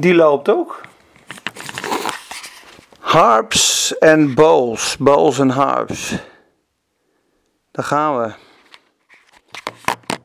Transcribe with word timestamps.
Die 0.00 0.14
loopt 0.14 0.48
ook. 0.48 0.80
Harps 3.00 3.98
en 3.98 4.34
bowls. 4.34 4.96
Bowls 4.96 5.38
en 5.38 5.48
harps. 5.48 6.18
Daar 7.70 7.84
gaan 7.84 8.18
we. 8.20 8.32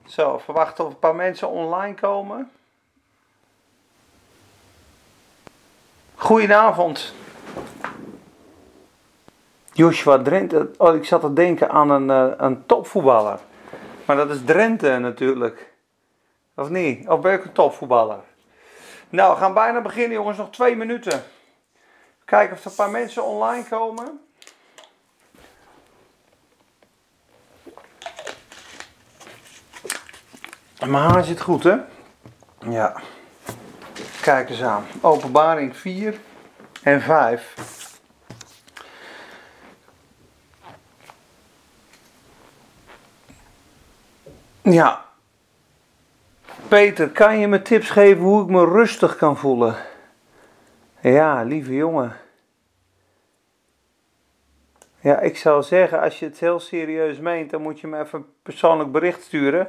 Zo, 0.06 0.38
verwachten 0.38 0.86
of 0.86 0.92
een 0.92 1.00
paar 1.00 1.16
mensen 1.16 1.50
online 1.50 1.94
komen. 1.94 2.52
Goedenavond. 6.16 7.14
Joshua 9.72 10.22
Drenthe. 10.22 10.72
Oh, 10.78 10.96
ik 10.96 11.06
zat 11.06 11.22
te 11.22 11.34
denken 11.34 11.70
aan 11.70 11.90
een, 11.90 12.10
uh, 12.10 12.34
een 12.38 12.66
topvoetballer. 12.66 13.40
Maar 14.06 14.16
dat 14.16 14.30
is 14.30 14.44
Drenthe 14.46 14.98
natuurlijk. 14.98 15.74
Of 16.56 16.70
niet? 16.70 17.08
Of 17.08 17.22
ben 17.22 17.34
ik 17.34 17.44
een 17.44 17.52
topvoetballer? 17.52 18.32
Nou, 19.14 19.34
we 19.34 19.40
gaan 19.40 19.54
bijna 19.54 19.82
beginnen 19.82 20.18
jongens. 20.18 20.38
Nog 20.38 20.50
twee 20.50 20.76
minuten. 20.76 21.24
Kijken 22.26 22.56
of 22.56 22.64
er 22.64 22.70
een 22.70 22.76
paar 22.76 22.90
mensen 22.90 23.24
online 23.24 23.64
komen. 23.64 24.20
Mijn 30.80 30.94
haar 30.94 31.24
zit 31.24 31.42
goed, 31.42 31.64
hè? 31.64 31.76
Ja. 32.70 32.96
Kijk 34.22 34.50
eens 34.50 34.62
aan. 34.62 34.86
Openbaring 35.02 35.78
4 35.78 36.20
en 36.84 37.02
5. 37.02 37.56
Ja. 44.62 45.06
Peter, 46.74 47.10
kan 47.10 47.40
je 47.40 47.48
me 47.48 47.62
tips 47.62 47.90
geven 47.90 48.24
hoe 48.24 48.44
ik 48.44 48.50
me 48.50 48.66
rustig 48.66 49.16
kan 49.16 49.38
voelen? 49.38 49.76
Ja, 51.02 51.44
lieve 51.44 51.76
jongen. 51.76 52.16
Ja, 55.00 55.20
ik 55.20 55.38
zou 55.38 55.64
zeggen, 55.64 56.02
als 56.02 56.20
je 56.20 56.26
het 56.26 56.40
heel 56.40 56.60
serieus 56.60 57.20
meent, 57.20 57.50
dan 57.50 57.62
moet 57.62 57.80
je 57.80 57.88
me 57.88 58.00
even 58.00 58.20
een 58.20 58.26
persoonlijk 58.44 58.92
bericht 58.92 59.24
sturen. 59.24 59.68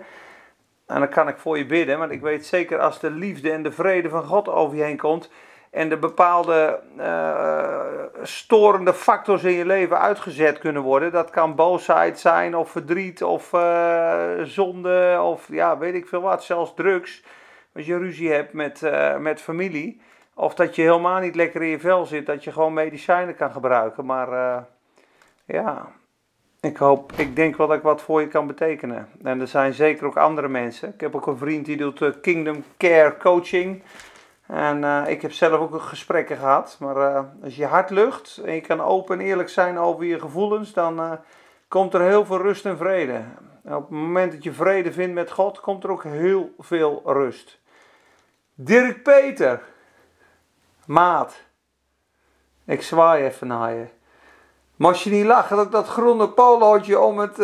En 0.86 0.98
dan 0.98 1.08
kan 1.08 1.28
ik 1.28 1.36
voor 1.36 1.58
je 1.58 1.66
bidden, 1.66 1.98
want 1.98 2.10
ik 2.10 2.20
weet 2.20 2.46
zeker 2.46 2.78
als 2.78 3.00
de 3.00 3.10
liefde 3.10 3.50
en 3.50 3.62
de 3.62 3.72
vrede 3.72 4.08
van 4.08 4.24
God 4.24 4.48
over 4.48 4.76
je 4.76 4.82
heen 4.82 4.96
komt 4.96 5.30
en 5.74 5.88
de 5.88 5.96
bepaalde 5.96 6.80
uh, 6.98 7.80
storende 8.22 8.94
factors 8.94 9.44
in 9.44 9.52
je 9.52 9.66
leven 9.66 10.00
uitgezet 10.00 10.58
kunnen 10.58 10.82
worden. 10.82 11.12
Dat 11.12 11.30
kan 11.30 11.54
boosheid 11.54 12.18
zijn 12.18 12.56
of 12.56 12.70
verdriet 12.70 13.22
of 13.22 13.52
uh, 13.52 14.22
zonde 14.42 15.20
of 15.22 15.48
ja, 15.48 15.78
weet 15.78 15.94
ik 15.94 16.08
veel 16.08 16.20
wat, 16.20 16.44
zelfs 16.44 16.74
drugs. 16.74 17.22
Als 17.74 17.86
je 17.86 17.98
ruzie 17.98 18.32
hebt 18.32 18.52
met, 18.52 18.80
uh, 18.82 19.16
met 19.16 19.40
familie 19.40 20.00
of 20.34 20.54
dat 20.54 20.76
je 20.76 20.82
helemaal 20.82 21.20
niet 21.20 21.34
lekker 21.34 21.62
in 21.62 21.68
je 21.68 21.80
vel 21.80 22.04
zit, 22.06 22.26
dat 22.26 22.44
je 22.44 22.52
gewoon 22.52 22.72
medicijnen 22.72 23.36
kan 23.36 23.50
gebruiken. 23.50 24.04
Maar 24.04 24.64
ja, 25.44 25.86
ik 26.60 26.76
hoop, 26.76 27.12
ik 27.12 27.36
denk 27.36 27.56
wel 27.56 27.66
dat 27.66 27.76
ik 27.76 27.82
wat 27.82 28.02
voor 28.02 28.20
je 28.20 28.28
kan 28.28 28.46
betekenen. 28.46 29.08
En 29.22 29.40
er 29.40 29.48
zijn 29.48 29.72
zeker 29.72 30.06
ook 30.06 30.16
andere 30.16 30.48
mensen. 30.48 30.88
Ik 30.94 31.00
heb 31.00 31.14
ook 31.14 31.26
een 31.26 31.36
vriend 31.36 31.66
die 31.66 31.76
doet 31.76 32.20
Kingdom 32.20 32.64
Care 32.76 33.16
Coaching. 33.16 33.82
En 34.46 34.82
uh, 34.82 35.02
ik 35.06 35.22
heb 35.22 35.32
zelf 35.32 35.60
ook 35.60 35.82
gesprekken 35.82 36.36
gehad. 36.36 36.76
Maar 36.80 36.96
uh, 36.96 37.20
als 37.42 37.56
je 37.56 37.66
hart 37.66 37.90
lucht 37.90 38.40
en 38.44 38.54
je 38.54 38.60
kan 38.60 38.80
open 38.80 39.18
en 39.20 39.26
eerlijk 39.26 39.48
zijn 39.48 39.78
over 39.78 40.04
je 40.04 40.20
gevoelens, 40.20 40.72
dan 40.72 41.18
komt 41.68 41.94
er 41.94 42.00
heel 42.00 42.26
veel 42.26 42.38
rust 42.38 42.66
en 42.66 42.76
vrede. 42.76 43.24
En 43.64 43.74
op 43.74 43.82
het 43.82 43.90
moment 43.90 44.32
dat 44.32 44.42
je 44.44 44.52
vrede 44.52 44.92
vindt 44.92 45.14
met 45.14 45.30
God, 45.30 45.60
komt 45.60 45.84
er 45.84 45.90
ook 45.90 46.04
heel 46.04 46.54
veel 46.58 47.02
rust. 47.04 47.58
Dirk 48.54 49.02
Peter, 49.02 49.62
maat, 50.86 51.42
ik 52.64 52.82
zwaai 52.82 53.24
even 53.24 53.46
naar 53.46 53.72
je. 53.72 53.86
Moest 54.76 55.02
je 55.02 55.10
niet 55.10 55.26
lachen 55.26 55.56
dat 55.56 55.66
ik 55.66 55.72
dat 55.72 55.88
groene 55.88 56.28
polootje 56.28 57.00
om 57.00 57.18
het 57.18 57.38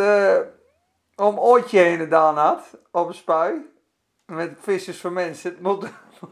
om 1.17 1.39
oortje 1.39 1.79
heen 1.79 1.99
gedaan 1.99 2.37
had, 2.37 2.79
op 2.91 3.09
een 3.09 3.15
spui, 3.15 3.71
met 4.27 4.57
visjes 4.61 5.01
voor 5.01 5.13
mensen. 5.13 5.57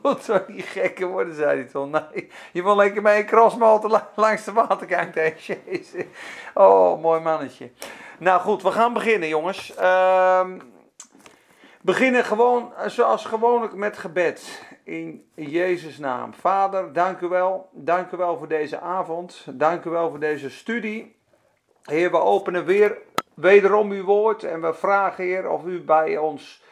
Moet 0.03 0.27
wel 0.27 0.45
niet 0.47 0.65
gekker 0.65 1.07
worden, 1.07 1.35
zei 1.35 1.61
hij 1.61 1.69
toen. 1.69 1.91
Nee, 1.91 2.31
je 2.53 2.63
wil 2.63 2.77
lekker 2.77 3.03
mee 3.03 3.19
een 3.19 3.27
crossmotor 3.27 4.03
langs 4.15 4.45
de 4.45 4.53
waterkant 4.53 5.15
heen. 5.15 5.35
Oh, 6.55 7.01
mooi 7.01 7.21
mannetje. 7.21 7.71
Nou 8.19 8.41
goed, 8.41 8.63
we 8.63 8.71
gaan 8.71 8.93
beginnen 8.93 9.29
jongens. 9.29 9.75
Uh, 9.81 10.47
beginnen 11.81 12.25
gewoon 12.25 12.73
zoals 12.87 13.25
gewoonlijk 13.25 13.75
met 13.75 13.99
gebed 13.99 14.63
in 14.85 15.25
Jezus' 15.35 15.99
naam. 15.99 16.35
Vader, 16.35 16.93
dank 16.93 17.21
u 17.21 17.29
wel. 17.29 17.69
Dank 17.73 18.11
u 18.11 18.17
wel 18.17 18.39
voor 18.39 18.49
deze 18.49 18.81
avond. 18.81 19.47
Dank 19.51 19.85
u 19.85 19.91
wel 19.91 20.11
voor 20.11 20.21
deze 20.21 20.51
studie. 20.51 21.17
Heer, 21.83 22.11
we 22.11 22.21
openen 22.21 22.65
weer 22.65 22.99
wederom 23.35 23.91
uw 23.91 24.05
woord 24.05 24.45
en 24.45 24.61
we 24.61 24.75
vragen, 24.75 25.25
Heer, 25.25 25.51
of 25.51 25.65
u 25.65 25.81
bij 25.81 26.17
ons, 26.17 26.63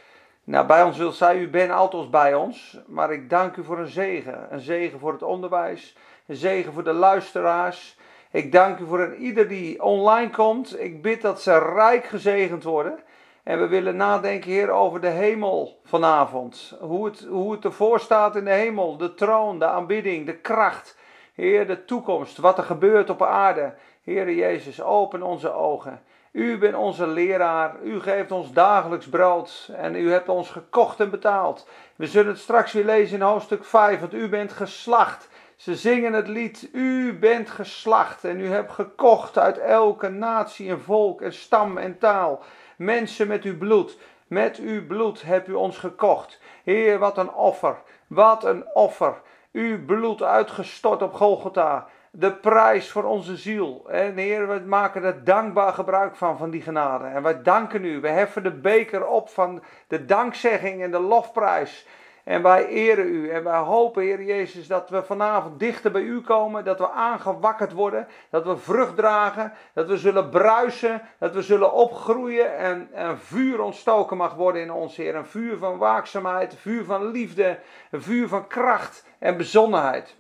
nou 0.47 0.67
bij 0.67 0.83
ons 0.83 0.97
wilt 0.97 1.15
zijn. 1.15 1.39
U 1.39 1.49
bent 1.49 1.71
altijd 1.71 2.11
bij 2.11 2.34
ons, 2.34 2.79
maar 2.87 3.12
ik 3.12 3.31
dank 3.31 3.57
u 3.57 3.65
voor 3.65 3.79
een 3.79 3.87
zegen. 3.87 4.47
Een 4.51 4.61
zegen 4.61 4.99
voor 4.99 5.12
het 5.12 5.23
onderwijs, 5.23 5.97
een 6.27 6.37
zegen 6.37 6.73
voor 6.73 6.84
de 6.84 6.93
luisteraars. 6.93 7.99
Ik 8.31 8.53
dank 8.53 8.79
u 8.79 8.87
voor 8.87 9.01
een 9.01 9.17
ieder 9.17 9.49
die 9.49 9.83
online 9.83 10.31
komt. 10.31 10.81
Ik 10.81 11.03
bid 11.03 11.23
dat 11.23 11.43
ze 11.43 11.59
rijk 11.59 12.05
gezegend 12.05 12.62
worden. 12.62 12.99
En 13.43 13.59
we 13.59 13.67
willen 13.67 13.97
nadenken, 13.97 14.51
Heer, 14.51 14.71
over 14.71 15.01
de 15.01 15.09
hemel 15.09 15.81
vanavond. 15.84 16.77
Hoe 16.81 17.05
het, 17.05 17.27
hoe 17.28 17.53
het 17.53 17.65
ervoor 17.65 18.01
staat 18.01 18.37
in 18.37 18.45
de 18.45 18.51
hemel. 18.51 18.97
De 18.97 19.15
troon, 19.15 19.59
de 19.59 19.67
aanbidding, 19.67 20.27
de 20.27 20.37
kracht. 20.37 20.99
Heer, 21.34 21.67
de 21.67 21.84
toekomst. 21.84 22.37
Wat 22.37 22.59
er 22.59 22.65
gebeurt 22.65 23.11
op 23.11 23.23
aarde. 23.23 23.75
Heer 24.03 24.33
Jezus, 24.33 24.83
open 24.83 25.23
onze 25.23 25.53
ogen. 25.53 26.03
U 26.37 26.59
bent 26.59 26.75
onze 26.75 27.07
leraar. 27.07 27.77
U 27.83 28.01
geeft 28.01 28.31
ons 28.31 28.53
dagelijks 28.53 29.09
brood. 29.09 29.71
En 29.77 29.95
u 29.95 30.11
hebt 30.11 30.29
ons 30.29 30.51
gekocht 30.51 31.01
en 31.01 31.11
betaald. 31.11 31.69
We 31.97 32.07
zullen 32.07 32.33
het 32.33 32.39
straks 32.39 32.73
weer 32.73 32.85
lezen 32.85 33.17
in 33.17 33.27
hoofdstuk 33.27 33.65
5. 33.65 34.01
Want 34.01 34.15
u 34.15 34.29
bent 34.29 34.53
geslacht. 34.53 35.29
Ze 35.57 35.77
zingen 35.77 36.13
het 36.13 36.29
lied, 36.29 36.69
u 36.73 37.19
bent 37.19 37.51
geslacht 37.51 38.25
en 38.25 38.41
u 38.41 38.49
hebt 38.49 38.73
gekocht 38.73 39.39
uit 39.39 39.59
elke 39.59 40.09
natie 40.09 40.71
en 40.71 40.81
volk 40.81 41.23
en 41.23 41.33
stam 41.33 41.79
en 41.79 41.99
taal. 41.99 42.43
Mensen 42.77 43.29
met 43.29 43.43
uw 43.43 43.59
bloed, 43.59 43.99
met 44.27 44.57
uw 44.59 44.87
bloed 44.87 45.23
hebt 45.23 45.49
u 45.49 45.53
ons 45.53 45.79
gekocht. 45.79 46.41
Heer, 46.65 46.99
wat 46.99 47.19
een 47.19 47.33
offer, 47.33 47.77
wat 48.07 48.45
een 48.45 48.65
offer. 48.75 49.15
Uw 49.53 49.85
bloed 49.85 50.23
uitgestort 50.23 51.03
op 51.03 51.15
Golgotha. 51.15 51.89
De 52.19 52.32
prijs 52.32 52.91
voor 52.91 53.04
onze 53.04 53.37
ziel. 53.37 53.84
En 53.88 54.16
Heer, 54.16 54.49
we 54.49 54.62
maken 54.66 55.03
er 55.03 55.25
dankbaar 55.25 55.72
gebruik 55.72 56.16
van, 56.16 56.38
van 56.38 56.50
die 56.50 56.62
genade. 56.62 57.04
En 57.04 57.22
wij 57.22 57.43
danken 57.43 57.84
u. 57.84 58.00
We 58.00 58.09
heffen 58.09 58.43
de 58.43 58.53
beker 58.53 59.06
op 59.06 59.28
van 59.28 59.62
de 59.88 60.04
dankzegging 60.04 60.82
en 60.82 60.91
de 60.91 60.99
lofprijs. 60.99 61.87
En 62.25 62.43
wij 62.43 62.66
eren 62.66 63.06
u 63.06 63.31
en 63.31 63.44
wij 63.44 63.59
hopen, 63.59 64.03
Heer 64.03 64.22
Jezus, 64.22 64.66
dat 64.66 64.91
we 64.91 65.03
vanavond 65.03 65.59
dichter 65.59 65.91
bij 65.91 66.03
u 66.03 66.21
komen, 66.21 66.65
dat 66.65 66.78
we 66.78 66.91
aangewakkerd 66.91 67.72
worden, 67.72 68.09
dat 68.31 68.44
we 68.44 68.56
vrucht 68.56 68.97
dragen, 68.97 69.53
dat 69.72 69.87
we 69.87 69.97
zullen 69.97 70.28
bruisen, 70.28 71.03
dat 71.19 71.34
we 71.34 71.43
zullen 71.43 71.72
opgroeien 71.72 72.56
en 72.56 72.88
een 72.93 73.19
vuur 73.19 73.60
ontstoken 73.60 74.16
mag 74.16 74.34
worden 74.34 74.62
in 74.62 74.72
ons, 74.72 74.97
Heer. 74.97 75.15
Een 75.15 75.27
vuur 75.27 75.59
van 75.59 75.78
waakzaamheid, 75.78 76.53
een 76.53 76.59
vuur 76.59 76.84
van 76.84 77.10
liefde, 77.10 77.59
een 77.91 78.03
vuur 78.03 78.28
van 78.28 78.47
kracht 78.47 79.04
en 79.19 79.37
bezonnenheid. 79.37 80.16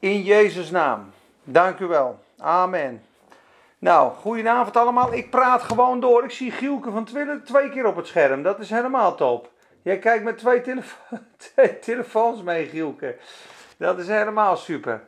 In 0.00 0.22
Jezus' 0.22 0.70
naam. 0.70 1.12
Dank 1.44 1.78
u 1.78 1.86
wel. 1.86 2.18
Amen. 2.38 3.02
Nou, 3.78 4.12
goedenavond 4.12 4.76
allemaal. 4.76 5.12
Ik 5.12 5.30
praat 5.30 5.62
gewoon 5.62 6.00
door. 6.00 6.24
Ik 6.24 6.30
zie 6.30 6.50
Gielke 6.50 6.90
van 6.90 7.04
Twillen 7.04 7.44
twee 7.44 7.70
keer 7.70 7.86
op 7.86 7.96
het 7.96 8.06
scherm. 8.06 8.42
Dat 8.42 8.58
is 8.58 8.70
helemaal 8.70 9.14
top. 9.14 9.50
Jij 9.82 9.98
kijkt 9.98 10.24
met 10.24 10.38
twee, 10.38 10.62
telefoons 11.80 12.42
mee, 12.42 12.66
Gielke. 12.66 13.16
Dat 13.76 13.98
is 13.98 14.08
helemaal 14.08 14.56
super. 14.56 15.00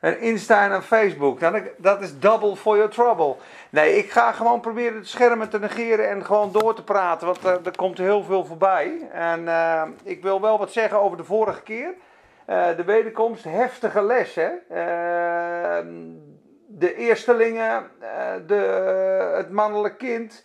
En 0.00 0.20
Insta 0.20 0.70
en 0.70 0.82
Facebook, 0.82 1.40
dat 1.76 2.02
is 2.02 2.18
double 2.18 2.56
for 2.56 2.76
your 2.76 2.90
trouble. 2.90 3.36
Nee, 3.70 3.96
ik 3.96 4.10
ga 4.10 4.32
gewoon 4.32 4.60
proberen 4.60 4.96
het 4.96 5.08
schermen 5.08 5.48
te 5.48 5.58
negeren 5.58 6.08
en 6.08 6.24
gewoon 6.24 6.52
door 6.52 6.74
te 6.74 6.84
praten, 6.84 7.26
want 7.26 7.44
er, 7.44 7.60
er 7.64 7.76
komt 7.76 7.98
heel 7.98 8.22
veel 8.22 8.44
voorbij. 8.44 9.08
En 9.12 9.40
uh, 9.42 9.82
ik 10.02 10.22
wil 10.22 10.40
wel 10.40 10.58
wat 10.58 10.72
zeggen 10.72 11.00
over 11.00 11.16
de 11.16 11.24
vorige 11.24 11.62
keer. 11.62 11.94
Uh, 12.46 12.76
de 12.76 12.84
wederkomst, 12.84 13.44
heftige 13.44 14.02
les, 14.02 14.34
hè. 14.34 14.50
Uh, 14.70 15.86
de 16.66 16.94
eerstelingen, 16.94 17.90
de, 18.46 18.54
het 19.36 19.50
mannelijk 19.50 19.98
kind 19.98 20.44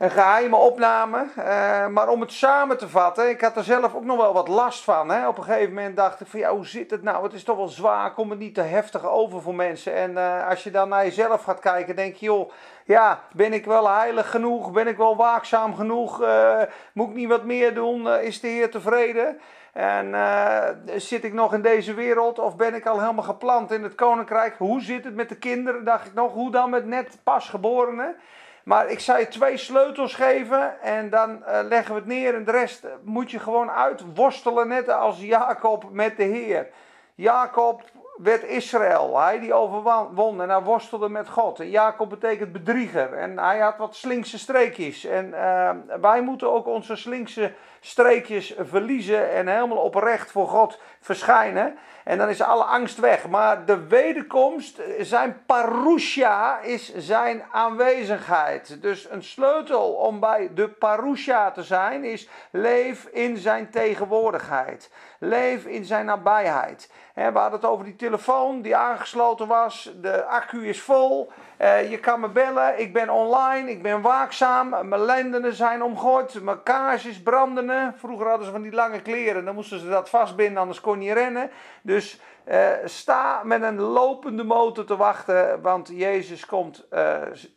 een 0.00 0.10
geheime 0.10 0.56
opname. 0.56 1.26
Uh, 1.38 1.86
maar 1.86 2.08
om 2.08 2.20
het 2.20 2.32
samen 2.32 2.78
te 2.78 2.88
vatten, 2.88 3.28
ik 3.28 3.40
had 3.40 3.56
er 3.56 3.64
zelf 3.64 3.94
ook 3.94 4.04
nog 4.04 4.16
wel 4.16 4.32
wat 4.32 4.48
last 4.48 4.84
van. 4.84 5.10
Hè. 5.10 5.28
Op 5.28 5.38
een 5.38 5.44
gegeven 5.44 5.74
moment 5.74 5.96
dacht 5.96 6.20
ik 6.20 6.26
van 6.26 6.40
ja, 6.40 6.50
hoe 6.50 6.66
zit 6.66 6.90
het 6.90 7.02
nou? 7.02 7.22
Het 7.22 7.32
is 7.32 7.44
toch 7.44 7.56
wel 7.56 7.68
zwaar, 7.68 8.12
komt 8.12 8.30
het 8.30 8.38
niet 8.38 8.54
te 8.54 8.60
heftig 8.60 9.06
over 9.06 9.42
voor 9.42 9.54
mensen. 9.54 9.94
En 9.94 10.10
uh, 10.10 10.48
als 10.48 10.62
je 10.64 10.70
dan 10.70 10.88
naar 10.88 11.04
jezelf 11.04 11.42
gaat 11.42 11.60
kijken, 11.60 11.96
denk 11.96 12.14
je 12.14 12.26
joh, 12.26 12.50
ja, 12.84 13.20
ben 13.32 13.52
ik 13.52 13.64
wel 13.64 13.90
heilig 13.90 14.30
genoeg? 14.30 14.72
Ben 14.72 14.86
ik 14.86 14.96
wel 14.96 15.16
waakzaam 15.16 15.74
genoeg? 15.74 16.22
Uh, 16.22 16.60
moet 16.92 17.08
ik 17.08 17.14
niet 17.14 17.28
wat 17.28 17.44
meer 17.44 17.74
doen? 17.74 18.08
is 18.08 18.40
de 18.40 18.48
Heer 18.48 18.70
tevreden? 18.70 19.40
En 19.72 20.14
eh, 20.14 20.68
zit 20.96 21.24
ik 21.24 21.32
nog 21.32 21.54
in 21.54 21.62
deze 21.62 21.94
wereld 21.94 22.38
of 22.38 22.56
ben 22.56 22.74
ik 22.74 22.86
al 22.86 23.00
helemaal 23.00 23.24
geplant 23.24 23.70
in 23.70 23.82
het 23.82 23.94
koninkrijk? 23.94 24.54
Hoe 24.58 24.80
zit 24.80 25.04
het 25.04 25.14
met 25.14 25.28
de 25.28 25.36
kinderen? 25.36 25.84
Dacht 25.84 26.06
ik 26.06 26.14
nog. 26.14 26.32
Hoe 26.32 26.50
dan 26.50 26.70
met 26.70 26.86
net 26.86 27.18
pasgeborenen? 27.22 28.16
Maar 28.64 28.88
ik 28.90 29.00
zou 29.00 29.18
je 29.18 29.28
twee 29.28 29.56
sleutels 29.56 30.14
geven 30.14 30.80
en 30.80 31.10
dan 31.10 31.30
uh, 31.30 31.58
leggen 31.62 31.94
we 31.94 32.00
het 32.00 32.08
neer 32.08 32.34
en 32.34 32.44
de 32.44 32.50
rest 32.50 32.86
moet 33.04 33.30
je 33.30 33.38
gewoon 33.38 33.70
uitworstelen, 33.70 34.68
net 34.68 34.88
als 34.88 35.20
Jacob 35.20 35.90
met 35.90 36.16
de 36.16 36.22
Heer. 36.22 36.68
Jacob 37.14 37.82
werd 38.22 38.42
Israël, 38.42 39.18
hij 39.20 39.38
die 39.38 39.54
overwon 39.54 40.42
en 40.42 40.48
hij 40.48 40.62
worstelde 40.62 41.08
met 41.08 41.28
God. 41.28 41.60
En 41.60 41.70
Jacob 41.70 42.08
betekent 42.08 42.52
bedrieger 42.52 43.12
en 43.12 43.38
hij 43.38 43.58
had 43.58 43.76
wat 43.76 43.96
slinkse 43.96 44.38
streekjes. 44.38 45.04
En 45.04 45.26
uh, 45.26 45.70
wij 46.00 46.22
moeten 46.22 46.52
ook 46.52 46.66
onze 46.66 46.96
slinkse 46.96 47.52
streekjes 47.80 48.54
verliezen 48.58 49.30
en 49.30 49.48
helemaal 49.48 49.78
oprecht 49.78 50.30
voor 50.30 50.48
God 50.48 50.80
verschijnen. 51.00 51.78
En 52.04 52.18
dan 52.18 52.28
is 52.28 52.42
alle 52.42 52.64
angst 52.64 52.98
weg. 52.98 53.28
Maar 53.28 53.64
de 53.64 53.86
wederkomst, 53.86 54.80
zijn 54.98 55.42
parousia, 55.46 56.60
is 56.60 56.94
zijn 56.96 57.42
aanwezigheid. 57.50 58.82
Dus 58.82 59.10
een 59.10 59.22
sleutel 59.22 59.92
om 59.92 60.20
bij 60.20 60.50
de 60.54 60.68
parousia 60.68 61.50
te 61.50 61.62
zijn, 61.62 62.04
is 62.04 62.28
leef 62.50 63.04
in 63.04 63.36
zijn 63.36 63.70
tegenwoordigheid. 63.70 64.90
Leef 65.18 65.64
in 65.64 65.84
zijn 65.84 66.06
nabijheid. 66.06 66.90
We 67.14 67.22
hadden 67.22 67.52
het 67.60 67.64
over 67.64 67.84
die 67.84 67.96
telefoon 67.96 68.62
die 68.62 68.76
aangesloten 68.76 69.46
was. 69.46 69.92
De 70.00 70.24
accu 70.24 70.68
is 70.68 70.80
vol. 70.80 71.32
Eh, 71.60 71.90
je 71.90 71.98
kan 71.98 72.20
me 72.20 72.28
bellen. 72.28 72.80
Ik 72.80 72.92
ben 72.92 73.10
online. 73.10 73.70
Ik 73.70 73.82
ben 73.82 74.00
waakzaam. 74.00 74.88
Mijn 74.88 75.04
lendenen 75.04 75.54
zijn 75.54 75.82
omgooid. 75.82 76.42
Mijn 76.42 76.62
kaars 76.62 77.06
is 77.06 77.22
brandende. 77.22 77.92
Vroeger 77.96 78.28
hadden 78.28 78.46
ze 78.46 78.52
van 78.52 78.62
die 78.62 78.72
lange 78.72 79.02
kleren. 79.02 79.44
Dan 79.44 79.54
moesten 79.54 79.78
ze 79.78 79.88
dat 79.88 80.08
vastbinden, 80.08 80.62
anders 80.62 80.80
kon 80.80 81.02
je 81.02 81.12
rennen. 81.12 81.50
Dus 81.82 82.20
uh, 82.48 82.68
sta 82.84 83.42
met 83.44 83.62
een 83.62 83.80
lopende 83.80 84.44
motor 84.44 84.84
te 84.84 84.96
wachten, 84.96 85.62
want 85.62 85.90
Jezus 85.92 86.46
komt 86.46 86.86
uh, 86.92 87.16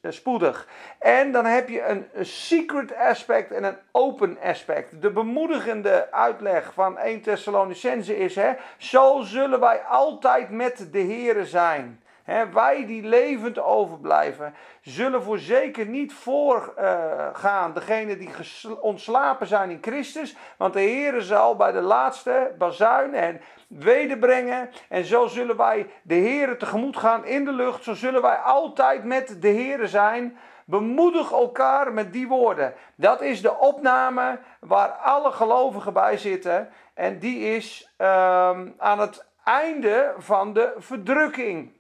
spoedig. 0.10 0.68
En 1.00 1.32
dan 1.32 1.46
heb 1.46 1.70
je 1.70 1.84
een, 1.84 2.08
een, 2.14 2.26
secret 2.26 2.96
aspect 2.96 3.52
en 3.52 3.64
een 3.64 3.78
open 3.92 4.38
aspect. 4.44 5.02
De 5.02 5.12
bemoedigende 5.12 6.12
uitleg 6.12 6.74
van 6.74 6.98
1 6.98 7.22
Thessalonicense 7.22 8.18
is: 8.18 8.36
hè, 8.36 8.52
zo 8.78 9.22
zullen 9.22 9.60
wij 9.60 9.82
altijd 9.82 10.50
met 10.50 10.88
de 10.92 11.04
Here 11.04 11.46
zijn. 11.46 12.04
Wij 12.54 12.86
die 12.86 13.04
levend 13.04 13.60
overblijven, 13.60 14.54
zullen 14.82 15.24
voor 15.24 15.38
zeker 15.38 15.86
niet 15.86 16.14
voorgaan 16.14 17.70
uh, 17.70 17.74
degene 17.74 18.18
die 18.18 18.30
ontslapen 18.82 19.48
zijn 19.48 19.70
in 19.70 19.78
Christus. 19.82 20.36
Want 20.58 20.74
de 20.74 20.80
Heer 20.80 21.22
zal 21.22 21.56
bij 21.56 21.72
de 21.72 21.82
laatste 21.82 22.56
bazuin 22.58 23.14
en 23.14 23.42
wederbrengen. 23.68 24.70
En 24.90 25.06
zo 25.06 25.28
zullen 25.28 25.58
wij 25.58 25.88
de 26.02 26.16
Heeren 26.16 26.58
tegemoet 26.58 26.98
gaan 26.98 27.26
in 27.26 27.46
de 27.46 27.52
lucht. 27.52 27.84
Zo 27.84 27.94
zullen 27.94 28.22
wij 28.22 28.38
altijd 28.38 29.04
met 29.04 29.42
de 29.42 29.48
Heeren 29.48 29.90
zijn. 29.90 30.38
Bemoedig 30.66 31.32
elkaar 31.32 31.94
met 31.94 32.14
die 32.14 32.28
woorden. 32.28 32.74
Dat 32.96 33.22
is 33.22 33.42
de 33.42 33.58
opname 33.58 34.40
waar 34.60 34.90
alle 34.90 35.32
gelovigen 35.32 35.94
bij 35.94 36.18
zitten. 36.18 36.70
En 36.94 37.20
die 37.20 37.56
is 37.56 37.94
um, 37.98 38.74
aan 38.78 39.00
het 39.00 39.26
einde 39.44 40.14
van 40.18 40.54
de 40.54 40.74
verdrukking. 40.78 41.72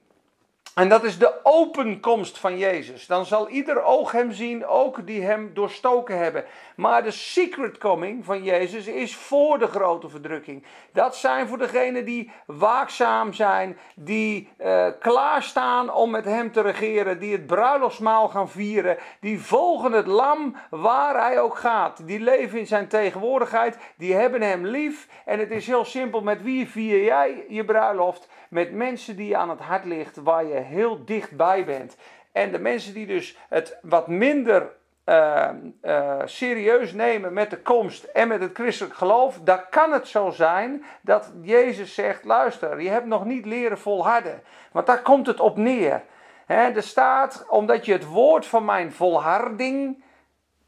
En 0.73 0.89
dat 0.89 1.03
is 1.03 1.17
de 1.17 1.39
openkomst 1.43 2.39
van 2.39 2.57
Jezus. 2.57 3.07
Dan 3.07 3.25
zal 3.25 3.49
ieder 3.49 3.83
oog 3.83 4.11
hem 4.11 4.31
zien, 4.31 4.65
ook 4.65 5.07
die 5.07 5.23
hem 5.23 5.51
doorstoken 5.53 6.17
hebben. 6.17 6.45
Maar 6.75 7.03
de 7.03 7.11
secret 7.11 7.77
coming 7.77 8.25
van 8.25 8.43
Jezus 8.43 8.87
is 8.87 9.15
voor 9.15 9.59
de 9.59 9.67
grote 9.67 10.09
verdrukking. 10.09 10.63
Dat 10.93 11.15
zijn 11.15 11.47
voor 11.47 11.57
degenen 11.57 12.05
die 12.05 12.31
waakzaam 12.45 13.33
zijn, 13.33 13.77
die 13.95 14.49
uh, 14.57 14.87
klaarstaan 14.99 15.93
om 15.93 16.09
met 16.11 16.25
hem 16.25 16.51
te 16.51 16.61
regeren, 16.61 17.19
die 17.19 17.31
het 17.31 17.47
bruiloftsmaal 17.47 18.29
gaan 18.29 18.49
vieren, 18.49 18.97
die 19.19 19.39
volgen 19.39 19.91
het 19.91 20.07
lam 20.07 20.55
waar 20.69 21.19
hij 21.19 21.39
ook 21.39 21.57
gaat. 21.57 22.07
Die 22.07 22.19
leven 22.19 22.59
in 22.59 22.67
zijn 22.67 22.87
tegenwoordigheid, 22.87 23.77
die 23.97 24.13
hebben 24.13 24.41
hem 24.41 24.65
lief. 24.65 25.07
En 25.25 25.39
het 25.39 25.51
is 25.51 25.67
heel 25.67 25.85
simpel, 25.85 26.21
met 26.21 26.41
wie 26.41 26.69
vier 26.69 27.03
jij 27.03 27.45
je 27.47 27.65
bruiloft? 27.65 28.27
Met 28.49 28.71
mensen 28.71 29.15
die 29.15 29.37
aan 29.37 29.49
het 29.49 29.59
hart 29.59 29.85
ligt, 29.85 30.17
waar 30.17 30.45
je 30.45 30.61
heel 30.63 31.06
dichtbij 31.06 31.65
bent. 31.65 31.98
En 32.31 32.51
de 32.51 32.60
mensen 32.60 32.94
die 32.94 33.06
dus 33.06 33.38
het 33.50 33.77
wat 33.81 34.07
minder 34.07 34.71
uh, 35.06 35.50
uh, 35.83 36.21
serieus 36.25 36.94
nemen 36.94 37.33
met 37.33 37.50
de 37.50 37.62
komst 37.62 38.04
en 38.04 38.27
met 38.27 38.42
het 38.42 38.54
christelijk 38.54 38.95
geloof, 38.95 39.39
dan 39.44 39.60
kan 39.69 39.92
het 39.92 40.07
zo 40.07 40.30
zijn 40.30 40.83
dat 41.01 41.31
Jezus 41.42 41.94
zegt: 41.94 42.24
luister, 42.24 42.81
je 42.81 42.89
hebt 42.89 43.06
nog 43.06 43.25
niet 43.25 43.45
leren 43.45 43.77
volharden. 43.77 44.44
Want 44.71 44.86
daar 44.86 45.01
komt 45.01 45.27
het 45.27 45.39
op 45.39 45.57
neer. 45.57 46.04
He, 46.45 46.56
er 46.56 46.83
staat, 46.83 47.45
omdat 47.50 47.86
je 47.86 47.92
het 47.92 48.06
woord 48.06 48.45
van 48.45 48.65
mijn 48.65 48.92
volharding 48.92 50.04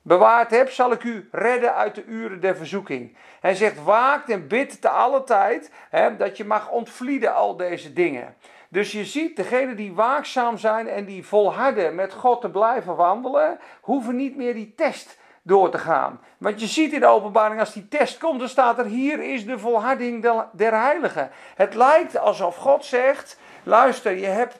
bewaard 0.01 0.51
hebt, 0.51 0.73
zal 0.73 0.91
ik 0.91 1.03
u 1.03 1.29
redden 1.31 1.75
uit 1.75 1.95
de 1.95 2.05
uren 2.05 2.39
der 2.39 2.55
verzoeking. 2.55 3.17
Hij 3.39 3.55
zegt: 3.55 3.83
waakt 3.83 4.29
en 4.29 4.47
bid 4.47 4.81
te 4.81 4.89
alle 4.89 5.23
tijd, 5.23 5.71
dat 6.17 6.37
je 6.37 6.45
mag 6.45 6.69
ontvlieden 6.69 7.33
al 7.33 7.57
deze 7.57 7.93
dingen. 7.93 8.35
Dus 8.69 8.91
je 8.91 9.05
ziet, 9.05 9.35
degenen 9.35 9.75
die 9.75 9.93
waakzaam 9.93 10.57
zijn 10.57 10.87
en 10.87 11.05
die 11.05 11.25
volharden 11.25 11.95
met 11.95 12.13
God 12.13 12.41
te 12.41 12.49
blijven 12.49 12.95
wandelen, 12.95 13.59
hoeven 13.81 14.15
niet 14.15 14.35
meer 14.35 14.53
die 14.53 14.73
test 14.75 15.17
door 15.41 15.69
te 15.69 15.77
gaan. 15.77 16.19
Want 16.37 16.59
je 16.59 16.67
ziet 16.67 16.93
in 16.93 16.99
de 16.99 17.05
openbaring, 17.05 17.59
als 17.59 17.73
die 17.73 17.87
test 17.87 18.17
komt, 18.17 18.39
dan 18.39 18.49
staat 18.49 18.79
er: 18.79 18.85
hier 18.85 19.19
is 19.19 19.45
de 19.45 19.59
volharding 19.59 20.31
der 20.51 20.79
heiligen. 20.79 21.31
Het 21.55 21.75
lijkt 21.75 22.17
alsof 22.17 22.55
God 22.55 22.85
zegt: 22.85 23.39
Luister, 23.67 24.17
je 24.17 24.25
hebt 24.25 24.59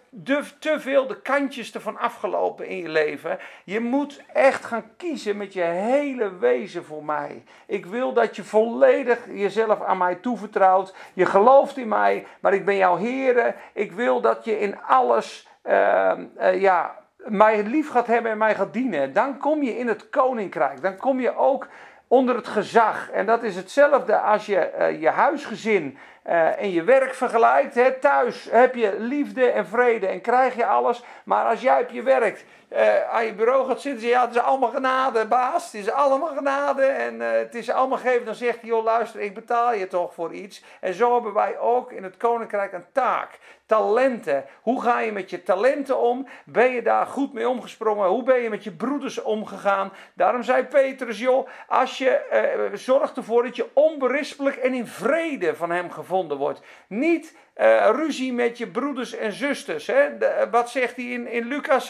te 0.60 0.80
veel 0.80 1.08
de 1.08 1.22
kantjes 1.22 1.74
ervan 1.74 1.98
afgelopen 1.98 2.68
in 2.68 2.78
je 2.78 2.90
leven. 2.90 3.38
Je 3.64 3.80
moet 3.80 4.22
echt 4.34 4.66
gaan 4.66 4.84
kiezen 4.98 5.38
met 5.38 5.54
je 5.54 5.62
hele 5.62 6.38
wezen 6.38 6.86
voor 6.86 7.04
mij. 7.04 7.44
Ik 7.66 7.86
wil 7.86 8.14
dat 8.14 8.36
je 8.36 8.44
volledig 8.44 9.20
jezelf 9.34 9.82
aan 9.82 9.98
mij 9.98 10.16
toevertrouwt. 10.16 10.96
Je 11.14 11.26
gelooft 11.26 11.78
in 11.78 11.88
mij, 11.88 12.26
maar 12.40 12.54
ik 12.54 12.66
ben 12.66 12.76
jouw 12.76 12.96
Heer. 12.96 13.56
Ik 13.74 13.92
wil 13.92 14.22
dat 14.22 14.46
je 14.46 14.60
in 14.60 14.82
alles, 14.82 15.48
uh, 15.64 16.12
uh, 16.40 16.62
ja, 16.62 16.96
mij 17.18 17.64
lief 17.64 17.90
gaat 17.90 18.08
hebben 18.08 18.32
en 18.32 18.38
mij 18.38 18.56
gaat 18.56 18.74
dienen. 18.74 19.14
Dan 19.14 19.38
kom 19.38 19.64
je 19.64 19.78
in 19.78 19.88
het 19.88 20.10
koninkrijk. 20.10 20.82
Dan 20.82 20.98
kom 20.98 21.20
je 21.20 21.36
ook 21.36 21.68
onder 22.08 22.36
het 22.36 22.48
gezag. 22.48 23.10
En 23.12 23.26
dat 23.26 23.44
is 23.44 23.56
hetzelfde 23.56 24.18
als 24.18 24.46
je 24.46 24.72
uh, 24.80 25.02
je 25.02 25.10
huisgezin 25.10 25.98
uh, 26.28 26.62
en 26.62 26.72
je 26.72 26.84
werk 26.84 27.14
vergelijkt. 27.14 27.76
Hè. 27.76 27.92
Thuis 27.92 28.48
heb 28.52 28.76
je 28.76 28.96
liefde 29.00 29.46
en 29.46 29.68
vrede 29.68 30.08
en 30.08 30.22
krijg 30.22 30.56
je 30.56 30.66
alles. 30.66 31.04
Maar 31.24 31.46
als 31.46 31.62
jij 31.62 31.82
op 31.82 31.90
je 31.90 32.04
werk 32.04 32.46
uh, 32.76 33.10
aan 33.10 33.26
je 33.26 33.34
bureau 33.34 33.68
gaat 33.68 33.82
zitten, 33.82 34.08
ja, 34.08 34.22
het 34.26 34.36
is 34.36 34.42
allemaal 34.42 34.70
genade, 34.70 35.26
baas. 35.26 35.64
Het 35.64 35.74
is 35.74 35.92
allemaal 35.92 36.36
genade 36.36 36.86
en 36.86 37.16
uh, 37.16 37.32
het 37.32 37.56
is 37.56 37.70
allemaal 37.70 37.98
gegeven. 37.98 38.26
Dan 38.26 38.36
zegt 38.36 38.60
hij, 38.60 38.70
joh, 38.70 38.84
luister, 38.84 39.22
ik 39.22 39.34
betaal 39.34 39.74
je 39.74 39.88
toch 39.88 40.14
voor 40.14 40.34
iets. 40.34 40.64
En 40.80 40.94
zo 40.94 41.14
hebben 41.14 41.34
wij 41.34 41.60
ook 41.60 41.92
in 41.92 42.04
het 42.04 42.18
koninkrijk 42.18 42.74
een 42.74 42.86
taak. 42.92 43.40
Talenten. 43.66 44.46
Hoe 44.62 44.82
ga 44.82 45.00
je 45.00 45.12
met 45.12 45.30
je 45.30 45.44
talenten 45.44 46.00
om? 46.00 46.28
Ben 46.46 46.72
je 46.72 46.82
daar 46.82 47.06
goed 47.06 47.34
mee 47.34 47.50
omgesprongen? 47.50 48.08
Hoe 48.08 48.24
ben 48.24 48.42
je 48.42 48.50
met 48.50 48.64
je 48.64 48.72
broeders 48.72 49.22
omgegaan? 49.22 49.92
Daarom 50.14 50.44
zei 50.44 50.64
Petrus, 50.64 51.20
joh, 51.20 51.48
als 51.68 51.98
je 51.98 52.68
uh, 52.72 52.78
zorgt 52.78 53.18
ervoor 53.18 53.44
dat 53.44 53.56
je 53.56 53.70
onberispelijk 53.74 54.56
en 54.56 54.74
in 54.74 54.88
vrede 54.88 55.56
van 55.56 55.72
hem 55.72 55.92
gevonden 55.92 56.38
wordt. 56.38 56.62
Niet 56.88 57.36
uh, 57.62 57.90
ruzie 57.92 58.34
met 58.34 58.58
je 58.58 58.68
broeders 58.68 59.14
en 59.14 59.34
zusters. 59.34 59.88
Hè? 59.88 60.18
De, 60.18 60.48
wat 60.52 60.70
zegt 60.70 60.96
hij 60.96 61.06
in, 61.06 61.28
in 61.28 61.48
Lucas? 61.48 61.88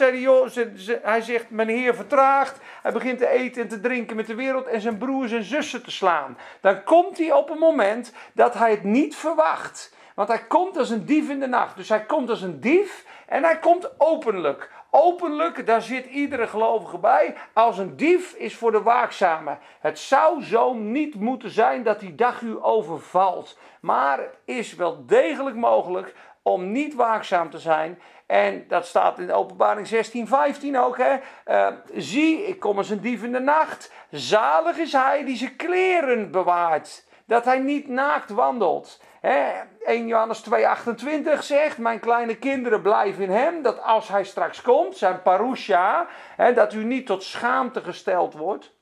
Hij 1.02 1.20
zegt, 1.20 1.50
mijn 1.50 1.68
heer 1.68 1.94
vertraagt. 1.94 2.58
Hij 2.82 2.92
begint 2.92 3.18
te 3.18 3.28
eten 3.28 3.62
en 3.62 3.68
te 3.68 3.80
drinken 3.80 4.16
met 4.16 4.26
de 4.26 4.34
wereld 4.34 4.66
en 4.66 4.80
zijn 4.80 4.98
broers 4.98 5.32
en 5.32 5.44
zussen 5.44 5.82
te 5.82 5.90
slaan. 5.90 6.38
Dan 6.60 6.82
komt 6.84 7.18
hij 7.18 7.32
op 7.32 7.50
een 7.50 7.58
moment 7.58 8.12
dat 8.32 8.54
hij 8.54 8.70
het 8.70 8.84
niet 8.84 9.16
verwacht. 9.16 9.94
Want 10.14 10.28
hij 10.28 10.44
komt 10.48 10.76
als 10.76 10.90
een 10.90 11.04
dief 11.04 11.30
in 11.30 11.40
de 11.40 11.46
nacht. 11.46 11.76
Dus 11.76 11.88
hij 11.88 12.04
komt 12.04 12.30
als 12.30 12.42
een 12.42 12.60
dief 12.60 13.04
en 13.26 13.42
hij 13.42 13.58
komt 13.58 13.90
openlijk. 13.98 14.70
Openlijk, 14.90 15.66
daar 15.66 15.82
zit 15.82 16.06
iedere 16.06 16.46
gelovige 16.46 16.98
bij. 16.98 17.34
Als 17.52 17.78
een 17.78 17.96
dief 17.96 18.32
is 18.32 18.56
voor 18.56 18.72
de 18.72 18.82
waakzame. 18.82 19.56
Het 19.80 19.98
zou 19.98 20.42
zo 20.42 20.74
niet 20.74 21.14
moeten 21.14 21.50
zijn 21.50 21.82
dat 21.82 22.00
die 22.00 22.14
dag 22.14 22.40
u 22.40 22.56
overvalt. 22.60 23.58
Maar 23.80 24.18
het 24.18 24.38
is 24.44 24.74
wel 24.74 25.06
degelijk 25.06 25.56
mogelijk 25.56 26.14
om 26.42 26.72
niet 26.72 26.94
waakzaam 26.94 27.50
te 27.50 27.58
zijn. 27.58 28.00
En 28.26 28.64
dat 28.68 28.86
staat 28.86 29.18
in 29.18 29.26
de 29.26 29.32
openbaring 29.32 29.86
16, 29.86 30.26
15 30.26 30.78
ook. 30.78 30.98
Hè? 30.98 31.16
Uh, 31.46 31.76
zie, 31.94 32.46
ik 32.46 32.60
kom 32.60 32.76
als 32.76 32.90
een 32.90 33.00
dief 33.00 33.22
in 33.22 33.32
de 33.32 33.40
nacht. 33.40 33.92
Zalig 34.10 34.78
is 34.78 34.92
hij 34.92 35.24
die 35.24 35.36
zijn 35.36 35.56
kleren 35.56 36.30
bewaart. 36.30 37.04
Dat 37.24 37.44
hij 37.44 37.58
niet 37.58 37.88
naakt 37.88 38.30
wandelt. 38.30 39.00
1 39.26 40.06
Johannes 40.06 40.42
2,28 40.50 41.38
zegt: 41.38 41.78
Mijn 41.78 42.00
kleine 42.00 42.36
kinderen 42.36 42.82
blijven 42.82 43.24
in 43.24 43.30
hem. 43.30 43.62
Dat 43.62 43.82
als 43.82 44.08
hij 44.08 44.24
straks 44.24 44.62
komt, 44.62 44.96
zijn 44.96 45.22
parousia, 45.22 46.06
dat 46.54 46.72
u 46.72 46.84
niet 46.84 47.06
tot 47.06 47.22
schaamte 47.22 47.82
gesteld 47.82 48.34
wordt. 48.34 48.74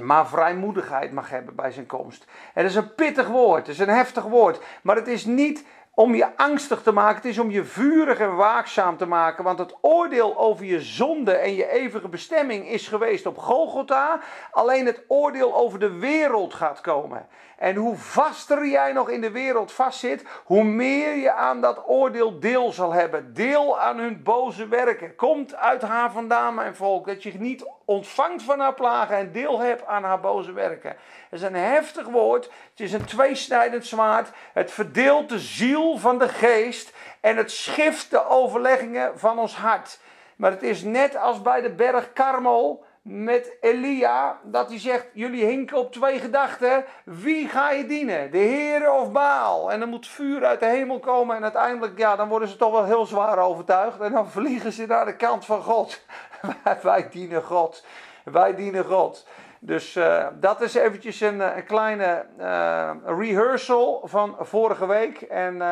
maar 0.00 0.26
vrijmoedigheid 0.26 1.12
mag 1.12 1.30
hebben 1.30 1.54
bij 1.54 1.70
zijn 1.70 1.86
komst. 1.86 2.26
Het 2.54 2.64
is 2.64 2.74
een 2.74 2.94
pittig 2.94 3.28
woord, 3.28 3.66
het 3.66 3.68
is 3.68 3.78
een 3.78 3.94
heftig 3.94 4.24
woord, 4.24 4.60
maar 4.82 4.96
het 4.96 5.08
is 5.08 5.24
niet 5.24 5.64
om 5.94 6.14
je 6.14 6.36
angstig 6.36 6.82
te 6.82 6.92
maken, 6.92 7.16
het 7.16 7.24
is 7.24 7.38
om 7.38 7.50
je 7.50 7.64
vurig 7.64 8.18
en 8.18 8.36
waakzaam 8.36 8.96
te 8.96 9.06
maken. 9.06 9.44
Want 9.44 9.58
het 9.58 9.74
oordeel 9.80 10.38
over 10.38 10.64
je 10.64 10.80
zonde 10.80 11.32
en 11.32 11.54
je 11.54 11.70
eeuwige 11.70 12.08
bestemming 12.08 12.68
is 12.68 12.88
geweest 12.88 13.26
op 13.26 13.38
Golgotha. 13.38 14.20
Alleen 14.50 14.86
het 14.86 15.04
oordeel 15.08 15.54
over 15.54 15.78
de 15.78 15.98
wereld 15.98 16.54
gaat 16.54 16.80
komen. 16.80 17.26
En 17.58 17.76
hoe 17.76 17.96
vaster 17.96 18.66
jij 18.66 18.92
nog 18.92 19.10
in 19.10 19.20
de 19.20 19.30
wereld 19.30 19.72
vastzit, 19.72 20.24
hoe 20.44 20.64
meer 20.64 21.16
je 21.16 21.32
aan 21.32 21.60
dat 21.60 21.82
oordeel 21.86 22.40
deel 22.40 22.72
zal 22.72 22.92
hebben. 22.92 23.34
Deel 23.34 23.80
aan 23.80 23.98
hun 23.98 24.22
boze 24.22 24.68
werken. 24.68 25.16
Komt 25.16 25.54
uit 25.54 25.82
haar 25.82 26.12
vandaan, 26.12 26.54
mijn 26.54 26.74
volk, 26.74 27.06
dat 27.06 27.22
je 27.22 27.32
niet 27.38 27.66
ontvangt 27.84 28.42
van 28.42 28.60
haar 28.60 28.74
plagen 28.74 29.16
en 29.16 29.32
deel 29.32 29.60
hebt 29.60 29.86
aan 29.86 30.04
haar 30.04 30.20
boze 30.20 30.52
werken. 30.52 30.90
Het 30.90 31.40
is 31.40 31.42
een 31.42 31.54
heftig 31.54 32.06
woord. 32.06 32.44
Het 32.44 32.80
is 32.80 32.92
een 32.92 33.04
tweesnijdend 33.04 33.86
zwaard. 33.86 34.30
Het 34.52 34.70
verdeelt 34.70 35.28
de 35.28 35.38
ziel 35.38 35.98
van 35.98 36.18
de 36.18 36.28
geest 36.28 36.92
en 37.20 37.36
het 37.36 37.50
schift 37.50 38.10
de 38.10 38.28
overleggingen 38.28 39.18
van 39.18 39.38
ons 39.38 39.56
hart. 39.56 39.98
Maar 40.36 40.50
het 40.50 40.62
is 40.62 40.82
net 40.82 41.16
als 41.16 41.42
bij 41.42 41.60
de 41.60 41.70
berg 41.70 42.12
Karmel 42.12 42.84
met 43.02 43.56
Elia, 43.60 44.40
dat 44.42 44.68
hij 44.68 44.78
zegt: 44.78 45.06
Jullie 45.12 45.44
hinken 45.44 45.76
op 45.76 45.92
twee 45.92 46.18
gedachten. 46.18 46.84
Wie 47.04 47.48
ga 47.48 47.70
je 47.70 47.86
dienen? 47.86 48.30
De 48.30 48.38
Heer 48.38 48.92
of 48.92 49.12
Baal? 49.12 49.72
En 49.72 49.80
dan 49.80 49.88
moet 49.88 50.08
vuur 50.08 50.44
uit 50.44 50.60
de 50.60 50.66
hemel 50.66 50.98
komen. 50.98 51.36
En 51.36 51.42
uiteindelijk, 51.42 51.98
ja, 51.98 52.16
dan 52.16 52.28
worden 52.28 52.48
ze 52.48 52.56
toch 52.56 52.72
wel 52.72 52.84
heel 52.84 53.06
zwaar 53.06 53.38
overtuigd. 53.38 54.00
En 54.00 54.12
dan 54.12 54.30
vliegen 54.38 54.72
ze 54.72 54.86
naar 54.86 55.04
de 55.04 55.16
kant 55.16 55.44
van 55.44 55.62
God. 55.62 56.04
Wij 56.82 57.08
dienen 57.10 57.42
God. 57.42 57.84
Wij 58.24 58.54
dienen 58.54 58.84
God. 58.84 59.26
Dus 59.58 59.96
uh, 59.96 60.26
dat 60.34 60.60
is 60.60 60.74
eventjes 60.74 61.20
een, 61.20 61.40
eh, 61.40 61.56
een 61.56 61.64
kleine 61.64 62.26
uh, 62.38 62.90
rehearsal 63.04 64.00
van 64.04 64.36
vorige 64.40 64.86
week. 64.86 65.20
En 65.20 65.62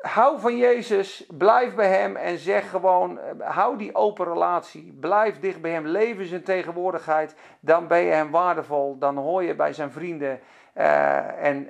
hou 0.00 0.40
van 0.40 0.56
Jezus, 0.56 1.26
blijf 1.28 1.74
bij 1.74 1.88
Hem 1.88 2.16
en 2.16 2.38
zeg 2.38 2.70
gewoon, 2.70 3.18
hou 3.38 3.78
die 3.78 3.94
open 3.94 4.26
relatie. 4.26 4.96
Blijf 5.00 5.40
dicht 5.40 5.60
bij 5.60 5.70
Hem, 5.70 5.86
leef 5.86 6.18
in 6.18 6.26
zijn 6.26 6.42
tegenwoordigheid. 6.42 7.34
Dan 7.60 7.86
ben 7.86 8.00
je 8.00 8.12
Hem 8.12 8.30
waardevol, 8.30 8.98
dan 8.98 9.16
hoor 9.16 9.42
je 9.42 9.54
bij 9.54 9.72
zijn 9.72 9.90
vrienden. 9.90 10.40
en 11.38 11.68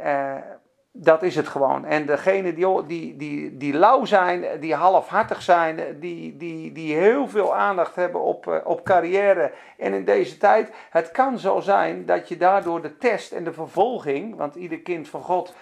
dat 0.93 1.23
is 1.23 1.37
het 1.37 1.49
gewoon. 1.49 1.85
En 1.85 2.07
degenen 2.07 2.55
die, 2.55 2.87
die, 2.87 3.17
die, 3.17 3.57
die 3.57 3.75
lauw 3.75 4.05
zijn, 4.05 4.61
die 4.61 4.75
halfhartig 4.75 5.43
zijn, 5.43 5.99
die, 6.01 6.37
die, 6.37 6.73
die 6.73 6.95
heel 6.97 7.29
veel 7.29 7.57
aandacht 7.57 7.95
hebben 7.95 8.21
op, 8.21 8.47
eh, 8.47 8.57
op 8.65 8.85
carrière 8.85 9.53
en 9.77 9.95
in 9.95 10.05
deze 10.05 10.37
tijd. 10.37 10.73
Het 10.91 11.11
kan 11.11 11.39
zo 11.39 11.61
zijn 11.61 12.07
dat 12.07 12.29
je 12.29 12.37
daardoor 12.37 12.83
de 12.83 12.97
test 12.97 13.33
en 13.33 13.45
de 13.45 13.53
vervolging, 13.53 14.37
want 14.37 14.55
ieder 14.55 14.81
kind 14.81 15.09
van 15.09 15.23
God 15.23 15.55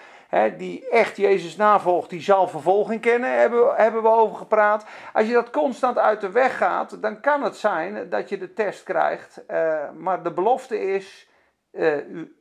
die 0.57 0.89
echt 0.89 1.17
Jezus 1.17 1.55
navolgt, 1.55 2.09
die 2.09 2.21
zal 2.21 2.47
vervolging 2.47 3.01
kennen, 3.01 3.39
hebben, 3.39 3.75
hebben 3.75 4.01
we 4.01 4.09
over 4.09 4.37
gepraat. 4.37 4.85
Als 5.13 5.27
je 5.27 5.33
dat 5.33 5.49
constant 5.49 5.97
uit 5.97 6.21
de 6.21 6.31
weg 6.31 6.57
gaat, 6.57 7.01
dan 7.01 7.21
kan 7.21 7.43
het 7.43 7.55
zijn 7.55 8.09
dat 8.09 8.29
je 8.29 8.37
de 8.37 8.53
test 8.53 8.83
krijgt. 8.83 9.43
Uh, 9.51 9.79
maar 9.97 10.23
de 10.23 10.31
belofte 10.31 10.81
is 10.81 11.27
uh, 11.71 11.97
u, 11.97 12.35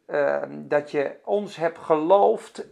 dat 0.49 0.91
je 0.91 1.17
ons 1.25 1.57
hebt 1.57 1.79
geloofd 1.79 2.67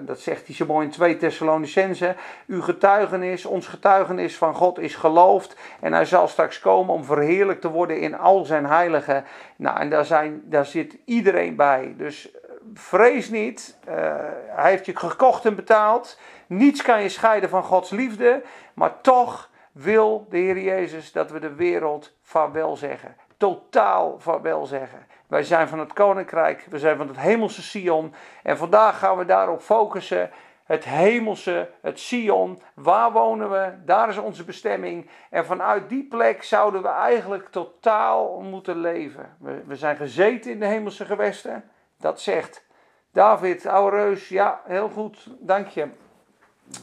dat 0.00 0.20
zegt 0.20 0.46
hij 0.46 0.54
zo 0.54 0.66
mooi 0.66 0.86
in 0.86 0.92
2 0.92 1.16
Thessalonicense. 1.16 2.14
Uw 2.46 2.62
getuigenis, 2.62 3.46
ons 3.46 3.66
getuigenis 3.66 4.36
van 4.36 4.54
God 4.54 4.78
is 4.78 4.94
geloofd. 4.94 5.56
En 5.80 5.92
hij 5.92 6.04
zal 6.04 6.28
straks 6.28 6.60
komen 6.60 6.94
om 6.94 7.04
verheerlijk 7.04 7.60
te 7.60 7.70
worden 7.70 8.00
in 8.00 8.18
al 8.18 8.44
zijn 8.44 8.66
heiligen. 8.66 9.24
Nou, 9.56 9.78
en 9.78 9.90
daar, 9.90 10.04
zijn, 10.04 10.42
daar 10.44 10.66
zit 10.66 10.96
iedereen 11.04 11.56
bij. 11.56 11.94
Dus 11.96 12.30
eh, 12.32 12.40
vrees 12.74 13.30
niet. 13.30 13.78
Uh, 13.88 13.94
hij 14.48 14.70
heeft 14.70 14.86
je 14.86 14.96
gekocht 14.96 15.44
en 15.44 15.54
betaald. 15.54 16.18
Niets 16.46 16.82
kan 16.82 17.02
je 17.02 17.08
scheiden 17.08 17.48
van 17.48 17.62
Gods 17.62 17.90
liefde. 17.90 18.42
Maar 18.74 19.00
toch 19.00 19.50
wil 19.72 20.26
de 20.30 20.38
Heer 20.38 20.58
Jezus 20.58 21.12
dat 21.12 21.30
we 21.30 21.38
de 21.38 21.54
wereld 21.54 22.16
vaarwel 22.22 22.76
zeggen. 22.76 23.16
Totaal 23.36 24.18
vaarwel 24.18 24.66
zeggen. 24.66 25.06
Wij 25.26 25.42
zijn 25.42 25.68
van 25.68 25.78
het 25.78 25.92
koninkrijk, 25.92 26.66
we 26.70 26.78
zijn 26.78 26.96
van 26.96 27.08
het 27.08 27.18
hemelse 27.18 27.62
Sion. 27.62 28.14
En 28.42 28.56
vandaag 28.56 28.98
gaan 28.98 29.18
we 29.18 29.24
daarop 29.24 29.60
focussen. 29.60 30.30
Het 30.64 30.84
hemelse, 30.84 31.70
het 31.80 32.00
Sion, 32.00 32.60
waar 32.74 33.12
wonen 33.12 33.50
we? 33.50 33.72
Daar 33.84 34.08
is 34.08 34.18
onze 34.18 34.44
bestemming. 34.44 35.10
En 35.30 35.46
vanuit 35.46 35.88
die 35.88 36.06
plek 36.08 36.42
zouden 36.42 36.82
we 36.82 36.88
eigenlijk 36.88 37.48
totaal 37.48 38.40
moeten 38.40 38.76
leven. 38.76 39.36
We 39.66 39.76
zijn 39.76 39.96
gezeten 39.96 40.50
in 40.50 40.60
de 40.60 40.66
hemelse 40.66 41.04
gewesten. 41.04 41.70
Dat 41.98 42.20
zegt 42.20 42.63
David, 43.14 43.66
oude 43.66 43.96
reus. 43.96 44.28
Ja, 44.28 44.60
heel 44.66 44.88
goed, 44.88 45.26
dank 45.40 45.68
je. 45.68 45.82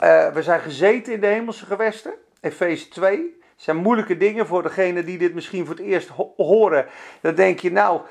Uh, 0.04 0.28
we 0.34 0.44
zijn 0.44 0.60
gezeten 0.60 1.14
in 1.14 1.22
de 1.22 1.28
hemelse 1.28 1.66
gewesten. 1.66 2.14
Efeze 2.42 2.88
2. 2.88 3.18
Dat 3.40 3.50
zijn 3.56 3.78
moeilijke 3.78 4.18
dingen 4.18 4.48
voor 4.48 4.64
degenen 4.64 5.06
die 5.06 5.18
dit 5.18 5.34
misschien 5.34 5.66
voor 5.66 5.76
het 5.76 5.84
eerst 5.84 6.08
ho 6.08 6.34
horen. 6.38 6.86
Dan 7.22 7.36
denk 7.36 7.60
je, 7.60 7.72
nou, 7.72 8.02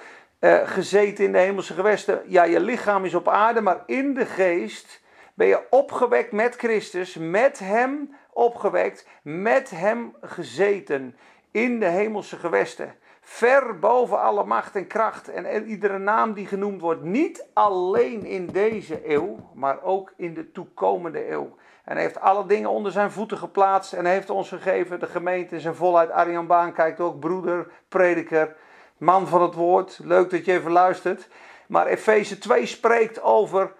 uh, 0.40 0.68
gezeten 0.68 1.24
in 1.24 1.32
de 1.32 1.38
hemelse 1.38 1.74
gewesten. 1.74 2.22
Ja, 2.26 2.42
je 2.42 2.60
lichaam 2.60 3.04
is 3.04 3.14
op 3.14 3.28
aarde, 3.28 3.60
maar 3.60 3.82
in 3.86 4.14
de 4.14 4.26
geest 4.26 5.00
ben 5.34 5.46
je 5.46 5.60
opgewekt 5.70 6.32
met 6.32 6.56
Christus, 6.56 7.16
met 7.16 7.58
Hem 7.58 8.16
opgewekt, 8.32 9.06
met 9.22 9.70
Hem 9.70 10.14
gezeten 10.20 11.16
in 11.50 11.80
de 11.80 11.88
hemelse 11.88 12.36
gewesten. 12.36 12.94
Ver 13.32 13.78
boven 13.78 14.20
alle 14.20 14.44
macht 14.44 14.76
en 14.76 14.86
kracht 14.86 15.28
en 15.28 15.66
iedere 15.66 15.98
naam 15.98 16.32
die 16.32 16.46
genoemd 16.46 16.80
wordt. 16.80 17.02
Niet 17.02 17.46
alleen 17.52 18.24
in 18.24 18.46
deze 18.46 19.10
eeuw, 19.10 19.50
maar 19.54 19.82
ook 19.82 20.12
in 20.16 20.34
de 20.34 20.52
toekomende 20.52 21.30
eeuw. 21.30 21.56
En 21.84 21.92
hij 21.92 22.02
heeft 22.02 22.20
alle 22.20 22.46
dingen 22.46 22.70
onder 22.70 22.92
zijn 22.92 23.10
voeten 23.10 23.38
geplaatst 23.38 23.92
en 23.92 24.04
heeft 24.04 24.30
ons 24.30 24.48
gegeven. 24.48 25.00
De 25.00 25.06
gemeente 25.06 25.56
in 25.56 25.74
voluit. 25.74 26.10
Arjan 26.10 26.46
Baan 26.46 26.72
kijkt 26.72 27.00
ook, 27.00 27.20
broeder, 27.20 27.66
prediker 27.88 28.56
man 28.98 29.26
van 29.26 29.42
het 29.42 29.54
woord. 29.54 29.98
Leuk 30.02 30.30
dat 30.30 30.44
je 30.44 30.52
even 30.52 30.72
luistert. 30.72 31.28
Maar 31.66 31.86
Efeze 31.86 32.38
2 32.38 32.66
spreekt 32.66 33.22
over 33.22 33.72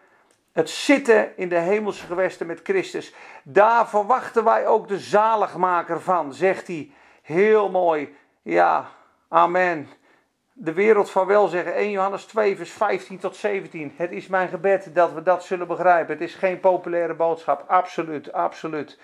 het 0.52 0.71
zitten 0.71 1.37
in 1.37 1.49
de 1.49 1.59
hemelse 1.59 2.07
gewesten 2.07 2.47
met 2.47 2.61
Christus. 2.62 3.14
Daar 3.42 3.88
verwachten 3.88 4.45
wij 4.45 4.66
ook 4.66 4.88
de 4.88 4.99
zaligmaker 4.99 6.00
van, 6.00 6.35
zegt 6.35 6.66
hij. 6.66 6.92
Heel 7.23 7.71
mooi. 7.71 8.16
Ja, 8.42 8.88
amen. 9.30 9.88
De 10.52 10.72
wereld 10.72 11.10
van 11.10 11.26
wel 11.26 11.49
zeggen. 11.49 11.75
1 11.75 11.90
Johannes 11.90 12.25
2, 12.25 12.56
vers 12.56 12.70
15 12.70 13.18
tot 13.18 13.37
17. 13.37 13.92
Het 13.96 14.10
is 14.12 14.26
mijn 14.26 14.49
gebed 14.49 14.90
dat 14.94 15.12
we 15.12 15.22
dat 15.22 15.44
zullen 15.44 15.66
begrijpen. 15.66 16.12
Het 16.12 16.22
is 16.22 16.34
geen 16.34 16.60
populaire 16.60 17.14
boodschap. 17.14 17.64
Absoluut, 17.68 18.32
absoluut. 18.32 18.99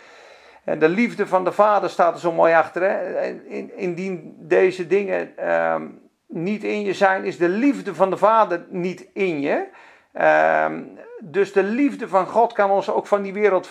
En 0.64 0.78
de 0.78 0.88
liefde 0.88 1.26
van 1.26 1.44
de 1.44 1.52
Vader 1.52 1.90
staat 1.90 2.14
er 2.14 2.20
zo 2.20 2.32
mooi 2.32 2.54
achter. 2.54 2.82
Hè? 2.82 3.30
Indien 3.76 4.36
deze 4.38 4.86
dingen 4.86 5.50
um, 5.72 6.00
niet 6.26 6.64
in 6.64 6.80
je 6.82 6.94
zijn, 6.94 7.24
is 7.24 7.38
de 7.38 7.48
liefde 7.48 7.94
van 7.94 8.10
de 8.10 8.16
Vader 8.16 8.64
niet 8.68 9.08
in 9.12 9.40
je. 9.40 9.66
Ehm, 10.12 10.82
dus 11.20 11.52
de 11.52 11.62
liefde 11.62 12.08
van 12.08 12.26
God 12.26 12.52
kan 12.52 12.70
ons 12.70 12.90
ook 12.90 13.06
van 13.06 13.22
die 13.22 13.32
wereld 13.32 13.70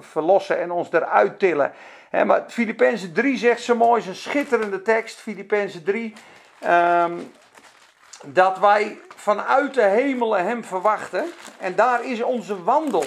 verlossen 0.00 0.58
en 0.58 0.70
ons 0.70 0.92
eruit 0.92 1.38
tillen. 1.38 1.72
Maar 2.10 2.44
Filippenzen 2.48 3.12
3 3.12 3.36
zegt 3.36 3.62
zo 3.62 3.74
mooi, 3.76 4.00
is 4.00 4.06
een 4.06 4.14
schitterende 4.14 4.82
tekst, 4.82 5.18
Filippenzen 5.18 5.84
3. 5.84 6.12
Ehm, 6.60 7.18
dat 8.24 8.58
wij 8.58 8.98
vanuit 9.16 9.74
de 9.74 9.82
hemelen 9.82 10.44
hem 10.44 10.64
verwachten. 10.64 11.24
En 11.58 11.74
daar 11.74 12.04
is 12.04 12.22
onze 12.22 12.62
wandel. 12.62 13.04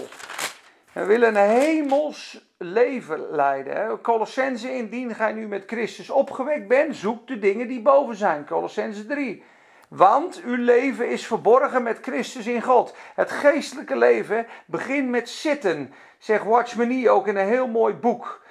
We 0.92 1.06
willen 1.06 1.36
een 1.36 1.50
hemels 1.50 2.46
leven 2.58 3.30
leiden. 3.32 4.02
Colossense, 4.02 4.76
indien 4.76 5.16
gij 5.16 5.34
nu 5.34 5.48
met 5.48 5.64
Christus 5.68 6.10
opgewekt 6.10 6.68
bent, 6.68 6.96
zoek 6.96 7.28
de 7.28 7.40
dingen 7.40 7.68
die 7.68 7.82
boven 7.82 8.16
zijn. 8.16 8.46
Colossense 8.46 9.06
3. 9.06 9.44
Want 9.88 10.42
uw 10.46 10.64
leven 10.64 11.10
is 11.10 11.28
verborgen 11.28 11.84
met 11.84 12.00
Christus 12.02 12.48
in 12.48 12.62
God. 12.62 12.96
Het 13.16 13.32
geestelijke 13.32 13.96
leven 13.96 14.48
begint 14.66 15.10
met 15.10 15.30
zitten, 15.30 15.94
zegt 16.18 16.46
Watchman 16.46 16.88
Nee 16.88 17.10
ook 17.10 17.28
in 17.28 17.36
een 17.36 17.48
heel 17.48 17.68
mooi 17.68 17.94
boek. 17.94 18.42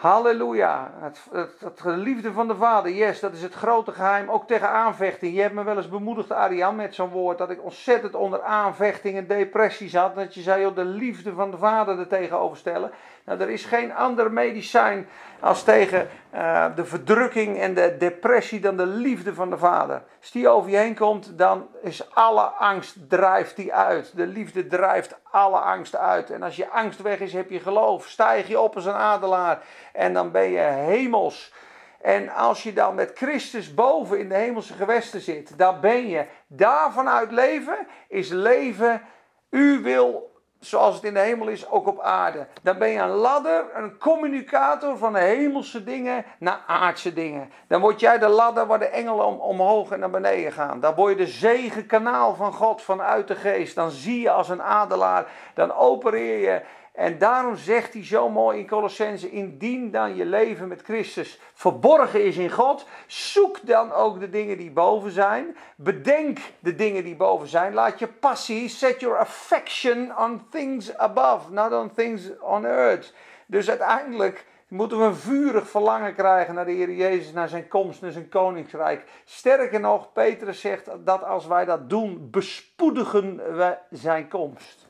Halleluja. 0.00 0.92
Het, 1.00 1.20
het, 1.32 1.60
het, 1.60 1.80
liefde 1.84 2.32
van 2.32 2.48
de 2.48 2.54
Vader, 2.54 2.92
yes, 2.92 3.20
dat 3.20 3.32
is 3.32 3.42
het 3.42 3.54
grote 3.54 3.92
geheim. 3.92 4.28
Ook 4.28 4.46
tegen 4.46 4.68
aanvechting. 4.68 5.34
Je 5.34 5.40
hebt 5.40 5.54
me 5.54 5.64
wel 5.64 5.76
eens 5.76 5.88
bemoedigd, 5.88 6.32
Ariane, 6.32 6.76
met 6.76 6.94
zo'n 6.94 7.08
woord. 7.08 7.38
Dat 7.38 7.50
ik 7.50 7.64
ontzettend 7.64 8.14
onder 8.14 8.42
aanvechting 8.42 9.16
en 9.16 9.26
depressie 9.26 9.88
zat. 9.88 10.14
Dat 10.14 10.34
je 10.34 10.40
zei, 10.40 10.62
joh, 10.62 10.74
de 10.74 10.84
liefde 10.84 11.32
van 11.32 11.50
de 11.50 11.56
Vader 11.56 11.98
er 11.98 12.06
tegenover 12.06 12.56
stellen. 12.56 12.90
Nou, 13.24 13.40
er 13.40 13.50
is 13.50 13.64
geen 13.64 13.94
ander 13.94 14.32
medicijn 14.32 15.08
als 15.40 15.62
tegen 15.64 16.08
uh, 16.34 16.66
de 16.74 16.84
verdrukking 16.84 17.58
en 17.58 17.74
de 17.74 17.96
depressie 17.98 18.60
dan 18.60 18.76
de 18.76 18.86
liefde 18.86 19.34
van 19.34 19.50
de 19.50 19.58
Vader. 19.58 20.02
Als 20.20 20.30
die 20.30 20.48
over 20.48 20.70
je 20.70 20.76
heen 20.76 20.94
komt, 20.94 21.38
dan 21.38 21.68
is 21.82 22.14
alle 22.14 22.42
angst, 22.42 22.96
drijft 23.08 23.56
die 23.56 23.74
uit. 23.74 24.16
De 24.16 24.26
liefde 24.26 24.66
drijft 24.66 25.18
alle 25.30 25.58
angst 25.58 25.96
uit. 25.96 26.30
En 26.30 26.42
als 26.42 26.56
je 26.56 26.68
angst 26.68 27.02
weg 27.02 27.20
is, 27.20 27.32
heb 27.32 27.50
je 27.50 27.60
geloof. 27.60 28.08
Stijg 28.08 28.48
je 28.48 28.60
op 28.60 28.74
als 28.74 28.86
een 28.86 28.92
adelaar 28.92 29.62
en 29.92 30.12
dan 30.12 30.30
ben 30.30 30.50
je 30.50 30.60
hemels. 30.60 31.52
En 32.00 32.28
als 32.28 32.62
je 32.62 32.72
dan 32.72 32.94
met 32.94 33.10
Christus 33.14 33.74
boven 33.74 34.18
in 34.18 34.28
de 34.28 34.34
hemelse 34.34 34.72
gewesten 34.72 35.20
zit, 35.20 35.58
dan 35.58 35.80
ben 35.80 36.08
je 36.08 36.26
daarvanuit 36.46 37.30
leven, 37.30 37.86
is 38.08 38.28
leven, 38.28 39.02
u 39.50 39.80
wil 39.82 40.29
zoals 40.60 40.94
het 40.94 41.04
in 41.04 41.14
de 41.14 41.20
hemel 41.20 41.48
is, 41.48 41.70
ook 41.70 41.86
op 41.86 42.00
aarde. 42.00 42.46
Dan 42.62 42.78
ben 42.78 42.88
je 42.88 42.98
een 42.98 43.08
ladder, 43.08 43.64
een 43.74 43.98
communicator 43.98 44.98
van 44.98 45.12
de 45.12 45.18
hemelse 45.18 45.84
dingen 45.84 46.24
naar 46.38 46.60
aardse 46.66 47.12
dingen. 47.12 47.50
Dan 47.66 47.80
word 47.80 48.00
jij 48.00 48.18
de 48.18 48.28
ladder 48.28 48.66
waar 48.66 48.78
de 48.78 48.88
engelen 48.88 49.26
om, 49.26 49.38
omhoog 49.38 49.90
en 49.90 50.00
naar 50.00 50.10
beneden 50.10 50.52
gaan. 50.52 50.80
Dan 50.80 50.94
word 50.94 51.18
je 51.18 51.24
de 51.24 51.30
zegenkanaal 51.30 52.34
van 52.34 52.52
God 52.52 52.82
vanuit 52.82 53.28
de 53.28 53.34
geest. 53.34 53.74
Dan 53.74 53.90
zie 53.90 54.20
je 54.20 54.30
als 54.30 54.48
een 54.48 54.62
adelaar, 54.62 55.26
dan 55.54 55.74
opereer 55.74 56.38
je 56.38 56.62
en 57.00 57.18
daarom 57.18 57.56
zegt 57.56 57.92
hij 57.92 58.04
zo 58.04 58.28
mooi 58.28 58.58
in 58.58 58.66
Colossense: 58.66 59.30
indien 59.30 59.90
dan 59.90 60.16
je 60.16 60.24
leven 60.24 60.68
met 60.68 60.82
Christus 60.82 61.40
verborgen 61.54 62.24
is 62.24 62.36
in 62.36 62.50
God, 62.50 62.86
zoek 63.06 63.58
dan 63.62 63.92
ook 63.92 64.20
de 64.20 64.30
dingen 64.30 64.56
die 64.56 64.70
boven 64.70 65.10
zijn. 65.10 65.56
Bedenk 65.76 66.38
de 66.58 66.74
dingen 66.74 67.04
die 67.04 67.16
boven 67.16 67.48
zijn. 67.48 67.74
Laat 67.74 67.98
je 67.98 68.06
passie, 68.06 68.68
set 68.68 69.00
your 69.00 69.18
affection 69.18 70.18
on 70.18 70.46
things 70.50 70.96
above, 70.96 71.52
not 71.52 71.72
on 71.72 71.90
things 71.94 72.38
on 72.40 72.64
earth. 72.64 73.14
Dus 73.46 73.68
uiteindelijk 73.68 74.46
moeten 74.68 74.98
we 74.98 75.04
een 75.04 75.14
vurig 75.14 75.68
verlangen 75.68 76.14
krijgen 76.14 76.54
naar 76.54 76.64
de 76.64 76.72
Heer 76.72 76.92
Jezus, 76.92 77.32
naar 77.32 77.48
zijn 77.48 77.68
komst, 77.68 78.00
naar 78.00 78.12
zijn 78.12 78.28
koninkrijk. 78.28 79.04
Sterker 79.24 79.80
nog, 79.80 80.12
Petrus 80.12 80.60
zegt 80.60 80.90
dat 81.04 81.24
als 81.24 81.46
wij 81.46 81.64
dat 81.64 81.90
doen, 81.90 82.28
bespoedigen 82.30 83.56
we 83.56 83.76
zijn 83.90 84.28
komst. 84.28 84.88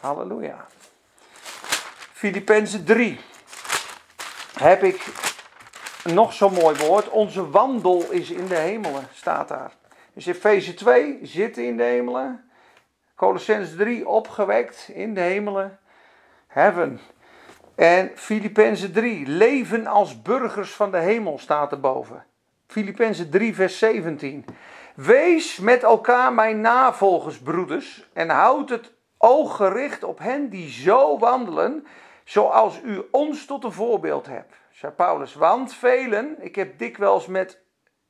Halleluja. 0.00 0.66
Filippenzen 2.20 2.84
3 2.84 3.20
heb 4.58 4.82
ik 4.82 5.06
nog 6.04 6.32
zo'n 6.32 6.52
mooi 6.52 6.76
woord. 6.76 7.08
Onze 7.08 7.50
wandel 7.50 8.10
is 8.10 8.30
in 8.30 8.46
de 8.46 8.56
hemelen, 8.56 9.08
staat 9.12 9.48
daar. 9.48 9.72
Dus 10.14 10.26
Efeze 10.26 10.74
2 10.74 11.18
zitten 11.22 11.64
in 11.64 11.76
de 11.76 11.82
hemelen. 11.82 12.50
Colossens 13.16 13.76
3 13.76 14.08
opgewekt 14.08 14.90
in 14.92 15.14
de 15.14 15.20
hemelen. 15.20 15.78
Heaven. 16.46 17.00
En 17.74 18.10
Filippenzen 18.14 18.92
3 18.92 19.26
leven 19.26 19.86
als 19.86 20.22
burgers 20.22 20.70
van 20.70 20.90
de 20.90 20.98
hemel 20.98 21.38
staat 21.38 21.72
erboven. 21.72 22.24
Filippenzen 22.66 23.30
3 23.30 23.54
vers 23.54 23.78
17. 23.78 24.44
Wees 24.94 25.58
met 25.58 25.82
elkaar 25.82 26.32
mijn 26.32 26.60
navolgers, 26.60 27.38
broeders, 27.38 28.08
en 28.12 28.28
houd 28.28 28.68
het 28.68 28.92
oog 29.18 29.56
gericht 29.56 30.04
op 30.04 30.18
hen 30.18 30.48
die 30.48 30.70
zo 30.70 31.18
wandelen 31.18 31.86
zoals 32.30 32.80
u 32.84 33.02
ons 33.10 33.46
tot 33.46 33.64
een 33.64 33.72
voorbeeld 33.72 34.26
hebt, 34.26 34.54
zei 34.70 34.92
Paulus. 34.92 35.34
Want 35.34 35.74
velen, 35.74 36.36
ik 36.38 36.54
heb 36.54 36.78
dikwijls 36.78 37.26
met 37.26 37.58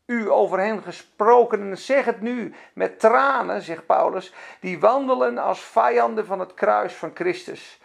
u 0.07 0.31
over 0.31 0.59
hen 0.59 0.83
gesproken 0.83 1.61
en 1.61 1.79
zeg 1.79 2.05
het 2.05 2.21
nu 2.21 2.55
met 2.75 3.01
tranen, 3.01 3.63
zegt 3.63 3.87
Paulus, 3.87 4.35
die 4.61 4.81
wandelen 4.81 5.39
als 5.39 5.61
vijanden 5.61 6.27
van 6.27 6.41
het 6.41 6.55
kruis 6.55 6.95
van 6.95 7.11
Christus. 7.15 7.81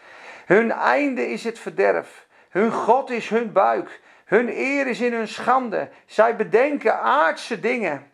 Hun 0.45 0.71
einde 0.71 1.27
is 1.27 1.43
het 1.43 1.59
verderf, 1.59 2.27
hun 2.49 2.71
God 2.71 3.09
is 3.09 3.29
hun 3.29 3.51
buik, 3.51 4.01
hun 4.25 4.49
eer 4.49 4.87
is 4.87 5.01
in 5.01 5.13
hun 5.13 5.27
schande. 5.27 5.89
Zij 6.05 6.35
bedenken 6.35 6.99
aardse 6.99 7.59
dingen. 7.59 8.11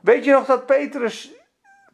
Weet 0.00 0.24
je 0.24 0.32
nog 0.32 0.46
dat 0.46 0.66
Petrus 0.66 1.32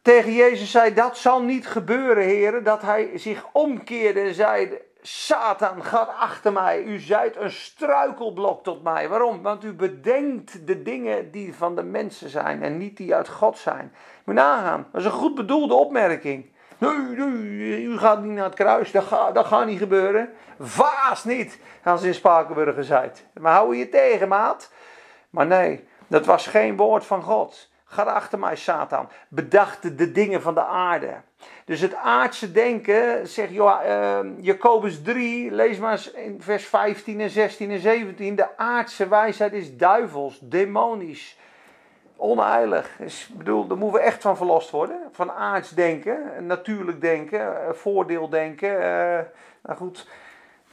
tegen 0.01 0.33
Jezus 0.33 0.71
zei: 0.71 0.93
Dat 0.93 1.17
zal 1.17 1.41
niet 1.41 1.67
gebeuren, 1.67 2.23
heren. 2.23 2.63
Dat 2.63 2.81
hij 2.81 3.11
zich 3.17 3.45
omkeerde 3.51 4.19
en 4.19 4.33
zei: 4.33 4.81
Satan, 5.05 5.83
gaat 5.83 6.09
achter 6.19 6.53
mij. 6.53 6.83
U 6.83 6.99
zijt 6.99 7.35
een 7.35 7.51
struikelblok 7.51 8.63
tot 8.63 8.83
mij. 8.83 9.09
Waarom? 9.09 9.41
Want 9.41 9.63
u 9.63 9.73
bedenkt 9.73 10.67
de 10.67 10.81
dingen 10.81 11.31
die 11.31 11.55
van 11.55 11.75
de 11.75 11.83
mensen 11.83 12.29
zijn 12.29 12.63
en 12.63 12.77
niet 12.77 12.97
die 12.97 13.15
uit 13.15 13.29
God 13.29 13.57
zijn. 13.57 13.93
Moet 14.23 14.35
nagaan. 14.35 14.87
Dat 14.91 15.01
is 15.01 15.07
een 15.07 15.13
goed 15.13 15.35
bedoelde 15.35 15.73
opmerking. 15.73 16.51
Nee, 16.77 16.97
nee, 16.97 17.83
u 17.83 17.97
gaat 17.97 18.21
niet 18.21 18.31
naar 18.31 18.43
het 18.43 18.55
kruis. 18.55 18.91
Dat, 18.91 19.03
gaat, 19.03 19.35
dat 19.35 19.45
gaat 19.45 19.65
niet 19.65 19.77
gebeuren. 19.77 20.29
Vaas 20.59 21.23
niet, 21.23 21.59
als 21.83 22.03
in 22.03 22.13
Spakenburger 22.13 22.83
zijt. 22.83 23.25
Maar 23.39 23.53
hou 23.53 23.75
je 23.75 23.89
tegen, 23.89 24.27
maat. 24.27 24.71
Maar 25.29 25.47
nee, 25.47 25.87
dat 26.07 26.25
was 26.25 26.47
geen 26.47 26.77
woord 26.77 27.05
van 27.05 27.21
God. 27.21 27.71
Ga 27.93 28.03
achter 28.03 28.39
mij, 28.39 28.55
Satan. 28.55 29.09
Bedacht 29.27 29.97
de 29.97 30.11
dingen 30.11 30.41
van 30.41 30.53
de 30.53 30.63
aarde. 30.63 31.13
Dus 31.65 31.81
het 31.81 31.95
aardse 31.95 32.51
denken, 32.51 33.27
zegt 33.27 33.51
uh, 33.51 34.19
Jacobus 34.39 35.01
3, 35.01 35.51
lees 35.51 35.77
maar 35.77 35.91
eens 35.91 36.11
in 36.11 36.41
vers 36.41 36.65
15 36.65 37.19
en 37.19 37.29
16 37.29 37.71
en 37.71 37.79
17. 37.79 38.35
De 38.35 38.57
aardse 38.57 39.07
wijsheid 39.07 39.53
is 39.53 39.77
duivels, 39.77 40.39
demonisch, 40.41 41.37
onheilig. 42.15 42.95
Dus, 42.97 43.29
bedoel, 43.33 43.67
daar 43.67 43.77
moeten 43.77 43.99
we 43.99 44.05
echt 44.05 44.21
van 44.21 44.37
verlost 44.37 44.69
worden. 44.69 44.99
Van 45.11 45.31
aards 45.31 45.69
denken, 45.69 46.45
natuurlijk 46.45 47.01
denken, 47.01 47.65
eh, 47.65 47.73
voordeeldenken. 47.73 48.71
Uh, 48.71 49.19
nou 49.63 49.77
goed, 49.77 50.07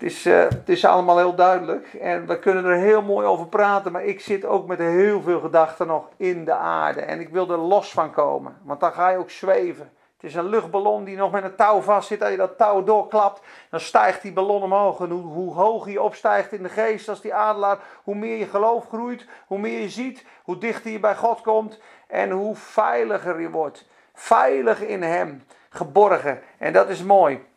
het 0.01 0.11
is, 0.11 0.27
uh, 0.27 0.39
het 0.39 0.69
is 0.69 0.85
allemaal 0.85 1.19
heel 1.19 1.35
duidelijk 1.35 1.95
en 1.95 2.27
we 2.27 2.39
kunnen 2.39 2.65
er 2.65 2.77
heel 2.77 3.03
mooi 3.03 3.27
over 3.27 3.47
praten, 3.47 3.93
maar 3.93 4.05
ik 4.05 4.21
zit 4.21 4.45
ook 4.45 4.67
met 4.67 4.79
heel 4.79 5.23
veel 5.23 5.41
gedachten 5.41 5.87
nog 5.87 6.09
in 6.17 6.45
de 6.45 6.55
aarde 6.55 7.01
en 7.01 7.21
ik 7.21 7.29
wil 7.29 7.51
er 7.51 7.59
los 7.59 7.93
van 7.93 8.13
komen, 8.13 8.57
want 8.63 8.81
dan 8.81 8.93
ga 8.93 9.09
je 9.09 9.19
ook 9.19 9.31
zweven. 9.31 9.93
Het 10.17 10.31
is 10.31 10.35
een 10.35 10.49
luchtballon 10.49 11.05
die 11.05 11.17
nog 11.17 11.31
met 11.31 11.45
een 11.45 11.55
touw 11.55 11.81
vast 11.81 12.09
zit. 12.09 12.21
Als 12.21 12.31
je 12.31 12.37
dat 12.37 12.59
touw 12.59 12.85
doorklapt, 12.85 13.41
dan 13.71 13.81
stijgt 13.81 14.23
die 14.23 14.33
ballon 14.33 14.63
omhoog. 14.63 15.01
En 15.01 15.11
hoe, 15.11 15.23
hoe 15.23 15.55
hoger 15.55 15.91
je 15.91 16.03
opstijgt 16.03 16.53
in 16.53 16.63
de 16.63 16.69
geest 16.69 17.09
als 17.09 17.21
die 17.21 17.35
adelaar, 17.35 17.79
hoe 18.03 18.15
meer 18.15 18.37
je 18.37 18.47
geloof 18.47 18.89
groeit, 18.89 19.27
hoe 19.47 19.59
meer 19.59 19.81
je 19.81 19.89
ziet, 19.89 20.25
hoe 20.45 20.59
dichter 20.59 20.91
je 20.91 21.01
bij 21.01 21.17
God 21.17 21.41
komt 21.41 21.81
en 22.07 22.31
hoe 22.31 22.57
veiliger 22.57 23.41
je 23.41 23.51
wordt. 23.51 23.89
Veilig 24.15 24.83
in 24.83 25.03
Hem, 25.03 25.43
geborgen. 25.71 26.41
En 26.59 26.73
dat 26.73 26.89
is 26.89 27.03
mooi. 27.03 27.49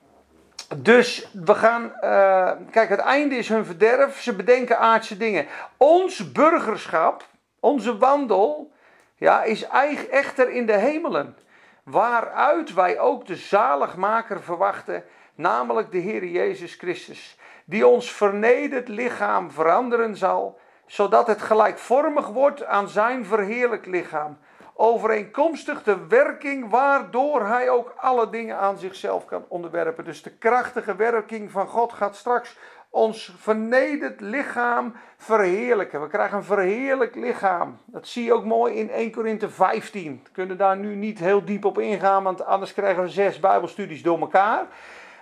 Dus 0.78 1.30
we 1.32 1.56
gaan, 1.56 1.84
uh, 2.02 2.52
kijk, 2.72 2.90
het 2.90 3.00
einde 3.00 3.36
is 3.36 3.50
hun 3.50 3.66
verderf. 3.66 4.22
Ze 4.22 4.36
bedenken 4.36 4.80
aardse 4.80 5.18
dingen. 5.18 5.48
Ons 5.78 6.32
burgerschap, 6.32 7.26
onze 7.60 7.98
wandel, 7.98 8.72
ja, 9.16 9.44
is 9.44 9.68
echter 10.10 10.50
in 10.50 10.66
de 10.66 10.78
hemelen. 10.78 11.38
Waaruit 11.84 12.74
wij 12.74 13.00
ook 13.00 13.26
de 13.26 13.36
zaligmaker 13.36 14.42
verwachten, 14.42 15.04
namelijk 15.36 15.92
de 15.92 15.98
Heer 15.98 16.26
Jezus 16.26 16.76
Christus. 16.76 17.38
Die 17.66 17.88
ons 17.88 18.12
vernederd 18.12 18.88
lichaam 18.88 19.52
veranderen 19.52 20.16
zal, 20.16 20.60
zodat 20.86 21.28
het 21.28 21.42
gelijkvormig 21.42 22.28
wordt 22.28 22.66
aan 22.66 22.90
zijn 22.90 23.26
verheerlijk 23.26 23.86
lichaam 23.86 24.38
overeenkomstig 24.76 25.84
de 25.84 26.08
werking 26.08 26.70
waardoor 26.70 27.46
hij 27.46 27.70
ook 27.70 27.94
alle 27.98 28.30
dingen 28.30 28.58
aan 28.58 28.78
zichzelf 28.78 29.26
kan 29.26 29.46
onderwerpen. 29.48 30.06
Dus 30.06 30.22
de 30.22 30.32
krachtige 30.32 30.96
werking 30.96 31.52
van 31.52 31.68
God 31.68 31.94
gaat 31.94 32.16
straks 32.16 32.58
ons 32.94 33.34
vernederd 33.38 34.22
lichaam 34.22 34.96
verheerlijken. 35.18 36.02
We 36.02 36.08
krijgen 36.08 36.38
een 36.38 36.44
verheerlijk 36.44 37.16
lichaam. 37.16 37.78
Dat 37.86 38.08
zie 38.08 38.24
je 38.24 38.34
ook 38.34 38.46
mooi 38.46 38.74
in 38.74 38.90
1 38.90 39.12
Korinthe 39.12 39.50
15. 39.50 40.22
We 40.24 40.30
kunnen 40.32 40.58
daar 40.58 40.78
nu 40.78 40.96
niet 40.96 41.20
heel 41.20 41.46
diep 41.46 41.66
op 41.66 41.80
ingaan, 41.80 42.24
want 42.24 42.46
anders 42.46 42.74
krijgen 42.74 43.04
we 43.04 43.10
zes 43.10 43.40
Bijbelstudies 43.40 44.04
door 44.04 44.20
elkaar. 44.20 44.66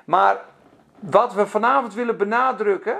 Maar 0.06 0.42
wat 1.00 1.34
we 1.34 1.48
vanavond 1.48 1.94
willen 1.94 2.18
benadrukken 2.18 2.98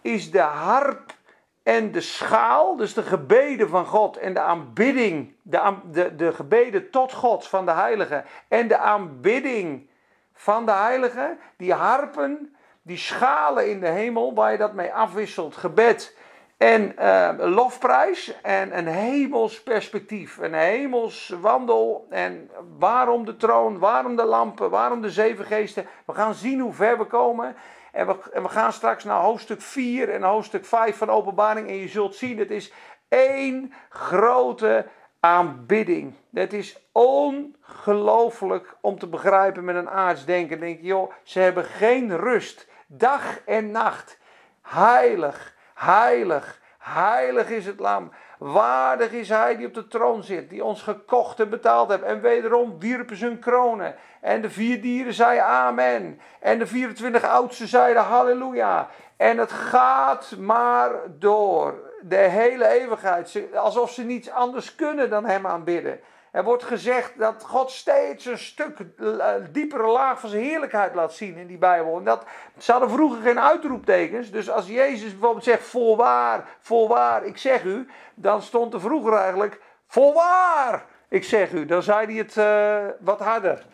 is 0.00 0.30
de 0.30 0.40
harp 0.40 1.12
en 1.62 1.92
de 1.92 2.00
schaal, 2.00 2.76
dus 2.76 2.94
de 2.94 3.02
gebeden 3.02 3.68
van 3.68 3.86
God 3.86 4.16
en 4.16 4.34
de 4.34 4.40
aanbidding, 4.40 5.34
de, 5.42 5.74
de, 5.90 6.16
de 6.16 6.32
gebeden 6.32 6.90
tot 6.90 7.12
God 7.12 7.46
van 7.46 7.64
de 7.64 7.72
heiligen 7.72 8.24
en 8.48 8.68
de 8.68 8.76
aanbidding 8.76 9.88
van 10.32 10.66
de 10.66 10.72
heiligen, 10.72 11.38
die 11.56 11.72
harpen, 11.72 12.56
die 12.82 12.96
schalen 12.96 13.70
in 13.70 13.80
de 13.80 13.88
hemel 13.88 14.34
waar 14.34 14.52
je 14.52 14.58
dat 14.58 14.72
mee 14.72 14.92
afwisselt, 14.92 15.56
gebed 15.56 16.16
en 16.56 16.94
uh, 16.98 17.30
lofprijs 17.38 18.40
en 18.42 18.78
een 18.78 18.86
hemels 18.86 19.62
perspectief, 19.62 20.38
een 20.38 20.54
hemels 20.54 21.34
wandel 21.40 22.06
en 22.10 22.50
waarom 22.78 23.24
de 23.24 23.36
troon, 23.36 23.78
waarom 23.78 24.16
de 24.16 24.24
lampen, 24.24 24.70
waarom 24.70 25.00
de 25.00 25.10
zeven 25.10 25.44
geesten. 25.44 25.86
We 26.06 26.12
gaan 26.14 26.34
zien 26.34 26.60
hoe 26.60 26.72
ver 26.72 26.98
we 26.98 27.04
komen 27.04 27.56
en 27.92 28.06
we, 28.42 28.48
gaan 28.48 28.72
straks 28.72 29.04
naar 29.04 29.20
hoofdstuk 29.20 29.60
4 29.60 30.10
en 30.10 30.22
hoofdstuk 30.22 30.64
5 30.64 30.96
van 30.96 31.10
openbaring. 31.10 31.68
En 31.68 31.74
je 31.74 31.88
zult 31.88 32.14
zien, 32.14 32.38
het 32.38 32.50
is 32.50 32.72
één 33.08 33.72
grote 33.88 34.86
aanbidding. 35.20 36.14
Het 36.34 36.52
is 36.52 36.88
ongelooflijk 36.92 38.76
om 38.80 38.98
te 38.98 39.06
begrijpen 39.06 39.64
met 39.64 39.76
een 39.76 39.90
aards 39.90 40.24
denken. 40.24 40.60
denk 40.60 40.80
je, 40.80 40.86
joh, 40.86 41.12
ze 41.22 41.40
hebben 41.40 41.64
geen 41.64 42.16
rust. 42.16 42.68
Dag 42.86 43.40
en 43.44 43.70
nacht. 43.70 44.18
Heilig, 44.62 45.54
heilig, 45.74 46.60
heilig 46.78 47.50
is 47.50 47.66
het 47.66 47.80
lam. 47.80 48.12
Waardig 48.40 49.12
is 49.12 49.28
hij 49.28 49.56
die 49.56 49.66
op 49.66 49.74
de 49.74 49.88
troon 49.88 50.22
zit, 50.22 50.50
die 50.50 50.64
ons 50.64 50.82
gekocht 50.82 51.40
en 51.40 51.50
betaald 51.50 51.88
heeft. 51.90 52.02
En 52.02 52.20
wederom 52.20 52.78
wierpen 52.78 53.16
ze 53.16 53.26
hun 53.26 53.38
kronen. 53.38 53.94
En 54.20 54.42
de 54.42 54.50
vier 54.50 54.82
dieren 54.82 55.14
zeiden 55.14 55.44
amen. 55.44 56.20
En 56.38 56.58
de 56.58 56.66
24 56.66 57.24
oudsten 57.24 57.68
zeiden 57.68 58.02
halleluja. 58.02 58.88
En 59.16 59.38
het 59.38 59.52
gaat 59.52 60.36
maar 60.38 60.90
door. 61.18 61.74
de 62.02 62.16
hele 62.16 62.68
eeuwigheid. 62.68 63.38
Alsof 63.54 63.90
ze 63.90 64.02
niets 64.02 64.30
anders 64.30 64.74
kunnen 64.74 65.10
dan 65.10 65.24
hem 65.24 65.46
aanbidden. 65.46 66.00
Er 66.30 66.44
wordt 66.44 66.64
gezegd 66.64 67.18
dat 67.18 67.44
God 67.46 67.70
steeds 67.70 68.24
een 68.24 68.38
stuk 68.38 68.78
eh, 68.98 69.34
diepere 69.50 69.86
laag 69.86 70.20
van 70.20 70.30
zijn 70.30 70.42
heerlijkheid 70.42 70.94
laat 70.94 71.12
zien 71.12 71.36
in 71.36 71.46
die 71.46 71.58
Bijbel. 71.58 71.96
En 71.96 72.04
dat, 72.04 72.24
ze 72.58 72.72
hadden 72.72 72.90
vroeger 72.90 73.22
geen 73.22 73.40
uitroeptekens. 73.40 74.30
Dus 74.30 74.50
als 74.50 74.66
Jezus 74.66 75.10
bijvoorbeeld 75.10 75.44
zegt 75.44 75.62
voorwaar, 75.62 76.48
voorwaar, 76.60 77.24
ik 77.24 77.38
zeg 77.38 77.64
u. 77.64 77.88
Dan 78.14 78.42
stond 78.42 78.74
er 78.74 78.80
vroeger 78.80 79.12
eigenlijk 79.12 79.60
voorwaar, 79.86 80.84
ik 81.08 81.24
zeg 81.24 81.52
u. 81.52 81.66
Dan 81.66 81.82
zei 81.82 82.06
hij 82.06 82.14
het 82.14 82.36
uh, 82.36 82.92
wat 83.00 83.20
harder. 83.20 83.64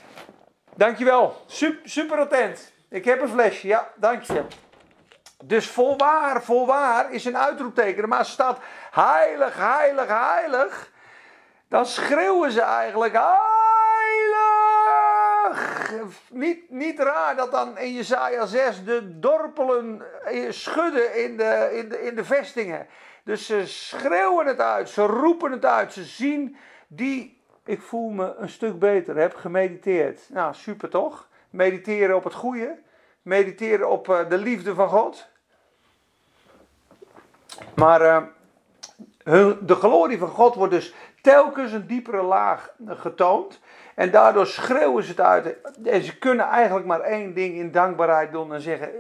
Dankjewel, 0.75 1.37
super, 1.47 1.91
super 1.91 2.19
attent. 2.19 2.73
Ik 2.89 3.05
heb 3.05 3.21
een 3.21 3.29
flesje, 3.29 3.67
ja, 3.67 3.89
dankje. 3.97 4.45
Dus 5.45 5.71
voorwaar, 5.71 6.43
voorwaar 6.43 7.13
is 7.13 7.25
een 7.25 7.39
uitroepteken. 7.39 8.09
Maar 8.09 8.25
staat 8.25 8.59
heilig, 8.91 9.57
heilig, 9.57 10.07
heilig 10.09 10.95
dan 11.69 11.87
schreeuwen 11.87 12.51
ze 12.51 12.61
eigenlijk 12.61 13.13
heilig. 13.13 13.47
Niet, 16.31 16.71
niet 16.71 16.99
raar 16.99 17.37
dat 17.37 17.51
dan 17.51 17.79
in 17.79 17.93
Jezaja 17.93 18.47
6 18.47 18.85
de 18.85 19.19
dorpelen 19.19 20.03
eh, 20.25 20.51
schudden 20.51 21.25
in 21.25 21.37
de, 21.37 21.71
in, 21.73 21.89
de, 21.89 22.03
in 22.03 22.15
de 22.15 22.25
vestingen. 22.25 22.87
Dus 23.25 23.47
ze 23.47 23.67
schreeuwen 23.67 24.47
het 24.47 24.61
uit, 24.61 24.89
ze 24.89 25.03
roepen 25.03 25.53
het 25.53 25.65
uit, 25.65 25.93
ze 25.93 26.05
zien 26.05 26.57
die, 26.87 27.41
ik 27.65 27.83
voel 27.83 28.11
me 28.11 28.35
een 28.35 28.49
stuk 28.49 28.79
beter, 28.79 29.17
heb 29.17 29.35
gemediteerd. 29.35 30.21
Nou, 30.29 30.55
super 30.55 30.89
toch? 30.89 31.29
Mediteren 31.51 32.17
op 32.17 32.25
het 32.25 32.35
goede, 32.35 32.79
mediteren 33.23 33.91
op 33.91 34.09
eh, 34.09 34.29
de 34.29 34.39
liefde 34.39 34.75
van 34.75 34.89
God. 34.89 35.29
Maar 37.75 38.01
uh, 39.25 39.53
de 39.61 39.75
glorie 39.75 40.19
van 40.19 40.29
God 40.29 40.55
wordt 40.55 40.73
dus 40.73 40.95
telkens 41.27 41.73
een 41.73 41.87
diepere 41.87 42.23
laag 42.23 42.75
getoond. 42.87 43.61
En 43.95 44.11
daardoor 44.11 44.47
schreeuwen 44.47 45.03
ze 45.03 45.11
het 45.11 45.21
uit. 45.21 45.57
En 45.85 46.03
ze 46.03 46.19
kunnen 46.19 46.47
eigenlijk 46.47 46.87
maar 46.87 47.01
één 47.01 47.35
ding 47.35 47.55
in 47.55 47.73
dankbaarheid 47.73 48.33
doen 48.33 48.55
en 48.55 48.61
zeggen: 48.61 48.91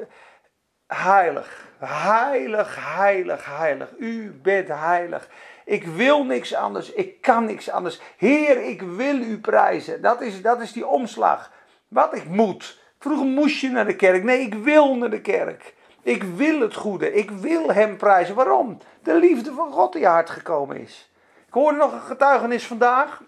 Heilig, 0.87 1.67
heilig, 1.79 2.95
heilig, 2.97 3.45
heilig. 3.59 3.93
U 3.99 4.41
bent 4.43 4.69
heilig. 4.69 5.29
Ik 5.65 5.85
wil 5.85 6.25
niks 6.25 6.55
anders. 6.55 6.93
Ik 6.93 7.21
kan 7.21 7.45
niks 7.45 7.71
anders. 7.71 8.01
Heer, 8.17 8.63
ik 8.63 8.83
wil 8.83 9.17
u 9.17 9.41
prijzen. 9.41 10.03
Dat 10.03 10.21
is, 10.21 10.43
dat 10.43 10.61
is 10.61 10.73
die 10.73 10.87
omslag. 10.87 11.53
Wat 11.89 12.15
ik 12.15 12.29
moet. 12.29 12.81
Vroeger 12.99 13.27
moest 13.27 13.61
je 13.61 13.69
naar 13.69 13.87
de 13.87 13.97
kerk. 13.97 14.23
Nee, 14.25 14.41
ik 14.41 14.55
wil 14.55 14.97
naar 14.97 15.11
de 15.11 15.21
kerk. 15.21 15.75
Ik 16.03 16.23
wil 16.23 16.61
het 16.61 16.75
goede. 16.75 17.13
Ik 17.13 17.31
wil 17.31 17.73
hem 17.73 17.97
prijzen. 17.97 18.35
Waarom? 18.35 18.79
De 19.03 19.15
liefde 19.15 19.53
van 19.53 19.73
God 19.73 19.95
je 19.95 20.07
hart 20.07 20.31
gekomen 20.31 20.81
is. 20.81 21.11
Ik 21.47 21.53
hoorde 21.53 21.77
nog 21.79 21.93
een 21.93 22.01
getuigenis 22.01 22.67
vandaag. 22.67 23.23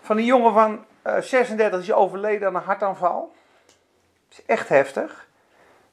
Van 0.00 0.16
een 0.16 0.24
jongen 0.24 0.52
van 0.52 0.84
uh, 1.06 1.16
eh, 1.16 1.22
36 1.22 1.80
die 1.80 1.88
is 1.88 1.94
overleden 1.94 2.48
aan 2.48 2.54
een 2.54 2.62
hartaanval. 2.62 3.32
Dat 4.28 4.38
is 4.38 4.44
echt 4.44 4.68
heftig. 4.68 5.28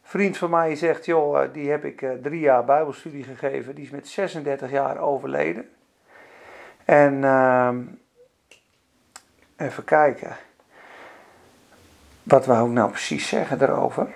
Een 0.04 0.10
vriend 0.10 0.38
van 0.38 0.50
mij 0.50 0.76
zegt, 0.76 1.06
joh, 1.06 1.42
eh, 1.42 1.54
die 1.54 1.70
heb 1.70 1.86
ik 1.86 2.02
uh, 2.02 2.12
drie 2.12 2.40
jaar 2.40 2.66
bijbelstudie 2.66 3.24
gegeven. 3.24 3.76
Die 3.76 3.86
is 3.86 3.92
met 3.92 4.08
36 4.08 4.72
jaar 4.72 4.98
overleden. 4.98 5.70
En 6.86 7.14
uh, 7.14 7.70
even 9.58 9.84
kijken. 9.84 10.36
Wat 12.24 12.46
wou 12.46 12.68
ik 12.68 12.74
nou 12.74 12.90
precies 12.90 13.28
zeggen 13.28 13.58
daarover? 13.58 14.08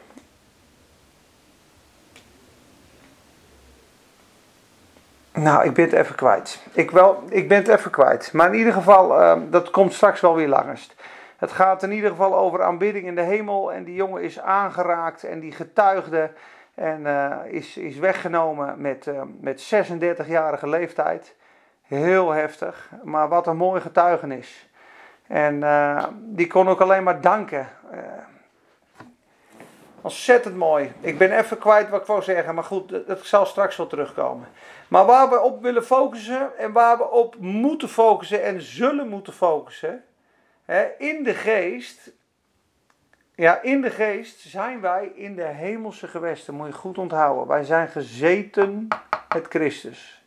Nou, 5.41 5.65
ik 5.65 5.73
ben 5.73 5.86
het 5.86 5.93
even 5.93 6.15
kwijt. 6.15 6.63
Ik, 6.73 6.91
wel, 6.91 7.23
ik 7.30 7.47
ben 7.47 7.58
het 7.58 7.67
even 7.67 7.91
kwijt. 7.91 8.34
Maar 8.34 8.47
in 8.47 8.58
ieder 8.58 8.73
geval, 8.73 9.21
uh, 9.21 9.38
dat 9.49 9.69
komt 9.69 9.93
straks 9.93 10.21
wel 10.21 10.36
weer 10.36 10.47
langst. 10.47 10.95
Het 11.38 11.52
gaat 11.52 11.84
in 11.84 11.91
ieder 11.91 12.10
geval 12.10 12.36
over 12.36 12.63
aanbidding 12.63 13.06
in 13.06 13.15
de 13.15 13.21
hemel. 13.21 13.73
En 13.73 13.84
die 13.84 13.95
jongen 13.95 14.21
is 14.21 14.39
aangeraakt 14.39 15.23
en 15.23 15.39
die 15.39 15.52
getuigde. 15.52 16.32
En 16.75 17.02
uh, 17.02 17.36
is, 17.45 17.78
is 17.78 17.97
weggenomen 17.97 18.82
met, 18.82 19.06
uh, 19.06 19.21
met 19.39 19.73
36-jarige 19.73 20.69
leeftijd. 20.69 21.36
Heel 21.84 22.32
heftig. 22.32 22.89
Maar 23.04 23.28
wat 23.28 23.47
een 23.47 23.58
mooi 23.58 23.82
getuigenis. 23.82 24.69
En 25.28 25.63
eh, 25.63 26.04
die 26.13 26.47
kon 26.47 26.69
ook 26.69 26.82
alleen 26.82 27.04
maar 27.04 27.21
danken. 27.21 27.67
Ontzettend 30.01 30.55
mooi. 30.55 30.91
Ik 30.99 31.17
ben 31.17 31.38
even 31.38 31.57
kwijt 31.57 31.89
wat 31.89 32.01
ik 32.01 32.07
wou 32.07 32.21
zeggen, 32.21 32.55
maar 32.55 32.63
goed, 32.63 33.07
dat 33.07 33.25
zal 33.25 33.45
straks 33.45 33.75
wel 33.75 33.88
terugkomen. 33.88 34.47
Maar 34.88 35.05
waar 35.05 35.29
we 35.29 35.39
op 35.39 35.62
willen 35.62 35.85
focussen 35.85 36.57
en 36.57 36.71
waar 36.71 36.97
we 36.97 37.09
op 37.09 37.35
moeten 37.39 37.89
focussen 37.89 38.43
en 38.43 38.62
zullen 38.62 39.07
moeten 39.07 39.33
focussen, 39.33 40.03
hè, 40.65 40.88
in 40.97 41.23
de 41.23 41.33
geest, 41.33 42.12
ja, 43.35 43.62
in 43.62 43.81
de 43.81 43.89
geest 43.89 44.39
zijn 44.39 44.81
wij 44.81 45.12
in 45.15 45.35
de 45.35 45.43
hemelse 45.45 46.07
gewesten, 46.07 46.53
moet 46.53 46.67
je 46.67 46.73
goed 46.73 46.97
onthouden. 46.97 47.47
Wij 47.47 47.63
zijn 47.63 47.88
gezeten 47.88 48.88
met 49.33 49.47
Christus. 49.47 50.23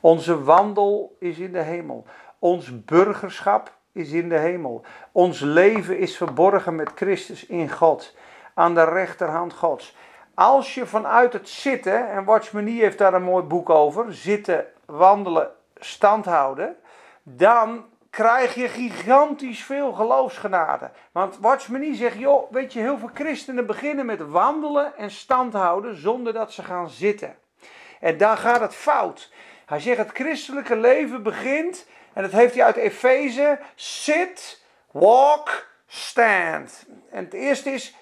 Onze 0.00 0.42
wandel 0.42 1.16
is 1.18 1.38
in 1.38 1.52
de 1.52 1.62
hemel. 1.62 2.04
Ons 2.38 2.84
burgerschap 2.84 3.72
is 3.92 4.10
in 4.10 4.28
de 4.28 4.38
hemel. 4.38 4.84
Ons 5.12 5.40
leven 5.40 5.98
is 5.98 6.16
verborgen 6.16 6.76
met 6.76 6.90
Christus 6.94 7.46
in 7.46 7.70
God 7.70 8.14
aan 8.60 8.74
de 8.74 8.84
rechterhand 8.84 9.52
Gods. 9.52 9.96
Als 10.34 10.74
je 10.74 10.86
vanuit 10.86 11.32
het 11.32 11.48
zitten, 11.48 12.10
en 12.10 12.24
Watchmenie 12.24 12.80
heeft 12.80 12.98
daar 12.98 13.14
een 13.14 13.22
mooi 13.22 13.44
boek 13.44 13.70
over, 13.70 14.14
zitten, 14.14 14.66
wandelen, 14.84 15.50
stand 15.74 16.24
houden, 16.24 16.76
dan 17.22 17.84
krijg 18.10 18.54
je 18.54 18.68
gigantisch 18.68 19.64
veel 19.64 19.92
geloofsgenade. 19.92 20.90
Want 21.12 21.38
Watchmenie 21.38 21.94
zegt, 21.94 22.18
joh, 22.18 22.52
weet 22.52 22.72
je, 22.72 22.80
heel 22.80 22.98
veel 22.98 23.10
christenen 23.14 23.66
beginnen 23.66 24.06
met 24.06 24.30
wandelen 24.30 24.96
en 24.96 25.10
stand 25.10 25.52
houden 25.52 25.96
zonder 25.96 26.32
dat 26.32 26.52
ze 26.52 26.62
gaan 26.62 26.88
zitten. 26.90 27.36
En 28.00 28.16
daar 28.16 28.36
gaat 28.36 28.60
het 28.60 28.74
fout. 28.74 29.32
Hij 29.66 29.80
zegt, 29.80 29.98
het 29.98 30.10
christelijke 30.12 30.76
leven 30.76 31.22
begint, 31.22 31.86
en 32.12 32.22
dat 32.22 32.32
heeft 32.32 32.54
hij 32.54 32.64
uit 32.64 32.76
Efeze, 32.76 33.58
sit, 33.74 34.64
walk, 34.90 35.69
stand. 35.92 36.86
En 37.10 37.24
het 37.24 37.34
eerste 37.34 37.70
is 37.70 37.94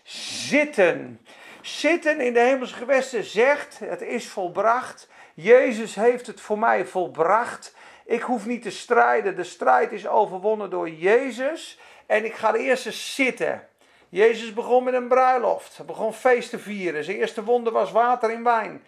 zitten. 0.48 1.20
Zitten 1.60 2.20
in 2.20 2.32
de 2.32 2.40
hemelse 2.40 2.74
gewesten 2.74 3.24
zegt: 3.24 3.78
Het 3.78 4.02
is 4.02 4.28
volbracht. 4.28 5.08
Jezus 5.34 5.94
heeft 5.94 6.26
het 6.26 6.40
voor 6.40 6.58
mij 6.58 6.84
volbracht. 6.84 7.74
Ik 8.04 8.22
hoef 8.22 8.46
niet 8.46 8.62
te 8.62 8.70
strijden. 8.70 9.36
De 9.36 9.44
strijd 9.44 9.92
is 9.92 10.08
overwonnen 10.08 10.70
door 10.70 10.90
Jezus. 10.90 11.78
En 12.06 12.24
ik 12.24 12.34
ga 12.34 12.54
eerst 12.54 12.86
eens 12.86 13.14
zitten. 13.14 13.68
Jezus 14.08 14.52
begon 14.52 14.84
met 14.84 14.94
een 14.94 15.08
bruiloft. 15.08 15.76
Hij 15.76 15.86
begon 15.86 16.14
feest 16.14 16.50
te 16.50 16.58
vieren. 16.58 17.04
Zijn 17.04 17.16
eerste 17.16 17.44
wonder 17.44 17.72
was 17.72 17.92
water 17.92 18.30
in 18.30 18.44
wijn. 18.44 18.82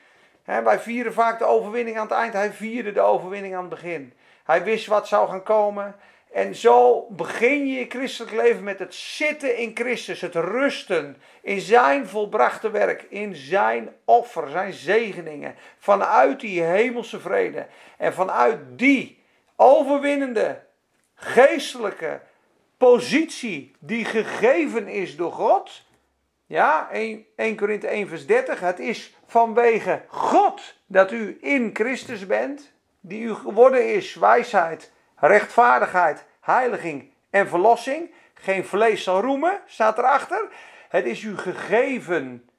wij 0.44 0.80
vieren 0.80 1.12
vaak 1.12 1.38
de 1.38 1.44
overwinning 1.44 1.96
aan 1.96 2.06
het 2.06 2.16
eind. 2.16 2.32
Hij 2.32 2.52
vierde 2.52 2.92
de 2.92 3.00
overwinning 3.00 3.54
aan 3.54 3.60
het 3.60 3.70
begin. 3.70 4.12
Hij 4.44 4.62
wist 4.64 4.86
wat 4.86 5.08
zou 5.08 5.28
gaan 5.28 5.42
komen. 5.42 5.96
En 6.32 6.54
zo 6.54 7.06
begin 7.08 7.66
je 7.66 7.78
je 7.78 7.86
christelijk 7.88 8.32
leven 8.32 8.64
met 8.64 8.78
het 8.78 8.94
zitten 8.94 9.56
in 9.56 9.70
Christus, 9.74 10.20
het 10.20 10.34
rusten 10.34 11.16
in 11.42 11.60
zijn 11.60 12.06
volbrachte 12.06 12.70
werk, 12.70 13.02
in 13.08 13.34
zijn 13.34 13.92
offer, 14.04 14.48
zijn 14.48 14.72
zegeningen, 14.72 15.54
vanuit 15.78 16.40
die 16.40 16.62
hemelse 16.62 17.20
vrede 17.20 17.66
en 17.96 18.12
vanuit 18.12 18.58
die 18.68 19.22
overwinnende 19.56 20.62
geestelijke 21.14 22.20
positie 22.76 23.74
die 23.78 24.04
gegeven 24.04 24.88
is 24.88 25.16
door 25.16 25.32
God. 25.32 25.86
Ja, 26.46 26.90
1, 26.90 27.26
1 27.36 27.56
Korinthe 27.56 27.86
1 27.86 28.08
vers 28.08 28.26
30, 28.26 28.60
het 28.60 28.78
is 28.78 29.16
vanwege 29.26 30.02
God 30.06 30.74
dat 30.86 31.12
u 31.12 31.38
in 31.40 31.70
Christus 31.72 32.26
bent, 32.26 32.72
die 33.00 33.22
u 33.22 33.34
geworden 33.34 33.94
is 33.94 34.14
wijsheid, 34.14 34.92
rechtvaardigheid, 35.20 36.24
heiliging 36.40 37.12
en 37.30 37.48
verlossing. 37.48 38.14
Geen 38.35 38.64
vlees 38.64 39.02
zal 39.02 39.20
roemen, 39.20 39.61
staat 39.66 39.98
erachter. 39.98 40.48
Het 40.88 41.04
is 41.04 41.22
u 41.22 41.37
gegeven 41.37 42.50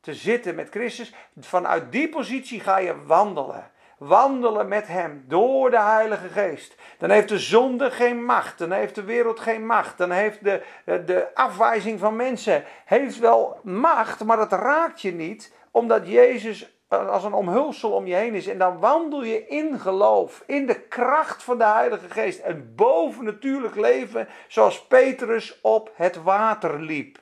te 0.00 0.14
zitten 0.14 0.54
met 0.54 0.68
Christus. 0.70 1.14
Vanuit 1.40 1.92
die 1.92 2.08
positie 2.08 2.60
ga 2.60 2.78
je 2.78 3.04
wandelen. 3.04 3.70
Wandelen 3.98 4.68
met 4.68 4.86
Hem 4.86 5.24
door 5.28 5.70
de 5.70 5.80
Heilige 5.80 6.28
Geest. 6.28 6.74
Dan 6.98 7.10
heeft 7.10 7.28
de 7.28 7.38
zonde 7.38 7.90
geen 7.90 8.24
macht. 8.24 8.58
Dan 8.58 8.72
heeft 8.72 8.94
de 8.94 9.04
wereld 9.04 9.40
geen 9.40 9.66
macht. 9.66 9.98
Dan 9.98 10.10
heeft 10.10 10.44
de, 10.44 10.62
de 10.84 11.28
afwijzing 11.34 11.98
van 11.98 12.16
mensen 12.16 12.64
heeft 12.84 13.18
wel 13.18 13.60
macht, 13.62 14.24
maar 14.24 14.36
dat 14.36 14.52
raakt 14.52 15.00
je 15.00 15.12
niet, 15.12 15.52
omdat 15.70 16.08
Jezus 16.08 16.74
als 16.88 17.24
een 17.24 17.32
omhulsel 17.32 17.90
om 17.90 18.06
je 18.06 18.14
heen 18.14 18.34
is. 18.34 18.46
En 18.46 18.58
dan 18.58 18.78
wandel 18.78 19.22
je 19.22 19.46
in 19.46 19.80
geloof, 19.80 20.42
in 20.46 20.66
de 20.66 20.80
kracht 20.80 21.42
van 21.42 21.58
de 21.58 21.64
Heilige 21.64 22.10
Geest. 22.10 22.40
Een 22.44 22.72
bovennatuurlijk 22.74 23.76
leven 23.76 24.28
zoals 24.48 24.86
Petrus 24.86 25.60
op 25.60 25.90
het 25.94 26.22
water 26.22 26.80
liep. 26.80 27.18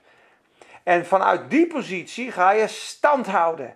En 0.82 1.06
vanuit 1.06 1.50
die 1.50 1.66
positie 1.66 2.32
ga 2.32 2.50
je 2.50 2.68
stand 2.68 3.26
houden. 3.26 3.74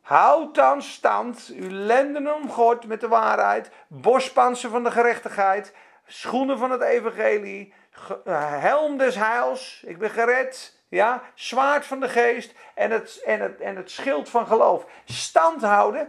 Houd 0.00 0.54
dan 0.54 0.82
stand, 0.82 1.52
uw 1.56 1.70
lenden 1.70 2.34
omgord 2.34 2.86
met 2.86 3.00
de 3.00 3.08
waarheid, 3.08 3.70
bospansen 3.88 4.70
van 4.70 4.84
de 4.84 4.90
gerechtigheid, 4.90 5.74
schoenen 6.06 6.58
van 6.58 6.70
het 6.70 6.80
evangelie, 6.80 7.74
eh, 8.24 8.60
helm 8.60 8.96
des 8.98 9.14
heils, 9.14 9.82
ik 9.86 9.98
ben 9.98 10.10
gered, 10.10 10.81
ja, 10.92 11.22
zwaard 11.34 11.86
van 11.86 12.00
de 12.00 12.08
geest 12.08 12.52
en 12.74 12.90
het, 12.90 13.22
en, 13.24 13.40
het, 13.40 13.60
en 13.60 13.76
het 13.76 13.90
schild 13.90 14.28
van 14.28 14.46
geloof. 14.46 14.84
Stand 15.04 15.62
houden 15.62 16.08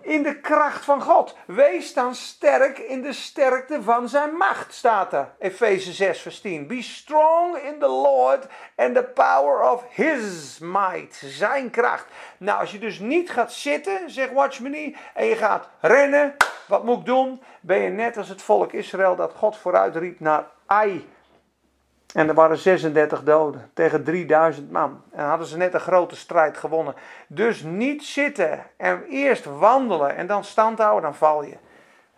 in 0.00 0.22
de 0.22 0.40
kracht 0.40 0.84
van 0.84 1.02
God. 1.02 1.36
Wees 1.46 1.94
dan 1.94 2.14
sterk 2.14 2.78
in 2.78 3.02
de 3.02 3.12
sterkte 3.12 3.82
van 3.82 4.08
zijn 4.08 4.36
macht, 4.36 4.74
staat 4.74 5.12
er. 5.12 5.34
Efeze 5.38 5.92
6, 5.92 6.20
vers 6.20 6.40
10. 6.40 6.66
Be 6.66 6.82
strong 6.82 7.56
in 7.56 7.78
the 7.78 7.88
Lord 7.88 8.46
and 8.76 8.94
the 8.94 9.04
power 9.04 9.70
of 9.70 9.84
his 9.90 10.58
might. 10.58 11.22
Zijn 11.24 11.70
kracht. 11.70 12.06
Nou, 12.38 12.60
als 12.60 12.72
je 12.72 12.78
dus 12.78 12.98
niet 12.98 13.30
gaat 13.30 13.52
zitten, 13.52 14.10
zegt 14.10 14.32
Watchman 14.32 14.94
en 15.14 15.26
je 15.26 15.36
gaat 15.36 15.68
rennen, 15.80 16.36
wat 16.66 16.84
moet 16.84 16.98
ik 16.98 17.04
doen? 17.04 17.42
Ben 17.60 17.78
je 17.78 17.90
net 17.90 18.16
als 18.16 18.28
het 18.28 18.42
volk 18.42 18.72
Israël 18.72 19.16
dat 19.16 19.32
God 19.36 19.56
vooruit 19.56 19.96
riep 19.96 20.20
naar 20.20 20.46
Ai. 20.66 21.12
En 22.14 22.28
er 22.28 22.34
waren 22.34 22.58
36 22.58 23.22
doden 23.22 23.70
tegen 23.72 24.04
3000 24.04 24.70
man. 24.70 25.02
En 25.12 25.24
hadden 25.24 25.46
ze 25.46 25.56
net 25.56 25.74
een 25.74 25.80
grote 25.80 26.16
strijd 26.16 26.56
gewonnen. 26.56 26.94
Dus 27.26 27.62
niet 27.62 28.04
zitten 28.04 28.66
en 28.76 29.04
eerst 29.08 29.44
wandelen 29.44 30.16
en 30.16 30.26
dan 30.26 30.44
stand 30.44 30.78
houden, 30.78 31.02
dan 31.02 31.14
val 31.14 31.44
je. 31.44 31.56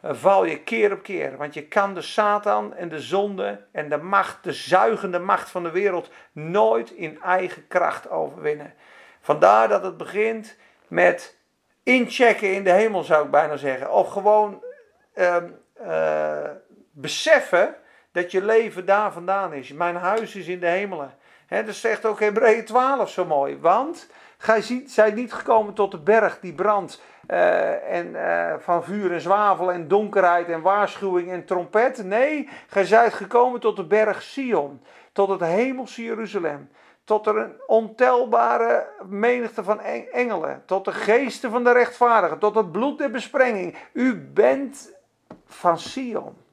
Dan 0.00 0.16
val 0.16 0.44
je 0.44 0.58
keer 0.58 0.92
op 0.92 1.02
keer. 1.02 1.36
Want 1.36 1.54
je 1.54 1.68
kan 1.68 1.94
de 1.94 2.02
Satan 2.02 2.74
en 2.74 2.88
de 2.88 3.00
zonde 3.00 3.60
en 3.72 3.88
de 3.88 3.96
macht, 3.96 4.44
de 4.44 4.52
zuigende 4.52 5.18
macht 5.18 5.50
van 5.50 5.62
de 5.62 5.70
wereld, 5.70 6.10
nooit 6.32 6.90
in 6.90 7.20
eigen 7.22 7.66
kracht 7.66 8.10
overwinnen. 8.10 8.74
Vandaar 9.20 9.68
dat 9.68 9.82
het 9.82 9.96
begint 9.96 10.56
met 10.88 11.38
inchecken 11.82 12.54
in 12.54 12.64
de 12.64 12.72
hemel, 12.72 13.02
zou 13.02 13.24
ik 13.24 13.30
bijna 13.30 13.56
zeggen. 13.56 13.92
Of 13.92 14.08
gewoon 14.08 14.62
uh, 15.14 15.36
uh, 15.86 16.50
beseffen 16.90 17.76
dat 18.16 18.30
je 18.30 18.44
leven 18.44 18.86
daar 18.86 19.12
vandaan 19.12 19.52
is. 19.52 19.72
Mijn 19.72 19.96
huis 19.96 20.34
is 20.34 20.46
in 20.46 20.60
de 20.60 20.66
hemelen. 20.66 21.14
He, 21.46 21.64
dat 21.64 21.74
zegt 21.74 22.04
ook 22.04 22.20
Hebreeën 22.20 22.64
12 22.64 23.10
zo 23.10 23.24
mooi. 23.24 23.58
Want 23.60 24.08
gij 24.38 24.82
zijt 24.86 25.14
niet 25.14 25.32
gekomen 25.32 25.74
tot 25.74 25.90
de 25.90 25.98
berg 25.98 26.40
die 26.40 26.52
brandt. 26.52 27.02
Uh, 27.30 27.92
en 27.92 28.06
uh, 28.06 28.54
van 28.58 28.84
vuur 28.84 29.12
en 29.12 29.20
zwavel 29.20 29.72
en 29.72 29.88
donkerheid 29.88 30.48
en 30.48 30.60
waarschuwing 30.60 31.30
en 31.30 31.44
trompet. 31.44 32.04
Nee, 32.04 32.48
gij 32.66 32.84
zijt 32.84 33.14
gekomen 33.14 33.60
tot 33.60 33.76
de 33.76 33.84
berg 33.84 34.22
Sion. 34.22 34.82
Tot 35.12 35.28
het 35.28 35.40
hemelse 35.40 36.02
Jeruzalem. 36.02 36.70
Tot 37.04 37.26
er 37.26 37.36
een 37.36 37.54
ontelbare 37.66 38.86
menigte 39.04 39.64
van 39.64 39.80
engelen. 40.12 40.62
Tot 40.66 40.84
de 40.84 40.92
geesten 40.92 41.50
van 41.50 41.64
de 41.64 41.72
rechtvaardigen. 41.72 42.38
Tot 42.38 42.54
het 42.54 42.72
bloed 42.72 42.98
der 42.98 43.10
besprenging. 43.10 43.76
U 43.92 44.30
bent 44.32 44.92
van 45.46 45.78
Sion. 45.78 46.45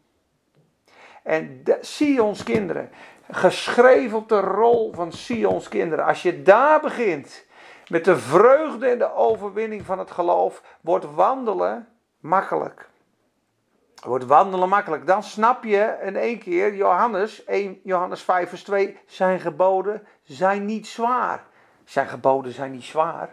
En 1.24 1.62
de, 1.64 1.78
Sions 1.82 2.44
kinderen, 2.44 2.90
geschreven 3.32 4.18
op 4.18 4.30
de 4.30 4.40
rol 4.40 4.94
van 4.94 5.12
Sions 5.12 5.68
kinderen. 5.68 6.06
Als 6.06 6.22
je 6.22 6.42
daar 6.42 6.80
begint 6.80 7.46
met 7.88 8.06
de 8.06 8.18
vreugde 8.18 8.88
en 8.88 8.98
de 8.98 9.14
overwinning 9.14 9.86
van 9.86 10.00
het 10.00 10.12
geloof, 10.12 10.64
wordt 10.82 11.14
wandelen 11.14 11.88
makkelijk. 12.20 12.90
Wordt 14.04 14.26
wandelen 14.26 14.70
makkelijk. 14.70 15.08
Dan 15.08 15.24
snap 15.24 15.64
je 15.64 15.98
in 16.02 16.16
één 16.16 16.40
keer 16.40 16.76
Johannes, 16.76 17.46
1 17.46 17.80
Johannes 17.84 18.22
5 18.22 18.50
vers 18.50 18.64
2, 18.64 18.98
zijn 19.06 19.40
geboden 19.40 20.08
zijn 20.24 20.66
niet 20.66 20.88
zwaar. 20.88 21.44
Zijn 21.86 22.08
geboden 22.08 22.54
zijn 22.54 22.72
niet 22.72 22.84
zwaar. 22.84 23.30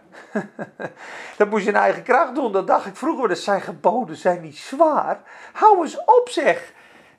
dat 1.37 1.49
moest 1.49 1.63
je 1.63 1.69
in 1.69 1.75
eigen 1.75 2.03
kracht 2.03 2.35
doen. 2.35 2.51
Dat 2.51 2.67
dacht 2.67 2.85
ik 2.85 2.95
vroeger, 2.95 3.27
dat 3.27 3.37
zijn 3.37 3.61
geboden 3.61 4.15
zijn 4.15 4.41
niet 4.41 4.57
zwaar. 4.57 5.21
Hou 5.53 5.81
eens 5.81 6.03
op 6.05 6.29
zeg. 6.29 6.73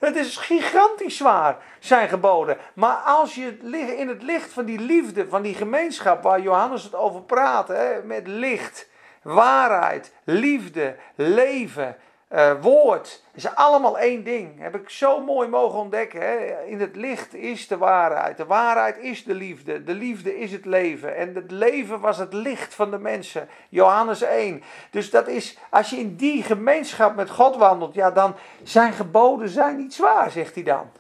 Het 0.05 0.17
is 0.17 0.37
gigantisch 0.37 1.17
zwaar, 1.17 1.57
zijn 1.79 2.09
geboden. 2.09 2.57
Maar 2.75 2.97
als 2.97 3.35
je 3.35 3.59
in 3.97 4.09
het 4.09 4.23
licht 4.23 4.53
van 4.53 4.65
die 4.65 4.79
liefde, 4.81 5.29
van 5.29 5.43
die 5.43 5.55
gemeenschap 5.55 6.23
waar 6.23 6.41
Johannes 6.41 6.83
het 6.83 6.95
over 6.95 7.23
praat, 7.23 7.69
hè, 7.69 8.03
met 8.05 8.27
licht, 8.27 8.89
waarheid, 9.23 10.13
liefde, 10.25 10.97
leven, 11.15 11.97
uh, 12.35 12.53
woord. 12.61 13.23
is 13.35 13.55
allemaal 13.55 13.99
één 13.99 14.25
ding. 14.25 14.61
Heb 14.61 14.75
ik 14.75 14.91
zo 14.91 15.21
mooi 15.21 15.49
mogen 15.49 15.79
ontdekken. 15.79 16.21
Hè? 16.21 16.65
In 16.65 16.81
het 16.81 16.97
licht 16.97 17.35
is 17.35 17.69
de 17.69 17.77
waarheid. 17.77 18.37
De 18.37 18.47
waarheid 18.47 18.99
is 18.99 19.25
de 19.25 19.35
liefde. 19.35 19.85
De 19.85 19.95
liefde 19.95 20.39
is 20.39 20.53
het 20.53 20.65
leven. 20.65 21.17
En 21.17 21.35
het 21.35 21.51
leven 21.51 22.01
was 22.01 22.19
het 22.19 22.33
licht 22.33 22.75
van 22.75 22.91
de 22.91 22.99
mensen. 22.99 23.49
Johannes 23.69 24.23
1. 24.23 24.63
Dus 24.91 25.11
dat 25.11 25.29
is, 25.29 25.59
als 25.71 25.91
je 25.91 25.97
in 25.97 26.17
die 26.17 26.43
gemeenschap 26.43 27.17
met 27.17 27.31
God 27.31 27.57
wandelt, 27.57 27.95
ja, 27.95 28.11
dan 28.11 28.35
zijn 28.63 28.93
geboden 28.93 29.49
zijn 29.49 29.77
niet 29.77 29.95
zwaar, 29.95 30.31
zegt 30.31 30.55
hij 30.55 30.65
dan. 30.65 30.91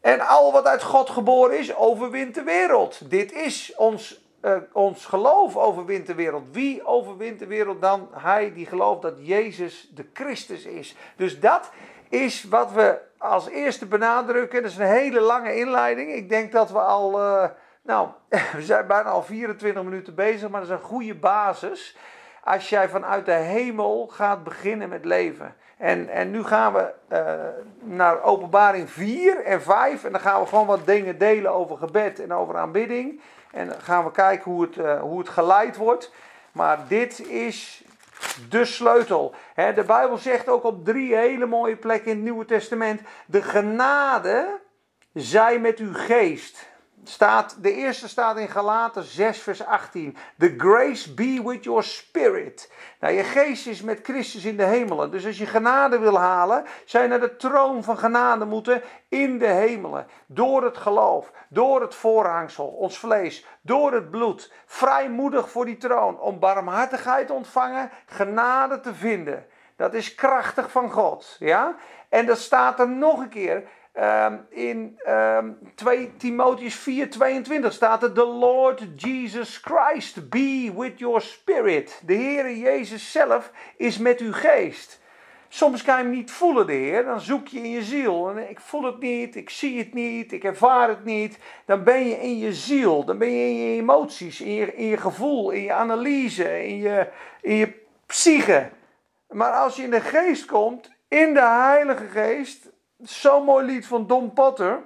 En 0.00 0.20
al 0.20 0.52
wat 0.52 0.66
uit 0.66 0.82
God 0.82 1.10
geboren 1.10 1.58
is, 1.58 1.74
overwint 1.74 2.34
de 2.34 2.42
wereld. 2.42 3.10
Dit 3.10 3.32
is 3.32 3.72
ons 3.76 4.21
uh, 4.42 4.56
ons 4.72 5.06
geloof 5.06 5.56
overwint 5.56 6.06
de 6.06 6.14
wereld. 6.14 6.44
Wie 6.52 6.86
overwint 6.86 7.38
de 7.38 7.46
wereld 7.46 7.80
dan? 7.80 8.08
Hij 8.12 8.52
die 8.52 8.66
gelooft 8.66 9.02
dat 9.02 9.14
Jezus 9.18 9.90
de 9.94 10.06
Christus 10.12 10.64
is. 10.64 10.96
Dus 11.16 11.40
dat 11.40 11.70
is 12.08 12.44
wat 12.44 12.72
we 12.72 12.98
als 13.18 13.48
eerste 13.48 13.86
benadrukken. 13.86 14.62
Dat 14.62 14.70
is 14.70 14.76
een 14.76 14.86
hele 14.86 15.20
lange 15.20 15.56
inleiding. 15.56 16.12
Ik 16.12 16.28
denk 16.28 16.52
dat 16.52 16.70
we 16.70 16.78
al, 16.78 17.20
uh, 17.20 17.44
nou, 17.82 18.08
we 18.56 18.62
zijn 18.62 18.86
bijna 18.86 19.08
al 19.08 19.22
24 19.22 19.82
minuten 19.82 20.14
bezig, 20.14 20.48
maar 20.48 20.60
dat 20.60 20.70
is 20.70 20.76
een 20.76 20.82
goede 20.82 21.14
basis. 21.14 21.96
Als 22.44 22.68
jij 22.68 22.88
vanuit 22.88 23.26
de 23.26 23.32
hemel 23.32 24.06
gaat 24.06 24.44
beginnen 24.44 24.88
met 24.88 25.04
leven. 25.04 25.54
En, 25.76 26.08
en 26.08 26.30
nu 26.30 26.44
gaan 26.44 26.72
we 26.72 26.92
uh, 27.12 27.34
naar 27.80 28.22
openbaring 28.22 28.90
4 28.90 29.44
en 29.44 29.62
5. 29.62 30.04
En 30.04 30.12
dan 30.12 30.20
gaan 30.20 30.40
we 30.40 30.46
gewoon 30.46 30.66
wat 30.66 30.86
dingen 30.86 31.18
delen 31.18 31.52
over 31.52 31.76
gebed 31.76 32.20
en 32.20 32.32
over 32.32 32.56
aanbidding. 32.56 33.20
En 33.52 33.68
dan 33.68 33.80
gaan 33.80 34.04
we 34.04 34.10
kijken 34.10 34.50
hoe 34.50 34.62
het, 34.62 34.76
uh, 34.76 35.00
hoe 35.00 35.18
het 35.18 35.28
geleid 35.28 35.76
wordt. 35.76 36.12
Maar 36.52 36.78
dit 36.88 37.26
is 37.26 37.84
de 38.48 38.64
sleutel. 38.64 39.34
de 39.54 39.84
Bijbel 39.86 40.16
zegt 40.16 40.48
ook 40.48 40.64
op 40.64 40.84
drie 40.84 41.16
hele 41.16 41.46
mooie 41.46 41.76
plekken 41.76 42.10
in 42.10 42.16
het 42.16 42.24
Nieuwe 42.24 42.44
Testament: 42.44 43.00
De 43.26 43.42
genade 43.42 44.60
zij 45.12 45.58
met 45.58 45.78
uw 45.78 45.94
geest 45.94 46.70
staat, 47.04 47.56
de 47.62 47.74
eerste 47.74 48.08
staat 48.08 48.36
in 48.36 48.48
Galaten 48.48 49.02
6, 49.04 49.38
vers 49.38 49.64
18. 49.64 50.16
The 50.38 50.54
grace 50.56 51.14
be 51.14 51.42
with 51.44 51.64
your 51.64 51.82
spirit. 51.82 52.72
Nou, 53.00 53.14
je 53.14 53.22
geest 53.22 53.66
is 53.66 53.82
met 53.82 54.00
Christus 54.02 54.44
in 54.44 54.56
de 54.56 54.64
hemelen. 54.64 55.10
Dus 55.10 55.26
als 55.26 55.38
je 55.38 55.46
genade 55.46 55.98
wil 55.98 56.18
halen, 56.18 56.64
je 56.84 57.06
naar 57.06 57.20
de 57.20 57.36
troon 57.36 57.84
van 57.84 57.98
genade 57.98 58.44
moeten 58.44 58.82
in 59.08 59.38
de 59.38 59.46
hemelen. 59.46 60.06
Door 60.26 60.64
het 60.64 60.76
geloof, 60.76 61.32
door 61.48 61.80
het 61.80 61.94
voorhangsel, 61.94 62.66
ons 62.66 62.98
vlees, 62.98 63.46
door 63.60 63.92
het 63.92 64.10
bloed. 64.10 64.52
Vrijmoedig 64.66 65.50
voor 65.50 65.64
die 65.64 65.76
troon, 65.76 66.20
om 66.20 66.38
barmhartigheid 66.38 67.26
te 67.26 67.32
ontvangen, 67.32 67.90
genade 68.06 68.80
te 68.80 68.94
vinden. 68.94 69.46
Dat 69.76 69.94
is 69.94 70.14
krachtig 70.14 70.70
van 70.70 70.90
God. 70.90 71.36
Ja? 71.38 71.76
En 72.08 72.26
dat 72.26 72.38
staat 72.38 72.80
er 72.80 72.88
nog 72.88 73.18
een 73.18 73.28
keer. 73.28 73.64
Um, 73.94 74.46
in 74.48 74.98
um, 75.08 75.58
2 75.74 76.16
Timotheus 76.16 76.74
4, 76.74 77.10
22 77.10 77.72
staat 77.72 78.02
er: 78.02 78.12
The 78.12 78.26
Lord 78.26 78.82
Jesus 78.96 79.56
Christ 79.56 80.30
be 80.30 80.72
with 80.76 80.98
your 80.98 81.20
spirit. 81.20 82.02
De 82.06 82.14
Heere 82.14 82.58
Jezus 82.58 83.12
zelf 83.12 83.52
is 83.76 83.98
met 83.98 84.20
uw 84.20 84.32
geest. 84.32 85.00
Soms 85.48 85.82
kan 85.82 85.96
je 85.96 86.02
hem 86.02 86.12
niet 86.12 86.30
voelen, 86.30 86.66
de 86.66 86.72
Heer. 86.72 87.04
Dan 87.04 87.20
zoek 87.20 87.48
je 87.48 87.58
in 87.58 87.70
je 87.70 87.82
ziel. 87.82 88.30
En 88.30 88.50
ik 88.50 88.60
voel 88.60 88.82
het 88.82 88.98
niet, 88.98 89.36
ik 89.36 89.50
zie 89.50 89.78
het 89.78 89.94
niet, 89.94 90.32
ik 90.32 90.44
ervaar 90.44 90.88
het 90.88 91.04
niet. 91.04 91.38
Dan 91.64 91.84
ben 91.84 92.08
je 92.08 92.20
in 92.20 92.38
je 92.38 92.52
ziel, 92.52 93.04
dan 93.04 93.18
ben 93.18 93.30
je 93.30 93.46
in 93.46 93.56
je 93.56 93.80
emoties, 93.80 94.40
in 94.40 94.52
je, 94.52 94.74
in 94.74 94.86
je 94.86 94.96
gevoel, 94.96 95.50
in 95.50 95.62
je 95.62 95.72
analyse, 95.72 96.66
in 96.66 96.76
je, 96.76 97.08
in 97.40 97.54
je 97.54 97.72
psyche. 98.06 98.70
Maar 99.28 99.52
als 99.52 99.76
je 99.76 99.82
in 99.82 99.90
de 99.90 100.00
geest 100.00 100.44
komt, 100.44 100.90
in 101.08 101.34
de 101.34 101.46
Heilige 101.46 102.06
Geest, 102.06 102.71
Zo'n 103.02 103.44
mooi 103.44 103.64
lied 103.64 103.86
van 103.86 104.06
Don 104.06 104.32
Potter. 104.32 104.82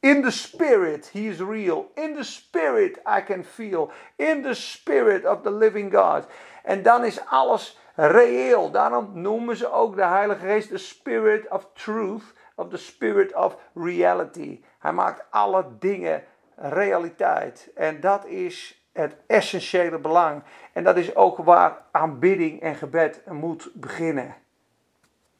In 0.00 0.22
the 0.22 0.30
spirit, 0.30 1.10
he 1.12 1.28
is 1.28 1.38
real. 1.40 1.90
In 1.94 2.14
the 2.14 2.22
spirit, 2.22 2.98
I 3.06 3.22
can 3.22 3.44
feel. 3.44 3.90
In 4.16 4.42
the 4.42 4.54
spirit 4.54 5.24
of 5.24 5.42
the 5.42 5.50
living 5.50 5.94
God. 5.94 6.26
En 6.62 6.82
dan 6.82 7.04
is 7.04 7.24
alles 7.26 7.78
reëel. 7.94 8.70
Daarom 8.70 9.10
noemen 9.12 9.56
ze 9.56 9.72
ook 9.72 9.96
de 9.96 10.04
Heilige 10.04 10.46
Geest 10.46 10.68
de 10.68 10.78
spirit 10.78 11.50
of 11.50 11.68
truth. 11.72 12.22
Of 12.54 12.68
the 12.68 12.76
spirit 12.76 13.34
of 13.34 13.56
reality. 13.74 14.62
Hij 14.78 14.92
maakt 14.92 15.24
alle 15.30 15.64
dingen 15.78 16.22
realiteit. 16.56 17.70
En 17.74 18.00
dat 18.00 18.26
is 18.26 18.86
het 18.92 19.16
essentiële 19.26 19.98
belang. 19.98 20.42
En 20.72 20.84
dat 20.84 20.96
is 20.96 21.14
ook 21.14 21.36
waar 21.36 21.82
aanbidding 21.90 22.60
en 22.60 22.74
gebed 22.74 23.22
moet 23.26 23.70
beginnen. 23.74 24.34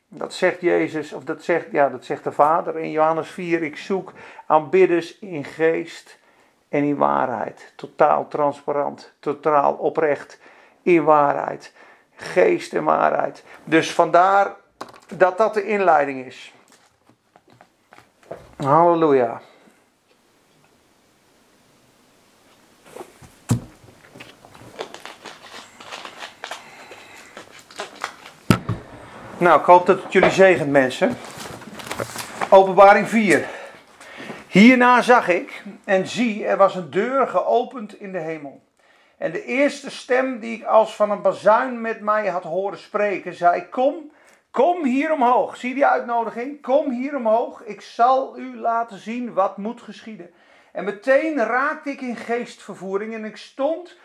Dat 0.09 0.35
zegt 0.35 0.61
Jezus, 0.61 1.12
of 1.12 1.25
dat 1.25 1.42
zegt, 1.42 1.66
ja, 1.71 1.88
dat 1.88 2.05
zegt 2.05 2.25
de 2.25 2.33
Vader 2.33 2.79
in 2.79 2.90
Johannes 2.90 3.29
4. 3.29 3.62
Ik 3.62 3.77
zoek 3.77 4.12
aanbidders 4.47 5.19
in 5.19 5.45
geest 5.45 6.19
en 6.69 6.83
in 6.83 6.97
waarheid. 6.97 7.73
Totaal 7.77 8.29
transparant, 8.29 9.12
totaal 9.19 9.75
oprecht. 9.75 10.38
in 10.83 11.05
waarheid. 11.05 11.73
Geest 12.14 12.75
en 12.75 12.85
waarheid. 12.85 13.45
Dus 13.64 13.92
vandaar 13.92 14.57
dat 15.16 15.38
dat 15.38 15.55
de 15.55 15.64
inleiding 15.64 16.27
is. 16.27 16.55
Halleluja. 18.57 19.40
Nou, 29.38 29.61
ik 29.61 29.66
hoop 29.66 29.87
dat 29.87 30.03
het 30.03 30.12
jullie 30.12 30.31
zegent, 30.31 30.70
mensen. 30.70 31.16
Openbaring 32.51 33.09
4. 33.09 33.46
Hierna 34.49 35.03
zag 35.03 35.29
ik, 35.29 35.62
en 35.85 36.07
zie, 36.07 36.46
er 36.46 36.57
was 36.57 36.75
een 36.75 36.90
deur 36.90 37.29
geopend 37.29 38.01
in 38.01 38.12
de 38.12 38.18
hemel. 38.18 38.62
En 39.18 39.33
de 39.33 39.44
eerste 39.44 39.90
stem 39.90 40.38
die 40.38 40.57
ik 40.57 40.64
als 40.64 40.96
van 40.96 41.11
een 41.11 41.22
bazuin 41.22 41.81
met 41.81 42.01
mij 42.01 42.27
had 42.27 42.42
horen 42.42 42.79
spreken, 42.79 43.35
zei: 43.35 43.68
Kom, 43.68 44.11
kom 44.51 44.85
hier 44.85 45.12
omhoog. 45.12 45.57
Zie 45.57 45.75
die 45.75 45.87
uitnodiging? 45.87 46.62
Kom 46.62 46.90
hier 46.90 47.16
omhoog. 47.16 47.62
Ik 47.64 47.81
zal 47.81 48.38
u 48.38 48.59
laten 48.59 48.99
zien 48.99 49.33
wat 49.33 49.57
moet 49.57 49.83
geschieden. 49.83 50.31
En 50.72 50.85
meteen 50.85 51.37
raakte 51.37 51.90
ik 51.90 52.01
in 52.01 52.16
geestvervoering 52.16 53.14
en 53.14 53.25
ik 53.25 53.37
stond 53.37 53.96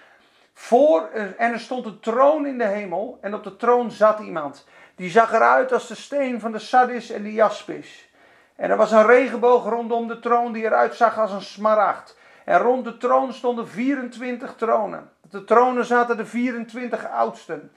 voor, 0.53 1.09
en 1.37 1.51
er 1.51 1.59
stond 1.59 1.85
een 1.85 1.99
troon 1.99 2.45
in 2.45 2.57
de 2.57 2.67
hemel 2.67 3.17
en 3.21 3.33
op 3.33 3.43
de 3.43 3.55
troon 3.55 3.91
zat 3.91 4.19
iemand. 4.19 4.65
Die 4.95 5.09
zag 5.09 5.33
eruit 5.33 5.73
als 5.73 5.87
de 5.87 5.95
steen 5.95 6.39
van 6.39 6.51
de 6.51 6.59
sardis 6.59 7.09
en 7.09 7.23
de 7.23 7.33
jaspis. 7.33 8.09
En 8.55 8.69
er 8.69 8.77
was 8.77 8.91
een 8.91 9.05
regenboog 9.05 9.65
rondom 9.65 10.07
de 10.07 10.19
troon 10.19 10.53
die 10.53 10.63
eruit 10.63 10.95
zag 10.95 11.19
als 11.19 11.31
een 11.31 11.41
smaragd. 11.41 12.17
En 12.45 12.59
rond 12.59 12.83
de 12.83 12.97
troon 12.97 13.33
stonden 13.33 13.67
24 13.67 14.55
tronen. 14.55 15.11
Op 15.23 15.31
de 15.31 15.43
tronen 15.43 15.85
zaten 15.85 16.17
de 16.17 16.25
24 16.25 17.09
oudsten. 17.09 17.71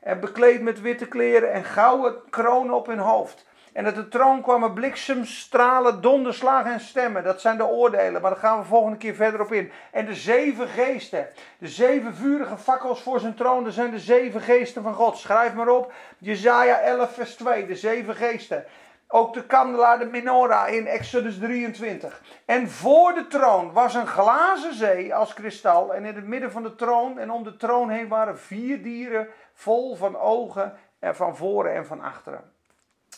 En 0.00 0.20
bekleed 0.20 0.62
met 0.62 0.80
witte 0.80 1.06
kleren 1.06 1.52
en 1.52 1.64
gouden 1.64 2.14
kronen 2.30 2.74
op 2.74 2.86
hun 2.86 2.98
hoofd. 2.98 3.46
En 3.78 3.84
uit 3.84 3.94
de 3.94 4.08
troon 4.08 4.42
kwamen 4.42 4.72
bliksemstralen, 4.72 6.00
donderslagen 6.00 6.72
en 6.72 6.80
stemmen. 6.80 7.24
Dat 7.24 7.40
zijn 7.40 7.56
de 7.56 7.66
oordelen, 7.66 8.22
maar 8.22 8.30
daar 8.30 8.40
gaan 8.40 8.58
we 8.58 8.64
volgende 8.64 8.96
keer 8.96 9.14
verder 9.14 9.40
op 9.40 9.52
in. 9.52 9.72
En 9.92 10.06
de 10.06 10.14
zeven 10.14 10.68
geesten, 10.68 11.28
de 11.58 11.68
zeven 11.68 12.14
vurige 12.14 12.56
fakkels 12.56 13.02
voor 13.02 13.20
zijn 13.20 13.34
troon, 13.34 13.64
dat 13.64 13.72
zijn 13.72 13.90
de 13.90 13.98
zeven 13.98 14.40
geesten 14.40 14.82
van 14.82 14.94
God. 14.94 15.18
Schrijf 15.18 15.54
maar 15.54 15.68
op, 15.68 15.92
Jezaja 16.18 16.80
11 16.80 17.14
vers 17.14 17.34
2, 17.34 17.66
de 17.66 17.76
zeven 17.76 18.14
geesten. 18.14 18.64
Ook 19.08 19.34
de 19.34 19.46
kandelaar, 19.46 19.98
de 19.98 20.06
menorah 20.06 20.72
in 20.72 20.86
Exodus 20.86 21.38
23. 21.38 22.22
En 22.44 22.70
voor 22.70 23.14
de 23.14 23.26
troon 23.26 23.72
was 23.72 23.94
een 23.94 24.06
glazen 24.06 24.74
zee 24.74 25.14
als 25.14 25.34
kristal. 25.34 25.94
En 25.94 26.04
in 26.04 26.14
het 26.14 26.26
midden 26.26 26.52
van 26.52 26.62
de 26.62 26.74
troon 26.74 27.18
en 27.18 27.30
om 27.30 27.44
de 27.44 27.56
troon 27.56 27.90
heen 27.90 28.08
waren 28.08 28.38
vier 28.38 28.82
dieren 28.82 29.28
vol 29.54 29.96
van 29.96 30.16
ogen 30.16 30.76
en 30.98 31.16
van 31.16 31.36
voren 31.36 31.74
en 31.74 31.86
van 31.86 32.00
achteren. 32.00 32.56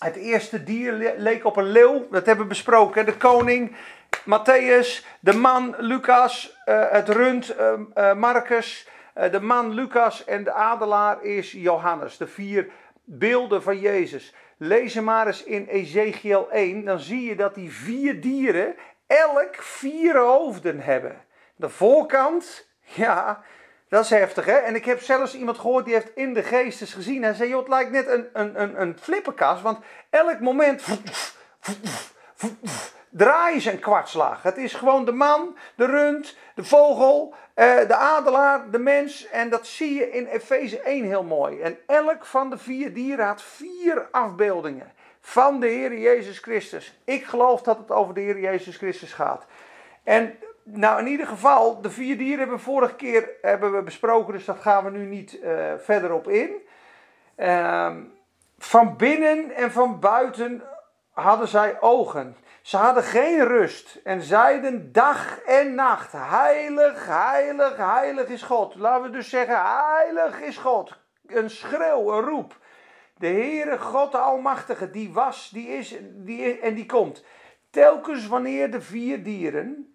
Het 0.04 0.16
eerste 0.16 0.64
dier 0.64 1.14
leek 1.16 1.44
op 1.44 1.56
een 1.56 1.70
leeuw, 1.70 2.06
dat 2.10 2.26
hebben 2.26 2.44
we 2.44 2.50
besproken. 2.50 3.06
De 3.06 3.16
koning, 3.16 3.76
Matthäus, 4.24 5.04
de 5.20 5.32
man, 5.32 5.74
Lucas, 5.78 6.56
uh, 6.66 6.90
het 6.90 7.08
rund, 7.08 7.56
uh, 7.58 7.72
uh, 7.94 8.14
Marcus, 8.14 8.88
de 9.30 9.40
man, 9.40 9.74
Lucas 9.74 10.24
en 10.24 10.44
de 10.44 10.52
adelaar 10.52 11.22
is 11.22 11.52
Johannes. 11.52 12.16
De 12.16 12.26
vier 12.26 12.70
beelden 13.04 13.62
van 13.62 13.78
Jezus. 13.78 14.34
Lees 14.56 14.94
hem 14.94 15.04
maar 15.04 15.26
eens 15.26 15.44
in 15.44 15.66
Ezekiel 15.66 16.50
1, 16.50 16.84
dan 16.84 16.98
zie 16.98 17.24
je 17.24 17.36
dat 17.36 17.54
die 17.54 17.72
vier 17.72 18.20
dieren 18.20 18.74
elk 19.06 19.54
vier 19.54 20.18
hoofden 20.18 20.80
hebben. 20.80 21.24
De 21.56 21.68
voorkant, 21.68 22.68
ja, 22.80 23.42
dat 23.90 24.04
is 24.04 24.10
heftig, 24.10 24.44
hè? 24.44 24.56
En 24.56 24.74
ik 24.74 24.84
heb 24.84 25.00
zelfs 25.00 25.34
iemand 25.34 25.58
gehoord 25.58 25.84
die 25.84 25.94
heeft 25.94 26.14
in 26.14 26.34
de 26.34 26.42
geestes 26.42 26.92
gezien. 26.92 27.22
Hij 27.22 27.34
zei, 27.34 27.48
joh, 27.48 27.58
het 27.58 27.68
lijkt 27.68 27.90
net 27.90 28.08
een, 28.08 28.28
een, 28.32 28.60
een, 28.62 28.80
een 28.80 28.96
want 29.62 29.78
elk 30.10 30.40
moment 30.40 30.82
draaien 33.10 33.60
ze 33.60 33.72
een 33.72 33.78
kwartslag. 33.78 34.42
Het 34.42 34.56
is 34.56 34.74
gewoon 34.74 35.04
de 35.04 35.12
man, 35.12 35.56
de 35.74 35.86
rund, 35.86 36.36
de 36.54 36.64
vogel, 36.64 37.34
eh, 37.54 37.76
de 37.76 37.94
adelaar, 37.94 38.70
de 38.70 38.78
mens. 38.78 39.28
En 39.28 39.50
dat 39.50 39.66
zie 39.66 39.94
je 39.94 40.10
in 40.10 40.26
Efeze 40.26 40.80
1 40.80 41.04
heel 41.04 41.22
mooi. 41.24 41.60
En 41.60 41.78
elk 41.86 42.24
van 42.24 42.50
de 42.50 42.58
vier 42.58 42.94
dieren 42.94 43.26
had 43.26 43.42
vier 43.42 44.08
afbeeldingen 44.10 44.92
van 45.20 45.60
de 45.60 45.66
Heer 45.66 45.98
Jezus 45.98 46.38
Christus. 46.38 46.98
Ik 47.04 47.24
geloof 47.24 47.62
dat 47.62 47.78
het 47.78 47.90
over 47.90 48.14
de 48.14 48.20
Heer 48.20 48.40
Jezus 48.40 48.76
Christus 48.76 49.12
gaat. 49.12 49.44
En 50.02 50.38
nou, 50.72 51.00
in 51.00 51.06
ieder 51.06 51.26
geval, 51.26 51.80
de 51.80 51.90
vier 51.90 52.18
dieren 52.18 52.38
hebben 52.38 52.56
we 52.56 52.62
vorige 52.62 52.94
keer 52.94 53.30
hebben 53.42 53.72
we 53.72 53.82
besproken, 53.82 54.32
dus 54.32 54.44
dat 54.44 54.58
gaan 54.60 54.84
we 54.84 54.90
nu 54.90 55.04
niet 55.06 55.38
uh, 55.42 55.72
verder 55.78 56.12
op 56.12 56.28
in. 56.28 56.50
Uh, 57.36 57.96
van 58.58 58.96
binnen 58.96 59.54
en 59.54 59.72
van 59.72 60.00
buiten 60.00 60.62
hadden 61.12 61.48
zij 61.48 61.80
ogen. 61.80 62.36
Ze 62.62 62.76
hadden 62.76 63.02
geen 63.02 63.46
rust 63.46 64.00
en 64.04 64.22
zeiden 64.22 64.92
dag 64.92 65.40
en 65.40 65.74
nacht: 65.74 66.12
Heilig, 66.12 67.06
heilig, 67.06 67.76
heilig 67.76 68.26
is 68.26 68.42
God. 68.42 68.74
Laten 68.74 69.02
we 69.02 69.10
dus 69.10 69.28
zeggen: 69.28 69.62
Heilig 69.62 70.40
is 70.40 70.56
God. 70.56 70.98
Een 71.26 71.50
schreeuw, 71.50 72.12
een 72.12 72.24
roep. 72.24 72.58
De 73.16 73.26
Heere 73.26 73.78
God 73.78 74.12
de 74.12 74.18
Almachtige, 74.18 74.90
die 74.90 75.12
was, 75.12 75.50
die 75.52 75.68
is, 75.68 75.96
die 76.00 76.40
is 76.40 76.58
en 76.60 76.74
die 76.74 76.86
komt. 76.86 77.24
Telkens 77.70 78.26
wanneer 78.26 78.70
de 78.70 78.80
vier 78.80 79.22
dieren 79.22 79.89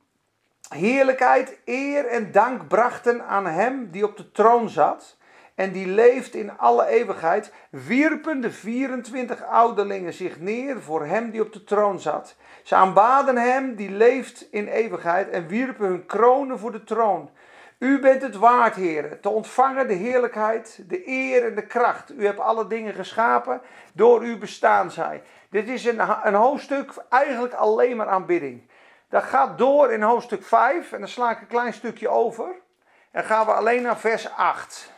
heerlijkheid, 0.75 1.57
eer 1.65 2.05
en 2.05 2.31
dank 2.31 2.67
brachten 2.67 3.25
aan 3.25 3.45
hem 3.45 3.91
die 3.91 4.03
op 4.03 4.17
de 4.17 4.31
troon 4.31 4.69
zat 4.69 5.17
en 5.55 5.71
die 5.71 5.87
leeft 5.87 6.33
in 6.33 6.57
alle 6.57 6.87
eeuwigheid, 6.87 7.51
wierpen 7.69 8.41
de 8.41 8.51
24 8.51 9.43
ouderlingen 9.43 10.13
zich 10.13 10.39
neer 10.39 10.81
voor 10.81 11.05
hem 11.05 11.31
die 11.31 11.41
op 11.41 11.53
de 11.53 11.63
troon 11.63 11.99
zat. 11.99 12.35
Ze 12.63 12.75
aanbaden 12.75 13.37
hem 13.37 13.75
die 13.75 13.91
leeft 13.91 14.47
in 14.51 14.67
eeuwigheid 14.67 15.29
en 15.29 15.47
wierpen 15.47 15.87
hun 15.87 16.05
kronen 16.05 16.59
voor 16.59 16.71
de 16.71 16.83
troon. 16.83 17.29
U 17.79 17.99
bent 17.99 18.21
het 18.21 18.35
waard, 18.35 18.75
heren, 18.75 19.21
te 19.21 19.29
ontvangen 19.29 19.87
de 19.87 19.93
heerlijkheid, 19.93 20.83
de 20.87 21.07
eer 21.07 21.45
en 21.45 21.55
de 21.55 21.65
kracht. 21.65 22.11
U 22.11 22.25
hebt 22.25 22.39
alle 22.39 22.67
dingen 22.67 22.93
geschapen, 22.93 23.61
door 23.93 24.25
u 24.25 24.37
bestaan 24.37 24.91
zij. 24.91 25.21
Dit 25.49 25.67
is 25.67 25.85
een, 25.85 25.99
een 26.23 26.33
hoofdstuk 26.33 26.93
eigenlijk 27.09 27.53
alleen 27.53 27.97
maar 27.97 28.07
aanbidding. 28.07 28.61
Dat 29.15 29.23
gaat 29.23 29.57
door 29.57 29.91
in 29.91 30.01
hoofdstuk 30.01 30.43
5 30.43 30.91
en 30.91 30.99
dan 30.99 31.07
sla 31.07 31.31
ik 31.31 31.41
een 31.41 31.47
klein 31.47 31.73
stukje 31.73 32.09
over. 32.09 32.55
En 33.11 33.23
gaan 33.23 33.45
we 33.45 33.51
alleen 33.51 33.81
naar 33.81 33.97
vers 33.97 34.29
8. 34.29 34.91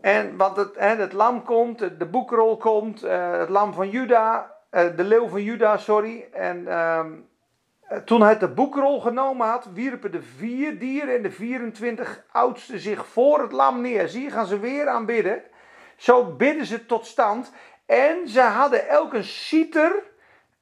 En 0.00 0.36
want 0.36 0.56
het, 0.56 0.74
hè, 0.76 0.96
het 0.96 1.12
lam 1.12 1.44
komt, 1.44 1.78
de 1.78 2.06
boekrol 2.06 2.56
komt, 2.56 3.04
uh, 3.04 3.30
het 3.30 3.48
lam 3.48 3.72
van 3.72 3.90
Juda, 3.90 4.54
uh, 4.70 4.96
de 4.96 5.04
leeuw 5.04 5.28
van 5.28 5.42
Juda, 5.42 5.76
sorry. 5.76 6.28
En 6.32 6.58
uh, 6.58 7.00
toen 8.04 8.22
hij 8.22 8.38
de 8.38 8.48
boekrol 8.48 9.00
genomen 9.00 9.46
had, 9.46 9.68
wierpen 9.72 10.12
de 10.12 10.22
vier 10.22 10.78
dieren 10.78 11.16
en 11.16 11.22
de 11.22 11.30
24 11.30 12.24
oudsten 12.32 12.78
zich 12.78 13.06
voor 13.06 13.40
het 13.42 13.52
lam 13.52 13.80
neer. 13.80 14.08
Zie 14.08 14.30
gaan 14.30 14.46
ze 14.46 14.58
weer 14.58 14.88
aanbidden. 14.88 15.42
Zo 15.96 16.24
bidden 16.24 16.66
ze 16.66 16.86
tot 16.86 17.06
stand. 17.06 17.52
En 17.86 18.28
ze 18.28 18.40
hadden 18.40 18.88
elk 18.88 19.12
een 19.12 19.24
citer, 19.24 20.10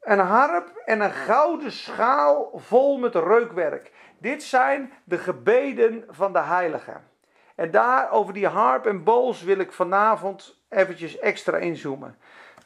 een 0.00 0.18
harp 0.18 0.82
en 0.84 1.00
een 1.00 1.12
gouden 1.12 1.72
schaal 1.72 2.50
vol 2.54 2.98
met 2.98 3.14
reukwerk. 3.14 3.92
Dit 4.18 4.42
zijn 4.42 4.92
de 5.04 5.18
gebeden 5.18 6.04
van 6.08 6.32
de 6.32 6.40
heiligen. 6.40 7.08
En 7.54 7.70
daar 7.70 8.10
over 8.10 8.34
die 8.34 8.46
harp 8.46 8.86
en 8.86 9.04
bowls 9.04 9.42
wil 9.42 9.58
ik 9.58 9.72
vanavond 9.72 10.62
eventjes 10.68 11.18
extra 11.18 11.56
inzoomen. 11.56 12.16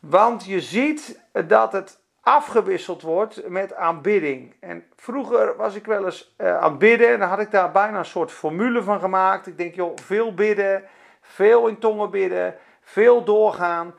Want 0.00 0.44
je 0.44 0.60
ziet 0.60 1.20
dat 1.46 1.72
het 1.72 2.02
afgewisseld 2.20 3.02
wordt 3.02 3.48
met 3.48 3.74
aanbidding. 3.74 4.54
En 4.60 4.84
vroeger 4.96 5.56
was 5.56 5.74
ik 5.74 5.86
wel 5.86 6.04
eens 6.04 6.34
uh, 6.38 6.58
aan 6.58 6.78
bidden 6.78 7.08
en 7.08 7.18
dan 7.18 7.28
had 7.28 7.38
ik 7.38 7.50
daar 7.50 7.70
bijna 7.70 7.98
een 7.98 8.04
soort 8.04 8.32
formule 8.32 8.82
van 8.82 9.00
gemaakt. 9.00 9.46
Ik 9.46 9.58
denk, 9.58 9.74
joh, 9.74 9.96
veel 10.02 10.34
bidden, 10.34 10.84
veel 11.20 11.66
in 11.66 11.78
tongen 11.78 12.10
bidden, 12.10 12.54
veel 12.80 13.24
doorgaan. 13.24 13.94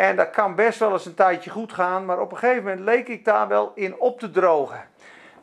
En 0.00 0.16
dat 0.16 0.30
kan 0.30 0.54
best 0.54 0.78
wel 0.78 0.92
eens 0.92 1.06
een 1.06 1.14
tijdje 1.14 1.50
goed 1.50 1.72
gaan, 1.72 2.04
maar 2.04 2.20
op 2.20 2.32
een 2.32 2.38
gegeven 2.38 2.62
moment 2.62 2.80
leek 2.80 3.08
ik 3.08 3.24
daar 3.24 3.48
wel 3.48 3.72
in 3.74 3.98
op 3.98 4.18
te 4.18 4.30
drogen. 4.30 4.88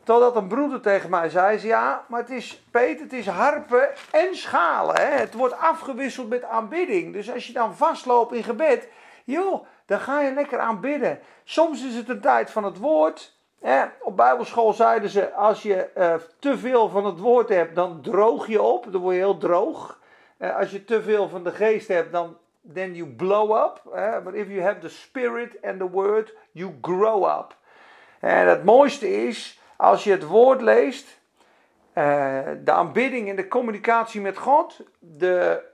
Totdat 0.02 0.36
een 0.36 0.48
broeder 0.48 0.80
tegen 0.80 1.10
mij 1.10 1.28
zei: 1.28 1.66
Ja, 1.66 2.04
maar 2.08 2.20
het 2.20 2.30
is, 2.30 2.64
Peter, 2.70 3.02
het 3.02 3.12
is 3.12 3.26
harpen 3.26 3.88
en 4.10 4.36
schalen. 4.36 4.96
Hè? 4.96 5.16
Het 5.16 5.34
wordt 5.34 5.58
afgewisseld 5.58 6.28
met 6.28 6.44
aanbidding. 6.44 7.12
Dus 7.12 7.32
als 7.32 7.46
je 7.46 7.52
dan 7.52 7.74
vastloopt 7.74 8.32
in 8.32 8.42
gebed, 8.42 8.88
joh, 9.24 9.64
dan 9.86 10.00
ga 10.00 10.20
je 10.20 10.34
lekker 10.34 10.58
aanbidden. 10.58 11.20
Soms 11.44 11.84
is 11.84 11.94
het 11.94 12.08
een 12.08 12.20
tijd 12.20 12.50
van 12.50 12.64
het 12.64 12.78
woord. 12.78 13.36
Hè? 13.60 13.84
Op 14.00 14.16
Bijbelschool 14.16 14.72
zeiden 14.72 15.10
ze: 15.10 15.32
Als 15.32 15.62
je 15.62 15.90
uh, 15.96 16.14
te 16.38 16.58
veel 16.58 16.88
van 16.88 17.04
het 17.06 17.18
woord 17.18 17.48
hebt, 17.48 17.74
dan 17.74 18.00
droog 18.02 18.46
je 18.46 18.62
op. 18.62 18.92
Dan 18.92 19.00
word 19.00 19.14
je 19.14 19.20
heel 19.20 19.38
droog. 19.38 19.98
Uh, 20.38 20.56
als 20.56 20.70
je 20.70 20.84
te 20.84 21.02
veel 21.02 21.28
van 21.28 21.44
de 21.44 21.52
geest 21.52 21.88
hebt, 21.88 22.12
dan 22.12 22.36
then 22.72 22.94
you 22.94 23.06
blow 23.06 23.52
up. 23.52 23.82
Uh, 23.86 24.20
but 24.20 24.34
if 24.34 24.48
you 24.48 24.62
have 24.62 24.80
the 24.80 24.88
spirit 24.88 25.58
and 25.62 25.78
the 25.78 25.90
word, 25.90 26.32
you 26.52 26.74
grow 26.80 27.24
up. 27.24 27.56
En 28.20 28.48
het 28.48 28.64
mooiste 28.64 29.26
is 29.26 29.60
als 29.76 30.04
je 30.04 30.10
het 30.10 30.24
woord 30.24 30.60
leest, 30.60 31.20
eh, 31.92 32.38
de 32.64 32.72
aanbidding 32.72 33.28
en 33.28 33.36
de 33.36 33.48
communicatie 33.48 34.20
met 34.20 34.38
God, 34.38 34.80
de, 34.98 35.64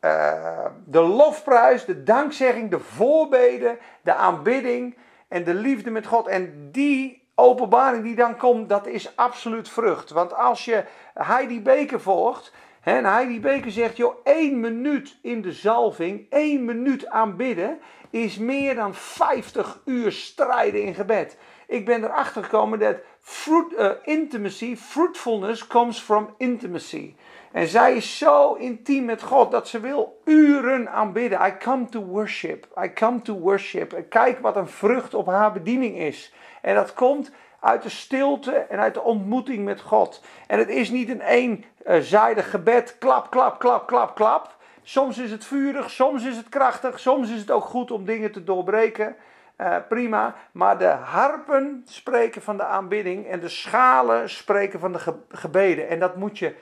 uh, 0.00 0.66
de 0.84 1.00
lofprijs, 1.00 1.84
de 1.84 2.02
dankzegging, 2.02 2.70
de 2.70 2.78
voorbeden, 2.78 3.78
de 4.02 4.14
aanbidding 4.14 4.96
en 5.28 5.44
de 5.44 5.54
liefde 5.54 5.90
met 5.90 6.06
God. 6.06 6.26
En 6.26 6.68
die 6.72 7.28
openbaring 7.34 8.02
die 8.02 8.14
dan 8.14 8.36
komt, 8.36 8.68
dat 8.68 8.86
is 8.86 9.16
absoluut 9.16 9.68
vrucht. 9.68 10.10
Want 10.10 10.34
als 10.34 10.64
je 10.64 10.84
Heidi 11.14 11.62
Beker 11.62 12.00
volgt, 12.00 12.52
en 12.82 13.04
Heidi 13.04 13.40
Beker 13.40 13.70
zegt, 13.70 13.96
joh, 13.96 14.16
één 14.24 14.60
minuut 14.60 15.18
in 15.22 15.42
de 15.42 15.52
zalving, 15.52 16.26
één 16.30 16.64
minuut 16.64 17.08
aanbidden, 17.08 17.78
is 18.10 18.38
meer 18.38 18.74
dan 18.74 18.94
50 18.94 19.80
uur 19.84 20.12
strijden 20.12 20.82
in 20.82 20.94
gebed. 20.94 21.36
Ik 21.66 21.84
ben 21.84 22.04
erachter 22.04 22.42
gekomen 22.44 22.78
dat 22.78 22.96
fruit, 23.20 23.72
uh, 23.72 23.90
intimacy, 24.02 24.76
fruitfulness 24.76 25.66
comes 25.66 26.00
from 26.00 26.34
intimacy. 26.36 27.14
En 27.52 27.66
zij 27.66 27.94
is 27.94 28.18
zo 28.18 28.54
intiem 28.54 29.04
met 29.04 29.22
God 29.22 29.50
dat 29.50 29.68
ze 29.68 29.80
wil 29.80 30.20
uren 30.24 30.90
aanbidden. 30.90 31.46
I 31.46 31.56
come 31.58 31.88
to 31.88 32.04
worship. 32.04 32.66
I 32.84 32.92
come 32.92 33.22
to 33.22 33.38
worship. 33.38 34.04
Kijk 34.08 34.38
wat 34.38 34.56
een 34.56 34.68
vrucht 34.68 35.14
op 35.14 35.26
haar 35.26 35.52
bediening 35.52 35.98
is. 35.98 36.34
En 36.62 36.74
dat 36.74 36.94
komt 36.94 37.32
uit 37.62 37.82
de 37.82 37.88
stilte 37.88 38.52
en 38.52 38.78
uit 38.78 38.94
de 38.94 39.02
ontmoeting 39.02 39.64
met 39.64 39.80
God. 39.80 40.24
En 40.46 40.58
het 40.58 40.68
is 40.68 40.90
niet 40.90 41.08
een 41.08 41.20
eenzijdig 41.20 42.50
gebed, 42.50 42.96
klap, 42.98 43.30
klap, 43.30 43.58
klap, 43.58 43.86
klap, 43.86 44.14
klap. 44.14 44.56
Soms 44.82 45.18
is 45.18 45.30
het 45.30 45.44
vurig, 45.44 45.90
soms 45.90 46.24
is 46.24 46.36
het 46.36 46.48
krachtig, 46.48 46.98
soms 46.98 47.30
is 47.30 47.40
het 47.40 47.50
ook 47.50 47.64
goed 47.64 47.90
om 47.90 48.04
dingen 48.04 48.32
te 48.32 48.44
doorbreken. 48.44 49.16
Uh, 49.58 49.76
prima, 49.88 50.34
maar 50.52 50.78
de 50.78 50.88
harpen 50.88 51.82
spreken 51.84 52.42
van 52.42 52.56
de 52.56 52.64
aanbidding 52.64 53.26
en 53.26 53.40
de 53.40 53.48
schalen 53.48 54.30
spreken 54.30 54.80
van 54.80 54.92
de 54.92 54.98
ge 54.98 55.14
gebeden. 55.28 55.88
En 55.88 55.98
dat 55.98 56.16
moet 56.16 56.38
je 56.38 56.54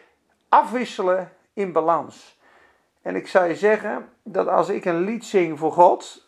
afwisselen 0.48 1.32
in 1.52 1.72
balans. 1.72 2.38
En 3.02 3.16
ik 3.16 3.28
zou 3.28 3.48
je 3.48 3.56
zeggen 3.56 4.08
dat 4.22 4.48
als 4.48 4.68
ik 4.68 4.84
een 4.84 5.00
lied 5.00 5.24
zing 5.24 5.58
voor 5.58 5.72
God, 5.72 6.26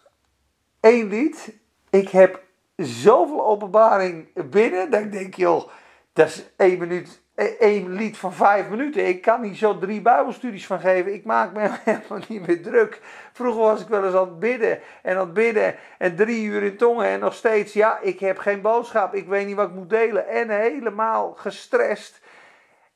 één 0.80 1.08
lied, 1.08 1.58
ik 1.90 2.08
heb 2.08 2.42
zoveel 2.76 3.46
openbaring 3.46 4.48
binnen, 4.50 4.90
dat 4.90 5.00
ik 5.00 5.12
denk, 5.12 5.34
joh, 5.34 5.68
dat 6.12 6.28
is 6.28 6.44
één 6.56 6.78
minuut 6.78 7.22
één 7.58 7.92
lied 7.92 8.18
van 8.18 8.32
vijf 8.32 8.68
minuten. 8.68 9.06
Ik 9.06 9.22
kan 9.22 9.40
niet 9.40 9.56
zo 9.56 9.78
drie 9.78 10.00
Bijbelstudies 10.00 10.66
van 10.66 10.80
geven. 10.80 11.14
Ik 11.14 11.24
maak 11.24 11.52
me 11.52 11.70
helemaal 11.84 12.26
niet 12.28 12.46
meer 12.46 12.62
druk. 12.62 13.00
Vroeger 13.32 13.62
was 13.62 13.80
ik 13.80 13.88
wel 13.88 14.04
eens 14.04 14.14
aan 14.14 14.28
het 14.28 14.38
bidden 14.38 14.80
en 15.02 15.16
aan 15.16 15.24
het 15.24 15.34
bidden 15.34 15.74
en 15.98 16.16
drie 16.16 16.44
uur 16.44 16.62
in 16.62 16.76
tongen 16.76 17.06
en 17.06 17.20
nog 17.20 17.34
steeds, 17.34 17.72
ja, 17.72 17.98
ik 18.00 18.20
heb 18.20 18.38
geen 18.38 18.60
boodschap. 18.60 19.14
Ik 19.14 19.26
weet 19.26 19.46
niet 19.46 19.56
wat 19.56 19.68
ik 19.68 19.74
moet 19.74 19.90
delen 19.90 20.28
en 20.28 20.50
helemaal 20.50 21.32
gestrest. 21.36 22.20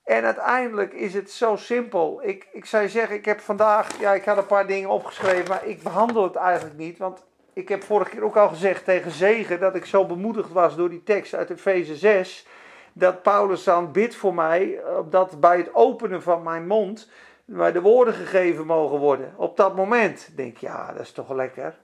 En 0.05 0.25
uiteindelijk 0.25 0.93
is 0.93 1.15
het 1.15 1.31
zo 1.31 1.57
simpel. 1.57 2.21
Ik, 2.23 2.47
ik 2.53 2.65
zou 2.65 2.89
zeggen, 2.89 3.17
ik 3.17 3.25
heb 3.25 3.41
vandaag, 3.41 3.99
ja, 4.01 4.15
ik 4.15 4.25
had 4.25 4.37
een 4.37 4.47
paar 4.47 4.67
dingen 4.67 4.89
opgeschreven, 4.89 5.49
maar 5.49 5.67
ik 5.67 5.83
behandel 5.83 6.23
het 6.23 6.37
eigenlijk 6.37 6.77
niet. 6.77 6.99
Want 6.99 7.25
ik 7.57 7.69
heb 7.69 7.83
vorige 7.83 8.11
keer 8.11 8.25
ook 8.25 8.37
al 8.37 8.49
gezegd 8.49 8.85
tegen 8.85 9.11
Zegen 9.11 9.61
dat 9.61 9.75
ik 9.75 9.85
zo 9.85 10.07
bemoedigd 10.07 10.53
was 10.53 10.77
door 10.77 10.91
die 10.91 11.03
tekst 11.03 11.35
uit 11.35 11.51
Efeze 11.51 11.97
6 11.97 12.47
dat 12.93 13.23
Paulus 13.23 13.65
dan 13.65 13.93
bidt 13.93 14.15
voor 14.15 14.35
mij, 14.35 14.81
dat 15.11 15.41
bij 15.41 15.57
het 15.57 15.75
openen 15.75 16.23
van 16.23 16.43
mijn 16.43 16.67
mond 16.67 17.11
mij 17.45 17.73
de 17.73 17.81
woorden 17.81 18.15
gegeven 18.15 18.67
mogen 18.67 18.99
worden. 18.99 19.33
Op 19.37 19.57
dat 19.57 19.77
moment 19.77 20.31
denk 20.37 20.53
ik, 20.53 20.59
ja, 20.59 20.93
dat 20.93 21.01
is 21.01 21.13
toch 21.13 21.33
lekker. 21.33 21.75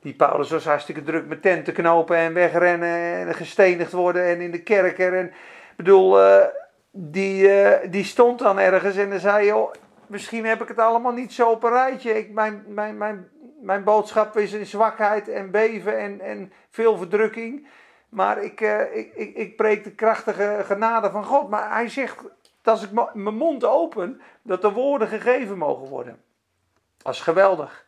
Die 0.00 0.14
Paulus 0.14 0.50
was 0.50 0.64
hartstikke 0.64 1.02
druk 1.02 1.26
met 1.26 1.42
tenten 1.42 1.72
knopen 1.72 2.16
en 2.16 2.34
wegrennen 2.34 3.26
en 3.26 3.34
gestenigd 3.34 3.92
worden 3.92 4.24
en 4.24 4.40
in 4.40 4.50
de 4.50 4.62
kerker. 4.62 5.14
En 5.14 5.32
bedoel, 5.76 6.22
uh, 6.22 6.44
die, 6.90 7.42
uh, 7.42 7.70
die 7.90 8.04
stond 8.04 8.38
dan 8.38 8.58
ergens 8.58 8.96
en 8.96 9.10
dan 9.10 9.18
zei, 9.18 9.46
joh, 9.46 9.72
misschien 10.06 10.44
heb 10.44 10.62
ik 10.62 10.68
het 10.68 10.78
allemaal 10.78 11.12
niet 11.12 11.32
zo 11.32 11.50
op 11.50 11.62
een 11.62 11.70
rijtje. 11.70 12.18
Ik, 12.18 12.32
mijn, 12.32 12.64
mijn, 12.66 12.96
mijn, 12.96 13.28
mijn 13.60 13.84
boodschap 13.84 14.36
is 14.36 14.70
zwakheid 14.70 15.28
en 15.28 15.50
beven 15.50 15.98
en, 15.98 16.20
en 16.20 16.52
veel 16.70 16.96
verdrukking. 16.96 17.68
Maar 18.08 18.42
ik, 18.42 18.60
uh, 18.60 18.96
ik, 18.96 19.14
ik, 19.14 19.36
ik 19.36 19.56
preek 19.56 19.84
de 19.84 19.94
krachtige 19.94 20.60
genade 20.64 21.10
van 21.10 21.24
God. 21.24 21.48
Maar 21.48 21.72
hij 21.72 21.88
zegt 21.88 22.22
dat 22.62 22.74
als 22.74 22.82
ik 22.82 22.90
mijn 23.14 23.36
mond 23.36 23.64
open, 23.64 24.20
dat 24.42 24.62
de 24.62 24.72
woorden 24.72 25.08
gegeven 25.08 25.58
mogen 25.58 25.88
worden. 25.88 26.22
Dat 26.96 27.14
is 27.14 27.20
geweldig. 27.20 27.84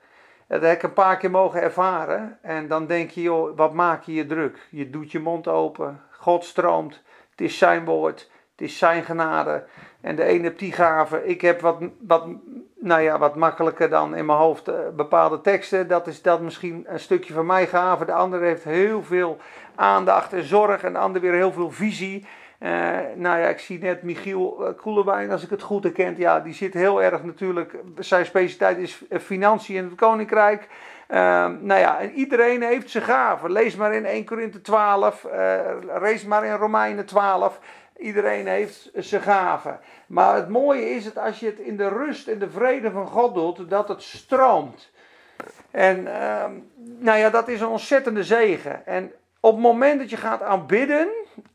Dat 0.46 0.62
heb 0.62 0.76
ik 0.76 0.82
een 0.82 0.92
paar 0.92 1.16
keer 1.16 1.30
mogen 1.30 1.62
ervaren. 1.62 2.38
En 2.42 2.68
dan 2.68 2.86
denk 2.86 3.10
je, 3.10 3.22
joh, 3.22 3.56
wat 3.56 3.72
maak 3.72 4.02
je 4.02 4.12
je 4.12 4.26
druk? 4.26 4.66
Je 4.70 4.90
doet 4.90 5.12
je 5.12 5.20
mond 5.20 5.48
open. 5.48 6.00
God 6.10 6.44
stroomt. 6.44 7.02
Het 7.30 7.40
is 7.40 7.58
zijn 7.58 7.84
woord. 7.84 8.30
Het 8.50 8.60
is 8.60 8.78
zijn 8.78 9.04
genade. 9.04 9.66
En 10.02 10.16
de 10.16 10.24
ene 10.24 10.52
gave. 10.56 11.26
Ik 11.26 11.40
heb 11.40 11.60
wat, 11.60 11.76
wat, 12.00 12.24
nou 12.80 13.00
ja, 13.00 13.18
wat 13.18 13.36
makkelijker 13.36 13.88
dan 13.88 14.16
in 14.16 14.26
mijn 14.26 14.38
hoofd 14.38 14.68
uh, 14.68 14.74
bepaalde 14.96 15.40
teksten. 15.40 15.88
Dat 15.88 16.06
is 16.06 16.22
dat 16.22 16.40
misschien 16.40 16.84
een 16.88 17.00
stukje 17.00 17.34
van 17.34 17.46
mijn 17.46 17.66
gave. 17.66 18.04
De 18.04 18.12
andere 18.12 18.44
heeft 18.44 18.64
heel 18.64 19.02
veel 19.02 19.38
aandacht 19.74 20.32
en 20.32 20.44
zorg. 20.44 20.82
En 20.82 20.92
de 20.92 20.98
ander 20.98 21.20
weer 21.20 21.32
heel 21.32 21.52
veel 21.52 21.70
visie. 21.70 22.26
Uh, 22.60 22.68
nou 23.14 23.38
ja, 23.38 23.48
ik 23.48 23.58
zie 23.58 23.78
net 23.78 24.02
Michiel 24.02 24.56
uh, 24.60 24.68
Koelewijn, 24.76 25.30
als 25.30 25.42
ik 25.42 25.50
het 25.50 25.62
goed 25.62 25.82
herken. 25.82 26.14
Ja, 26.18 26.40
die 26.40 26.54
zit 26.54 26.74
heel 26.74 27.02
erg 27.02 27.24
natuurlijk. 27.24 27.76
Zijn 27.98 28.26
specialiteit 28.26 28.78
is 28.78 29.02
financiën 29.20 29.76
in 29.76 29.84
het 29.84 29.94
koninkrijk. 29.94 30.68
Uh, 31.08 31.18
nou 31.60 31.80
ja, 31.80 32.00
en 32.00 32.12
iedereen 32.12 32.62
heeft 32.62 32.90
zijn 32.90 33.04
gaven. 33.04 33.52
Lees 33.52 33.76
maar 33.76 33.94
in 33.94 34.04
1 34.04 34.24
Korinthe 34.24 34.60
12. 34.60 35.26
lees 36.00 36.24
maar 36.24 36.44
in 36.44 36.54
Romeinen 36.54 37.06
12. 37.06 37.60
Iedereen 38.02 38.46
heeft 38.46 38.90
zijn 38.94 39.22
gaven. 39.22 39.80
Maar 40.06 40.34
het 40.34 40.48
mooie 40.48 40.90
is 40.90 41.04
het 41.04 41.18
als 41.18 41.40
je 41.40 41.46
het 41.46 41.58
in 41.58 41.76
de 41.76 41.88
rust 41.88 42.28
en 42.28 42.38
de 42.38 42.50
vrede 42.50 42.90
van 42.90 43.06
God 43.06 43.34
doet, 43.34 43.70
dat 43.70 43.88
het 43.88 44.02
stroomt. 44.02 44.90
En 45.70 45.98
uh, 45.98 46.44
nou 46.98 47.18
ja, 47.18 47.30
dat 47.30 47.48
is 47.48 47.60
een 47.60 47.66
ontzettende 47.66 48.24
zegen. 48.24 48.86
En 48.86 49.12
op 49.40 49.52
het 49.52 49.62
moment 49.62 50.00
dat 50.00 50.10
je 50.10 50.16
gaat 50.16 50.42
aanbidden, 50.42 51.08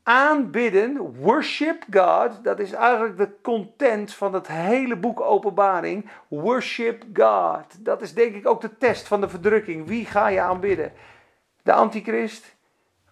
aanbidden, 0.04 1.16
worship 1.20 1.84
God, 1.92 2.44
dat 2.44 2.60
is 2.60 2.72
eigenlijk 2.72 3.18
de 3.18 3.30
content 3.42 4.14
van 4.14 4.34
het 4.34 4.48
hele 4.48 4.96
boek 4.96 5.22
Openbaring. 5.22 6.10
Worship 6.28 7.04
God. 7.14 7.86
Dat 7.86 8.02
is 8.02 8.14
denk 8.14 8.36
ik 8.36 8.48
ook 8.48 8.62
de 8.62 8.78
test 8.78 9.08
van 9.08 9.22
de 9.22 9.30
verdrukking. 9.30 9.88
Wie 9.88 10.06
ga 10.06 10.28
je 10.28 10.42
aanbidden? 10.42 10.94
De 11.64 11.74
antichrist 11.74 12.56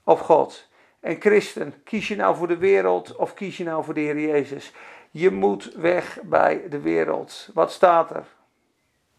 of 0.04 0.20
God? 0.20 0.68
En 1.06 1.16
christen, 1.20 1.74
kies 1.84 2.08
je 2.08 2.16
nou 2.16 2.36
voor 2.36 2.48
de 2.48 2.58
wereld 2.58 3.16
of 3.16 3.34
kies 3.34 3.58
je 3.58 3.64
nou 3.64 3.84
voor 3.84 3.94
de 3.94 4.00
Heer 4.00 4.20
Jezus? 4.20 4.74
Je 5.12 5.32
moet 5.32 5.74
weg 5.74 6.20
bij 6.24 6.62
de 6.70 6.80
wereld. 6.80 7.50
Wat 7.54 7.72
staat 7.72 8.10
er? 8.10 8.26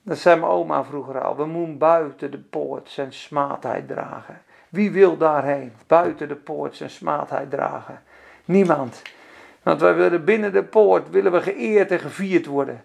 Dat 0.03 0.19
zei 0.19 0.41
mijn 0.41 0.53
oma 0.53 0.85
vroeger 0.85 1.21
al. 1.21 1.37
We 1.37 1.47
moeten 1.47 1.79
buiten 1.79 2.31
de 2.31 2.39
poort 2.39 2.89
zijn 2.89 3.13
smaadheid 3.13 3.89
dragen. 3.89 4.43
Wie 4.69 4.91
wil 4.91 5.17
daarheen? 5.17 5.73
Buiten 5.87 6.29
de 6.29 6.37
poort 6.37 6.77
zijn 6.77 6.91
smaadheid 6.91 7.51
dragen. 7.51 8.03
Niemand. 8.45 9.03
Want 9.63 9.81
wij 9.81 9.95
willen 9.95 10.25
binnen 10.25 10.53
de 10.53 10.65
poort 10.65 11.11
willen 11.11 11.33
we 11.33 11.41
geëerd 11.41 11.91
en 11.91 12.01
gevierd 12.01 12.47
worden. 12.47 12.85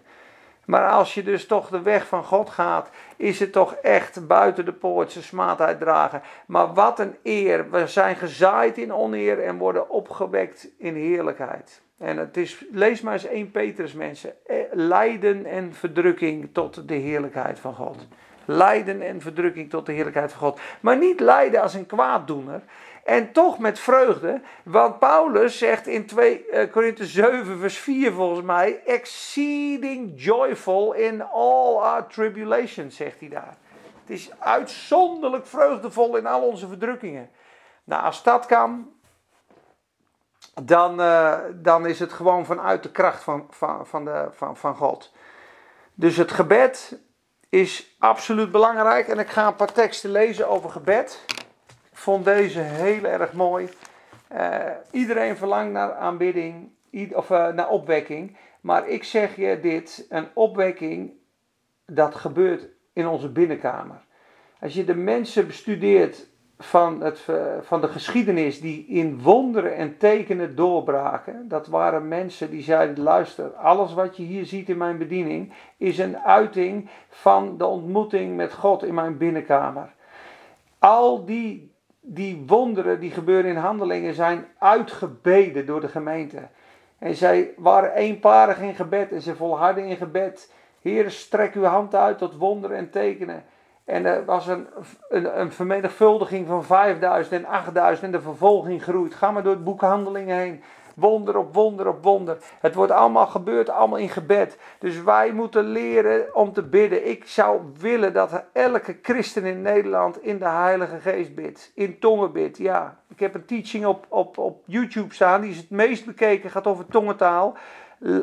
Maar 0.64 0.88
als 0.88 1.14
je 1.14 1.22
dus 1.22 1.46
toch 1.46 1.68
de 1.68 1.82
weg 1.82 2.06
van 2.06 2.24
God 2.24 2.50
gaat, 2.50 2.90
is 3.16 3.40
het 3.40 3.52
toch 3.52 3.74
echt 3.74 4.26
buiten 4.26 4.64
de 4.64 4.72
poort 4.72 5.12
zijn 5.12 5.24
smaadheid 5.24 5.78
dragen. 5.80 6.22
Maar 6.46 6.74
wat 6.74 6.98
een 6.98 7.16
eer. 7.22 7.70
We 7.70 7.86
zijn 7.86 8.16
gezaaid 8.16 8.78
in 8.78 8.92
oneer 8.94 9.42
en 9.42 9.58
worden 9.58 9.90
opgewekt 9.90 10.68
in 10.78 10.94
heerlijkheid. 10.94 11.82
En 11.98 12.16
het 12.16 12.36
is, 12.36 12.64
lees 12.70 13.00
maar 13.00 13.12
eens 13.12 13.24
1 13.24 13.50
Petrus 13.50 13.92
mensen. 13.92 14.32
Eh, 14.46 14.56
lijden 14.72 15.46
en 15.46 15.72
verdrukking 15.72 16.48
tot 16.52 16.88
de 16.88 16.94
heerlijkheid 16.94 17.58
van 17.58 17.74
God. 17.74 18.06
Lijden 18.44 19.02
en 19.02 19.20
verdrukking 19.20 19.70
tot 19.70 19.86
de 19.86 19.92
heerlijkheid 19.92 20.32
van 20.32 20.40
God. 20.40 20.60
Maar 20.80 20.98
niet 20.98 21.20
lijden 21.20 21.62
als 21.62 21.74
een 21.74 21.86
kwaaddoener. 21.86 22.62
En 23.04 23.32
toch 23.32 23.58
met 23.58 23.78
vreugde, 23.78 24.40
want 24.64 24.98
Paulus 24.98 25.58
zegt 25.58 25.86
in 25.86 26.06
2 26.06 26.46
uh, 26.46 26.62
eh, 26.62 26.72
Korinthe 26.72 27.06
7 27.06 27.58
vers 27.58 27.78
4 27.78 28.12
volgens 28.12 28.46
mij, 28.46 28.82
exceeding 28.86 30.12
joyful 30.14 30.92
in 30.92 31.22
all 31.22 31.76
our 31.76 32.06
tribulations, 32.06 32.96
zegt 32.96 33.20
hij 33.20 33.28
daar. 33.28 33.56
Het 34.00 34.10
is 34.10 34.30
uitzonderlijk 34.38 35.46
vreugdevol 35.46 36.16
in 36.16 36.26
al 36.26 36.42
onze 36.42 36.68
verdrukkingen. 36.68 37.30
Nou, 37.84 38.04
als 38.04 38.22
dat 38.22 38.46
kan, 38.46 38.92
dan, 40.62 41.00
uh, 41.00 41.38
dan 41.54 41.86
is 41.86 41.98
het 41.98 42.12
gewoon 42.12 42.46
vanuit 42.46 42.82
de 42.82 42.90
kracht 42.90 43.22
van, 43.22 43.46
van, 43.50 43.86
van, 43.86 44.04
de, 44.04 44.28
van, 44.30 44.56
van 44.56 44.76
God. 44.76 45.12
Dus 45.94 46.16
het 46.16 46.32
gebed 46.32 46.98
is 47.48 47.96
absoluut 47.98 48.50
belangrijk. 48.50 49.08
En 49.08 49.18
ik 49.18 49.28
ga 49.28 49.46
een 49.46 49.56
paar 49.56 49.72
teksten 49.72 50.10
lezen 50.10 50.48
over 50.48 50.70
gebed 50.70 51.24
vond 52.02 52.24
deze 52.24 52.60
heel 52.60 53.04
erg 53.04 53.32
mooi. 53.32 53.68
Uh, 54.32 54.56
iedereen 54.90 55.36
verlangt 55.36 55.72
naar 55.72 55.92
aanbidding, 55.92 56.70
of 57.12 57.30
uh, 57.30 57.48
naar 57.48 57.68
opwekking. 57.68 58.36
Maar 58.60 58.88
ik 58.88 59.04
zeg 59.04 59.36
je 59.36 59.58
dit: 59.60 60.06
een 60.08 60.26
opwekking, 60.34 61.12
dat 61.86 62.14
gebeurt 62.14 62.68
in 62.92 63.06
onze 63.06 63.28
binnenkamer. 63.28 64.00
Als 64.60 64.74
je 64.74 64.84
de 64.84 64.94
mensen 64.94 65.46
bestudeert 65.46 66.26
van, 66.58 67.00
het, 67.00 67.24
eh, 67.26 67.36
van 67.60 67.80
de 67.80 67.88
geschiedenis 67.88 68.60
die 68.60 68.86
in 68.86 69.22
wonderen 69.22 69.76
en 69.76 69.98
tekenen 69.98 70.56
doorbraken. 70.56 71.48
Dat 71.48 71.66
waren 71.66 72.08
mensen 72.08 72.50
die 72.50 72.62
zeiden: 72.62 73.02
luister, 73.04 73.50
alles 73.50 73.94
wat 73.94 74.16
je 74.16 74.22
hier 74.22 74.46
ziet 74.46 74.68
in 74.68 74.76
mijn 74.76 74.98
bediening 74.98 75.52
is 75.76 75.98
een 75.98 76.18
uiting 76.18 76.88
van 77.08 77.58
de 77.58 77.66
ontmoeting 77.66 78.36
met 78.36 78.52
God 78.52 78.82
in 78.84 78.94
mijn 78.94 79.16
binnenkamer. 79.16 79.94
Al 80.78 81.24
die, 81.24 81.71
die 82.04 82.44
wonderen 82.46 83.00
die 83.00 83.10
gebeuren 83.10 83.50
in 83.50 83.56
handelingen 83.56 84.14
zijn 84.14 84.46
uitgebeden 84.58 85.66
door 85.66 85.80
de 85.80 85.88
gemeente. 85.88 86.48
En 86.98 87.14
zij 87.14 87.50
waren 87.56 87.94
eenparig 87.94 88.60
in 88.60 88.74
gebed 88.74 89.12
en 89.12 89.22
ze 89.22 89.36
volharden 89.36 89.84
in 89.84 89.96
gebed. 89.96 90.52
Heer, 90.80 91.10
strek 91.10 91.54
uw 91.54 91.64
hand 91.64 91.94
uit 91.94 92.18
tot 92.18 92.36
wonderen 92.36 92.76
en 92.76 92.90
tekenen. 92.90 93.44
En 93.84 94.06
er 94.06 94.24
was 94.24 94.46
een, 94.46 94.66
een, 95.08 95.40
een, 95.40 95.52
vermenigvuldiging 95.52 96.46
van 96.46 96.64
5000 96.64 97.34
en 97.34 97.44
8000 97.44 98.06
en 98.06 98.12
de 98.12 98.20
vervolging 98.20 98.82
groeit. 98.82 99.14
Ga 99.14 99.30
maar 99.30 99.42
door 99.42 99.52
het 99.52 99.64
boek 99.64 99.80
Handelingen 99.80 100.36
heen. 100.36 100.62
Wonder 100.94 101.36
op 101.36 101.54
wonder 101.54 101.88
op 101.88 102.02
wonder. 102.02 102.36
Het 102.60 102.74
wordt 102.74 102.92
allemaal 102.92 103.26
gebeurd, 103.26 103.70
allemaal 103.70 103.98
in 103.98 104.08
gebed. 104.08 104.58
Dus 104.78 105.02
wij 105.02 105.32
moeten 105.32 105.64
leren 105.64 106.34
om 106.34 106.52
te 106.52 106.62
bidden. 106.62 107.08
Ik 107.08 107.26
zou 107.26 107.60
willen 107.78 108.12
dat 108.12 108.44
elke 108.52 108.98
christen 109.02 109.44
in 109.44 109.62
Nederland 109.62 110.22
in 110.22 110.38
de 110.38 110.48
Heilige 110.48 111.00
Geest 111.00 111.34
bidt. 111.34 111.72
In 111.74 111.98
tongen 111.98 112.32
bidt, 112.32 112.58
ja. 112.58 113.00
Ik 113.08 113.20
heb 113.20 113.34
een 113.34 113.44
teaching 113.44 113.86
op, 113.86 114.06
op, 114.08 114.38
op 114.38 114.62
YouTube 114.66 115.14
staan. 115.14 115.40
Die 115.40 115.50
is 115.50 115.56
het 115.56 115.70
meest 115.70 116.06
bekeken, 116.06 116.50
gaat 116.50 116.66
over 116.66 116.86
tongentaal. 116.86 117.56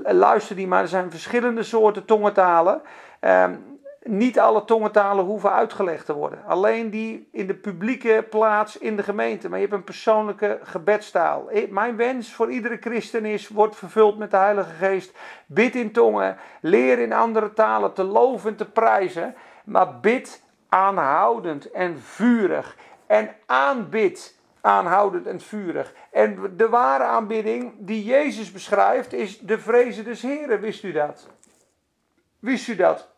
Luister 0.03 0.55
die 0.55 0.67
maar, 0.67 0.81
er 0.81 0.87
zijn 0.87 1.11
verschillende 1.11 1.63
soorten 1.63 2.05
tongentalen. 2.05 2.81
Um, 3.21 3.78
niet 4.03 4.39
alle 4.39 4.65
tongentalen 4.65 5.25
hoeven 5.25 5.51
uitgelegd 5.51 6.05
te 6.05 6.13
worden. 6.13 6.43
Alleen 6.45 6.89
die 6.89 7.29
in 7.31 7.47
de 7.47 7.55
publieke 7.55 8.25
plaats 8.29 8.77
in 8.77 8.95
de 8.95 9.03
gemeente. 9.03 9.49
Maar 9.49 9.59
je 9.59 9.65
hebt 9.65 9.77
een 9.77 9.83
persoonlijke 9.83 10.59
gebedstaal. 10.63 11.49
Mijn 11.69 11.95
wens 11.95 12.33
voor 12.33 12.51
iedere 12.51 12.77
christen 12.79 13.25
is: 13.25 13.47
word 13.47 13.75
vervuld 13.75 14.17
met 14.17 14.31
de 14.31 14.37
Heilige 14.37 14.73
Geest. 14.73 15.17
Bid 15.45 15.75
in 15.75 15.91
tongen. 15.91 16.37
Leer 16.61 16.99
in 16.99 17.13
andere 17.13 17.53
talen 17.53 17.93
te 17.93 18.03
loven 18.03 18.49
en 18.49 18.55
te 18.55 18.69
prijzen. 18.69 19.35
Maar 19.65 19.99
bid 19.99 20.43
aanhoudend 20.69 21.71
en 21.71 21.99
vurig. 22.01 22.77
En 23.07 23.35
aanbid 23.45 24.37
aanhoudend 24.61 25.27
en 25.27 25.41
vurig. 25.41 25.93
En 26.11 26.53
de 26.57 26.69
ware 26.69 27.03
aanbidding 27.03 27.73
die 27.77 28.03
Jezus 28.03 28.51
beschrijft 28.51 29.13
is 29.13 29.39
de 29.39 29.59
vrezen 29.59 30.03
des 30.03 30.21
Heren. 30.21 30.59
Wist 30.59 30.83
u 30.83 30.91
dat? 30.91 31.27
Wist 32.39 32.67
u 32.67 32.75
dat? 32.75 33.08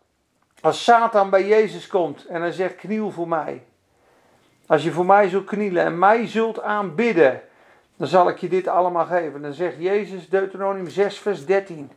Als 0.61 0.83
Satan 0.83 1.29
bij 1.29 1.47
Jezus 1.47 1.87
komt 1.87 2.25
en 2.25 2.41
hij 2.41 2.51
zegt: 2.51 2.75
kniel 2.75 3.11
voor 3.11 3.27
mij. 3.27 3.63
Als 4.65 4.83
je 4.83 4.91
voor 4.91 5.05
mij 5.05 5.29
zult 5.29 5.45
knielen 5.45 5.83
en 5.83 5.99
mij 5.99 6.27
zult 6.27 6.61
aanbidden, 6.61 7.41
dan 7.95 8.07
zal 8.07 8.29
ik 8.29 8.37
je 8.37 8.49
dit 8.49 8.67
allemaal 8.67 9.05
geven. 9.05 9.41
Dan 9.41 9.53
zegt 9.53 9.75
Jezus, 9.77 10.29
Deuteronomium 10.29 10.89
6, 10.89 11.19
vers 11.19 11.45
13. 11.45 11.91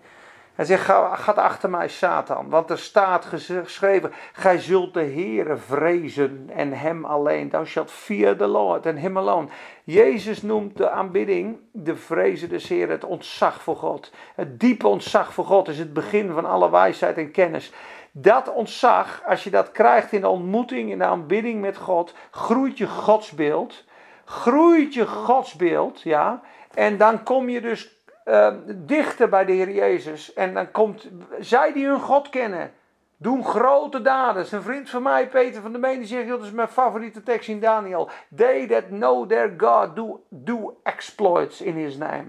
Hij 0.55 0.65
zegt, 0.65 0.85
ga, 0.85 1.33
achter 1.35 1.71
mij, 1.71 1.89
Satan. 1.89 2.49
Want 2.49 2.71
er 2.71 2.79
staat 2.79 3.25
geschreven, 3.25 4.13
gij 4.33 4.59
zult 4.59 4.95
de 4.95 5.01
Heere 5.03 5.57
vrezen 5.57 6.51
en 6.55 6.73
hem 6.73 7.05
alleen. 7.05 7.49
Thou 7.49 7.67
shalt 7.67 7.91
fear 7.91 8.37
the 8.37 8.47
Lord 8.47 8.87
and 8.87 8.99
him 8.99 9.19
alone. 9.19 9.49
Jezus 9.85 10.43
noemt 10.43 10.77
de 10.77 10.91
aanbidding 10.91 11.59
de 11.71 11.97
vrezen 11.97 12.49
des 12.49 12.69
Heeren, 12.69 12.95
het 12.95 13.05
ontzag 13.05 13.63
voor 13.63 13.77
God. 13.77 14.13
Het 14.35 14.61
diepe 14.61 14.89
ontzag 14.89 15.33
voor 15.33 15.45
God 15.45 15.69
is 15.69 15.79
het 15.79 15.93
begin 15.93 16.33
van 16.33 16.45
alle 16.45 16.71
wijsheid 16.71 17.17
en 17.17 17.31
kennis. 17.31 17.73
Dat 18.17 18.53
ontzag, 18.53 19.23
als 19.27 19.45
je 19.45 19.51
dat 19.51 19.73
krijgt 19.73 20.13
in 20.13 20.21
de 20.21 20.29
ontmoeting, 20.29 20.91
in 20.91 20.99
de 20.99 21.05
aanbidding 21.05 21.61
met 21.61 21.77
God, 21.77 22.15
groeit 22.31 22.79
je 22.79 22.87
godsbeeld. 22.87 23.85
Groeit 24.25 24.95
je 24.95 25.07
godsbeeld, 25.07 26.03
ja. 26.03 26.41
En 26.75 26.97
dan 26.97 27.23
kom 27.23 27.49
je 27.49 27.61
dus 27.61 27.97
uh, 28.25 28.49
dichter 28.67 29.29
bij 29.29 29.45
de 29.45 29.53
Heer 29.53 29.71
Jezus. 29.71 30.33
En 30.33 30.55
dan 30.55 30.71
komt, 30.71 31.09
zij 31.39 31.73
die 31.73 31.87
hun 31.87 32.01
God 32.01 32.29
kennen, 32.29 32.73
doen 33.17 33.45
grote 33.45 34.03
daden. 34.03 34.47
Een 34.51 34.63
vriend 34.63 34.91
van 34.91 35.03
mij, 35.03 35.29
Peter 35.29 35.63
van 35.63 35.73
der 35.73 35.81
Meen, 35.81 35.99
die 35.99 36.07
zegt, 36.07 36.29
dat 36.29 36.43
is 36.43 36.51
mijn 36.51 36.69
favoriete 36.69 37.23
tekst 37.23 37.49
in 37.49 37.61
Daniel. 37.61 38.09
They 38.37 38.67
that 38.67 38.87
know 38.89 39.29
their 39.29 39.55
God 39.57 39.97
do, 39.97 40.25
do 40.29 40.77
exploits 40.83 41.61
in 41.61 41.75
his 41.75 41.97
name. 41.97 42.25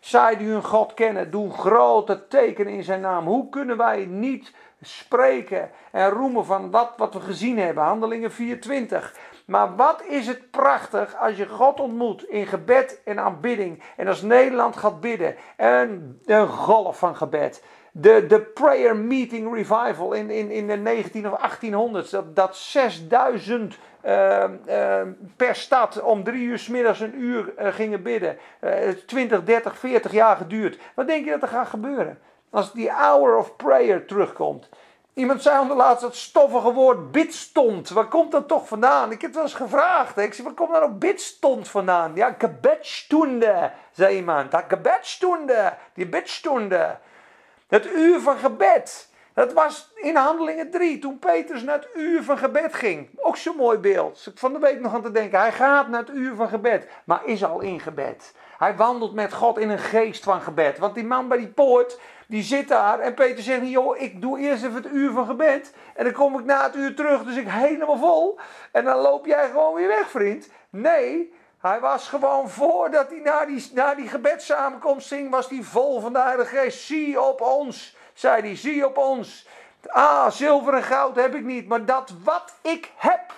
Zij 0.00 0.36
die 0.36 0.48
hun 0.48 0.64
God 0.64 0.94
kennen, 0.94 1.30
doen 1.30 1.52
grote 1.52 2.28
tekenen 2.28 2.72
in 2.72 2.84
zijn 2.84 3.00
naam. 3.00 3.26
Hoe 3.26 3.48
kunnen 3.48 3.76
wij 3.76 4.04
niet 4.04 4.52
spreken 4.82 5.70
en 5.90 6.10
roemen 6.10 6.44
van 6.44 6.70
wat, 6.70 6.92
wat 6.96 7.14
we 7.14 7.20
gezien 7.20 7.58
hebben. 7.58 7.84
Handelingen 7.84 8.32
24. 8.32 9.14
Maar 9.46 9.76
wat 9.76 10.02
is 10.04 10.26
het 10.26 10.50
prachtig 10.50 11.16
als 11.16 11.36
je 11.36 11.48
God 11.48 11.80
ontmoet 11.80 12.22
in 12.22 12.46
gebed 12.46 13.00
en 13.04 13.20
aanbidding. 13.20 13.82
En 13.96 14.08
als 14.08 14.22
Nederland 14.22 14.76
gaat 14.76 15.00
bidden. 15.00 15.36
En 15.56 16.20
een 16.24 16.48
golf 16.48 16.98
van 16.98 17.16
gebed. 17.16 17.62
De, 17.92 18.26
de 18.26 18.40
prayer 18.40 18.96
meeting 18.96 19.54
revival 19.54 20.12
in, 20.12 20.30
in, 20.30 20.50
in 20.50 20.66
de 20.66 20.76
19 20.76 21.32
of 21.32 21.38
1800. 21.38 22.10
Dat, 22.10 22.36
dat 22.36 22.56
6000 22.56 23.78
uh, 24.04 24.44
uh, 24.68 25.00
per 25.36 25.54
stad 25.54 26.02
om 26.02 26.24
drie 26.24 26.42
uur 26.42 26.58
s 26.58 26.68
middags 26.68 27.00
een 27.00 27.20
uur 27.20 27.52
uh, 27.58 27.66
gingen 27.72 28.02
bidden. 28.02 28.38
20, 29.06 29.44
30, 29.44 29.78
40 29.78 30.12
jaar 30.12 30.36
geduurd. 30.36 30.78
Wat 30.94 31.06
denk 31.06 31.24
je 31.24 31.30
dat 31.30 31.42
er 31.42 31.48
gaat 31.48 31.68
gebeuren? 31.68 32.18
Als 32.56 32.72
die 32.72 32.90
hour 32.90 33.36
of 33.36 33.56
prayer 33.56 34.06
terugkomt. 34.06 34.68
Iemand 35.14 35.42
zei 35.42 35.60
onder 35.60 35.76
laatst 35.76 36.02
dat 36.02 36.16
stoffige 36.16 36.72
woord 36.72 37.12
bidstond. 37.12 37.88
Waar 37.88 38.08
komt 38.08 38.32
dat 38.32 38.48
toch 38.48 38.68
vandaan? 38.68 39.12
Ik 39.12 39.20
heb 39.20 39.20
het 39.20 39.34
wel 39.34 39.42
eens 39.42 39.54
gevraagd. 39.54 40.18
Ik 40.18 40.34
zei, 40.34 40.46
waar 40.46 40.56
komt 40.56 40.70
nou 40.70 40.90
bidstond 40.90 41.68
vandaan? 41.68 42.14
Ja, 42.14 42.34
gebedstunde, 42.38 43.72
zei 43.92 44.16
iemand. 44.16 44.50
Dat 44.50 44.64
gebedstunde, 44.68 45.74
die 45.94 46.06
bidstunde. 46.06 46.98
Het 47.68 47.86
uur 47.86 48.20
van 48.20 48.36
gebed. 48.36 49.08
Dat 49.36 49.52
was 49.52 49.92
in 49.94 50.16
Handelingen 50.16 50.70
3, 50.70 50.98
toen 50.98 51.18
Petrus 51.18 51.62
naar 51.62 51.78
het 51.78 51.88
uur 51.94 52.22
van 52.22 52.38
gebed 52.38 52.74
ging. 52.74 53.08
Ook 53.16 53.36
zo'n 53.36 53.56
mooi 53.56 53.78
beeld. 53.78 54.26
Ik 54.26 54.38
van 54.38 54.52
de 54.52 54.58
week 54.58 54.80
nog 54.80 54.94
aan 54.94 55.02
te 55.02 55.10
denken. 55.10 55.38
Hij 55.38 55.52
gaat 55.52 55.88
naar 55.88 56.00
het 56.00 56.14
uur 56.14 56.34
van 56.34 56.48
gebed, 56.48 56.88
maar 57.04 57.20
is 57.24 57.44
al 57.44 57.60
in 57.60 57.80
gebed. 57.80 58.34
Hij 58.58 58.76
wandelt 58.76 59.14
met 59.14 59.32
God 59.32 59.58
in 59.58 59.70
een 59.70 59.78
geest 59.78 60.24
van 60.24 60.40
gebed. 60.40 60.78
Want 60.78 60.94
die 60.94 61.04
man 61.04 61.28
bij 61.28 61.38
die 61.38 61.48
poort, 61.48 62.00
die 62.28 62.42
zit 62.42 62.68
daar. 62.68 62.98
En 62.98 63.14
Peter 63.14 63.42
zegt, 63.42 63.68
joh, 63.68 64.00
ik 64.00 64.20
doe 64.20 64.38
eerst 64.38 64.64
even 64.64 64.82
het 64.82 64.92
uur 64.92 65.12
van 65.12 65.26
gebed. 65.26 65.74
En 65.94 66.04
dan 66.04 66.12
kom 66.12 66.38
ik 66.38 66.44
na 66.44 66.62
het 66.62 66.76
uur 66.76 66.94
terug, 66.94 67.22
dus 67.22 67.36
ik 67.36 67.48
helemaal 67.48 67.98
vol. 67.98 68.38
En 68.72 68.84
dan 68.84 68.96
loop 68.96 69.26
jij 69.26 69.48
gewoon 69.48 69.74
weer 69.74 69.88
weg, 69.88 70.10
vriend. 70.10 70.48
Nee, 70.70 71.32
hij 71.60 71.80
was 71.80 72.08
gewoon 72.08 72.50
voordat 72.50 73.10
hij 73.10 73.20
naar 73.20 73.46
die, 73.46 73.70
naar 73.74 73.96
die 73.96 74.08
gebedssamenkomst 74.08 75.08
ging, 75.08 75.30
was 75.30 75.48
hij 75.48 75.62
vol 75.62 76.00
van 76.00 76.12
de 76.12 76.20
Heilige 76.20 76.56
Geest. 76.56 76.80
Zie 76.80 77.20
op 77.20 77.40
ons, 77.40 77.96
zei 78.16 78.42
hij, 78.42 78.56
zie 78.56 78.86
op 78.86 78.96
ons. 78.96 79.46
Ah, 79.86 80.30
zilver 80.30 80.74
en 80.74 80.82
goud 80.82 81.16
heb 81.16 81.34
ik 81.34 81.44
niet, 81.44 81.68
maar 81.68 81.84
dat 81.84 82.12
wat 82.24 82.54
ik 82.62 82.92
heb, 82.96 83.32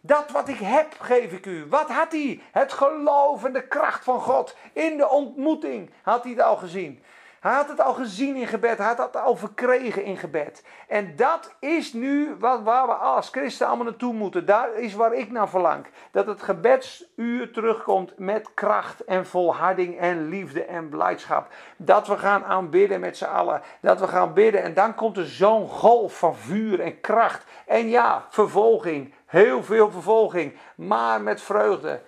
dat 0.00 0.30
wat 0.30 0.48
ik 0.48 0.58
heb, 0.58 0.94
geef 1.00 1.32
ik 1.32 1.46
u. 1.46 1.66
Wat 1.66 1.88
had 1.88 2.12
hij? 2.12 2.40
Het 2.52 2.72
geloof 2.72 3.44
en 3.44 3.52
de 3.52 3.68
kracht 3.68 4.04
van 4.04 4.20
God. 4.20 4.56
In 4.72 4.96
de 4.96 5.08
ontmoeting 5.08 5.90
had 6.02 6.22
hij 6.22 6.32
het 6.32 6.42
al 6.42 6.56
gezien. 6.56 7.02
Hij 7.40 7.52
had 7.52 7.68
het 7.68 7.80
al 7.80 7.94
gezien 7.94 8.36
in 8.36 8.46
gebed. 8.46 8.78
Hij 8.78 8.86
had 8.86 8.98
het 8.98 9.16
al 9.16 9.36
verkregen 9.36 10.04
in 10.04 10.16
gebed. 10.16 10.62
En 10.88 11.16
dat 11.16 11.54
is 11.60 11.92
nu 11.92 12.36
wat, 12.38 12.62
waar 12.62 12.86
we 12.86 12.92
als 12.92 13.28
christen 13.28 13.66
allemaal 13.66 13.84
naartoe 13.84 14.12
moeten. 14.12 14.46
Daar 14.46 14.74
is 14.74 14.94
waar 14.94 15.14
ik 15.14 15.30
naar 15.30 15.48
verlang. 15.48 15.86
Dat 16.10 16.26
het 16.26 16.42
gebedsuur 16.42 17.52
terugkomt 17.52 18.18
met 18.18 18.54
kracht 18.54 19.04
en 19.04 19.26
volharding 19.26 19.98
en 19.98 20.28
liefde 20.28 20.64
en 20.64 20.88
blijdschap. 20.88 21.52
Dat 21.76 22.06
we 22.06 22.18
gaan 22.18 22.44
aanbidden 22.44 23.00
met 23.00 23.16
z'n 23.16 23.24
allen. 23.24 23.62
Dat 23.80 24.00
we 24.00 24.08
gaan 24.08 24.32
bidden. 24.32 24.62
En 24.62 24.74
dan 24.74 24.94
komt 24.94 25.16
er 25.16 25.26
zo'n 25.26 25.68
golf 25.68 26.18
van 26.18 26.36
vuur 26.36 26.80
en 26.80 27.00
kracht. 27.00 27.44
En 27.66 27.88
ja, 27.88 28.26
vervolging. 28.28 29.14
Heel 29.26 29.62
veel 29.62 29.90
vervolging. 29.90 30.56
Maar 30.74 31.20
met 31.20 31.42
vreugde. 31.42 32.00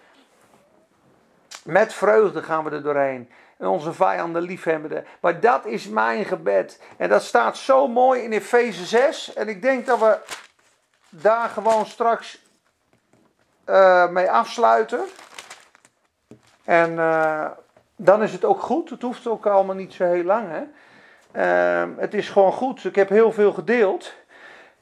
Met 1.64 1.92
vreugde 1.92 2.42
gaan 2.42 2.64
we 2.64 2.70
er 2.70 2.82
doorheen 2.82 3.30
en 3.60 3.66
onze 3.66 3.92
vijanden 3.92 4.42
liefhebbende. 4.42 5.04
Maar 5.20 5.40
dat 5.40 5.66
is 5.66 5.88
mijn 5.88 6.24
gebed. 6.24 6.82
En 6.96 7.08
dat 7.08 7.22
staat 7.22 7.56
zo 7.56 7.88
mooi 7.88 8.22
in 8.22 8.32
Efeze 8.32 8.84
6. 8.84 9.32
En 9.32 9.48
ik 9.48 9.62
denk 9.62 9.86
dat 9.86 9.98
we 9.98 10.18
daar 11.08 11.48
gewoon 11.48 11.86
straks 11.86 12.42
uh, 13.66 14.08
mee 14.08 14.30
afsluiten. 14.30 15.00
En 16.64 16.92
uh, 16.92 17.50
dan 17.96 18.22
is 18.22 18.32
het 18.32 18.44
ook 18.44 18.60
goed. 18.60 18.90
Het 18.90 19.02
hoeft 19.02 19.26
ook 19.26 19.46
allemaal 19.46 19.74
niet 19.74 19.92
zo 19.92 20.04
heel 20.04 20.24
lang. 20.24 20.48
Hè? 20.50 20.62
Uh, 21.32 21.96
het 21.96 22.14
is 22.14 22.28
gewoon 22.28 22.52
goed. 22.52 22.84
Ik 22.84 22.94
heb 22.94 23.08
heel 23.08 23.32
veel 23.32 23.52
gedeeld. 23.52 24.14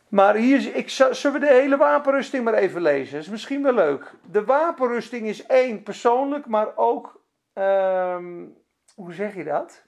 Maar 0.09 0.35
hier, 0.35 0.74
ik, 0.74 0.91
zullen 0.91 1.41
we 1.41 1.47
de 1.47 1.53
hele 1.53 1.76
wapenrusting 1.76 2.45
maar 2.45 2.55
even 2.55 2.83
lezen? 2.83 3.12
Dat 3.12 3.22
is 3.22 3.29
misschien 3.29 3.62
wel 3.62 3.72
leuk. 3.72 4.12
De 4.22 4.45
wapenrusting 4.45 5.26
is 5.26 5.47
één 5.47 5.83
persoonlijk, 5.83 6.47
maar 6.47 6.76
ook 6.76 7.20
ehm, 7.53 8.45
hoe 8.99 9.12
zeg 9.12 9.34
je 9.34 9.44
dat? 9.44 9.82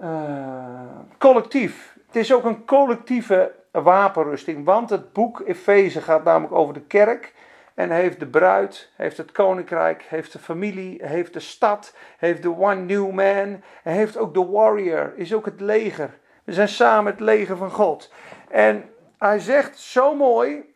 Uh, 0.00 0.98
collectief. 1.18 1.96
Het 2.06 2.16
is 2.16 2.32
ook 2.32 2.44
een 2.44 2.64
collectieve 2.64 3.54
wapenrusting. 3.70 4.64
Want 4.64 4.90
het 4.90 5.12
boek 5.12 5.40
Efeze 5.40 6.00
gaat 6.00 6.24
namelijk 6.24 6.54
over 6.54 6.74
de 6.74 6.80
kerk. 6.80 7.34
En 7.74 7.90
heeft 7.90 8.20
de 8.20 8.26
bruid, 8.26 8.92
heeft 8.96 9.16
het 9.16 9.32
koninkrijk, 9.32 10.02
heeft 10.02 10.32
de 10.32 10.38
familie, 10.38 11.06
heeft 11.06 11.32
de 11.32 11.40
stad, 11.40 11.96
heeft 12.18 12.42
de 12.42 12.56
one 12.56 12.80
new 12.80 13.10
man. 13.10 13.62
En 13.82 13.92
heeft 13.92 14.16
ook 14.16 14.34
de 14.34 14.46
warrior, 14.46 15.12
is 15.16 15.34
ook 15.34 15.44
het 15.44 15.60
leger. 15.60 16.18
We 16.44 16.52
zijn 16.52 16.68
samen 16.68 17.12
het 17.12 17.20
leger 17.20 17.56
van 17.56 17.70
God. 17.70 18.12
En 18.48 18.90
hij 19.18 19.38
zegt 19.38 19.78
zo 19.78 20.14
mooi, 20.14 20.74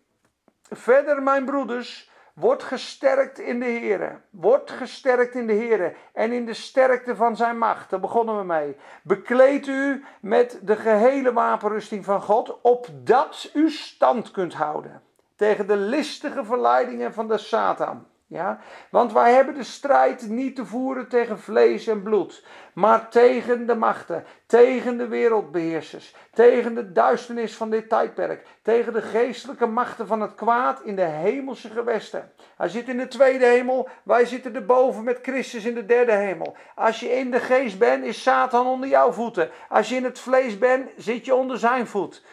verder 0.70 1.22
mijn 1.22 1.44
broeders, 1.44 2.10
Word 2.36 2.62
gesterkt 2.62 3.38
in 3.38 3.60
de 3.60 3.66
Heer. 3.66 4.20
Word 4.30 4.70
gesterkt 4.70 5.34
in 5.34 5.46
de 5.46 5.52
Heer 5.52 5.96
en 6.12 6.32
in 6.32 6.46
de 6.46 6.54
sterkte 6.54 7.16
van 7.16 7.36
zijn 7.36 7.58
macht. 7.58 7.90
Daar 7.90 8.00
begonnen 8.00 8.38
we 8.38 8.44
mee. 8.44 8.76
Bekleed 9.02 9.66
u 9.66 10.04
met 10.20 10.58
de 10.62 10.76
gehele 10.76 11.32
wapenrusting 11.32 12.04
van 12.04 12.22
God, 12.22 12.60
opdat 12.60 13.50
u 13.54 13.70
stand 13.70 14.30
kunt 14.30 14.54
houden 14.54 15.02
tegen 15.36 15.66
de 15.66 15.76
listige 15.76 16.44
verleidingen 16.44 17.12
van 17.12 17.28
de 17.28 17.38
Satan. 17.38 18.06
Ja? 18.28 18.58
Want 18.90 19.12
wij 19.12 19.32
hebben 19.32 19.54
de 19.54 19.62
strijd 19.62 20.28
niet 20.28 20.56
te 20.56 20.66
voeren 20.66 21.08
tegen 21.08 21.38
vlees 21.38 21.86
en 21.86 22.02
bloed, 22.02 22.44
maar 22.74 23.08
tegen 23.08 23.66
de 23.66 23.74
machten, 23.74 24.24
tegen 24.46 24.96
de 24.96 25.08
wereldbeheersers, 25.08 26.14
tegen 26.32 26.74
de 26.74 26.92
duisternis 26.92 27.56
van 27.56 27.70
dit 27.70 27.88
tijdperk, 27.88 28.46
tegen 28.62 28.92
de 28.92 29.02
geestelijke 29.02 29.66
machten 29.66 30.06
van 30.06 30.20
het 30.20 30.34
kwaad 30.34 30.80
in 30.82 30.96
de 30.96 31.02
hemelse 31.02 31.70
gewesten. 31.70 32.32
Hij 32.56 32.68
zit 32.68 32.88
in 32.88 32.96
de 32.96 33.08
tweede 33.08 33.44
hemel, 33.44 33.88
wij 34.02 34.24
zitten 34.24 34.54
erboven 34.54 35.04
met 35.04 35.18
Christus 35.22 35.64
in 35.64 35.74
de 35.74 35.86
derde 35.86 36.12
hemel. 36.12 36.56
Als 36.74 37.00
je 37.00 37.12
in 37.12 37.30
de 37.30 37.40
geest 37.40 37.78
bent, 37.78 38.04
is 38.04 38.22
Satan 38.22 38.66
onder 38.66 38.88
jouw 38.88 39.12
voeten. 39.12 39.50
Als 39.68 39.88
je 39.88 39.94
in 39.96 40.04
het 40.04 40.18
vlees 40.18 40.58
bent, 40.58 40.90
zit 40.96 41.24
je 41.24 41.34
onder 41.34 41.58
zijn 41.58 41.86
voet. 41.86 42.24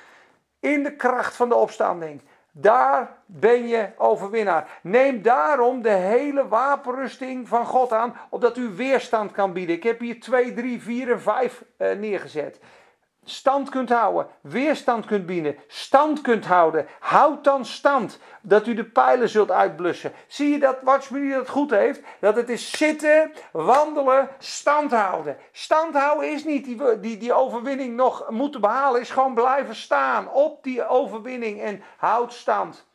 In 0.59 0.83
de 0.83 0.95
kracht 0.95 1.35
van 1.35 1.49
de 1.49 1.55
opstanding. 1.55 2.21
Daar 2.55 3.17
ben 3.25 3.67
je 3.67 3.89
overwinnaar. 3.97 4.79
Neem 4.81 5.21
daarom 5.21 5.81
de 5.81 5.89
hele 5.89 6.47
wapenrusting 6.47 7.47
van 7.47 7.65
God 7.65 7.93
aan, 7.93 8.15
opdat 8.29 8.57
u 8.57 8.69
weerstand 8.69 9.31
kan 9.31 9.53
bieden. 9.53 9.75
Ik 9.75 9.83
heb 9.83 9.99
hier 9.99 10.19
2, 10.19 10.53
3, 10.53 10.81
4 10.81 11.11
en 11.11 11.21
5 11.21 11.63
uh, 11.77 11.91
neergezet 11.91 12.59
stand 13.23 13.69
kunt 13.69 13.89
houden, 13.89 14.27
weerstand 14.41 15.05
kunt 15.05 15.25
bieden, 15.25 15.55
stand 15.67 16.21
kunt 16.21 16.45
houden. 16.45 16.87
Houd 16.99 17.43
dan 17.43 17.65
stand, 17.65 18.19
dat 18.41 18.67
u 18.67 18.73
de 18.73 18.85
pijlen 18.85 19.29
zult 19.29 19.51
uitblussen. 19.51 20.11
Zie 20.27 20.49
je 20.49 20.59
dat 20.59 20.77
Watchman 20.81 21.29
dat 21.29 21.49
goed 21.49 21.71
heeft? 21.71 22.01
Dat 22.19 22.35
het 22.35 22.49
is 22.49 22.71
zitten, 22.71 23.31
wandelen, 23.51 24.29
stand 24.37 24.91
houden. 24.91 25.37
Stand 25.51 25.95
houden 25.95 26.31
is 26.31 26.43
niet 26.43 26.65
die, 26.65 26.99
die, 26.99 27.17
die 27.17 27.33
overwinning 27.33 27.95
nog 27.95 28.29
moeten 28.29 28.61
behalen, 28.61 29.01
is 29.01 29.09
gewoon 29.09 29.33
blijven 29.33 29.75
staan 29.75 30.31
op 30.31 30.63
die 30.63 30.87
overwinning 30.87 31.61
en 31.61 31.83
houd 31.97 32.33
stand. 32.33 32.85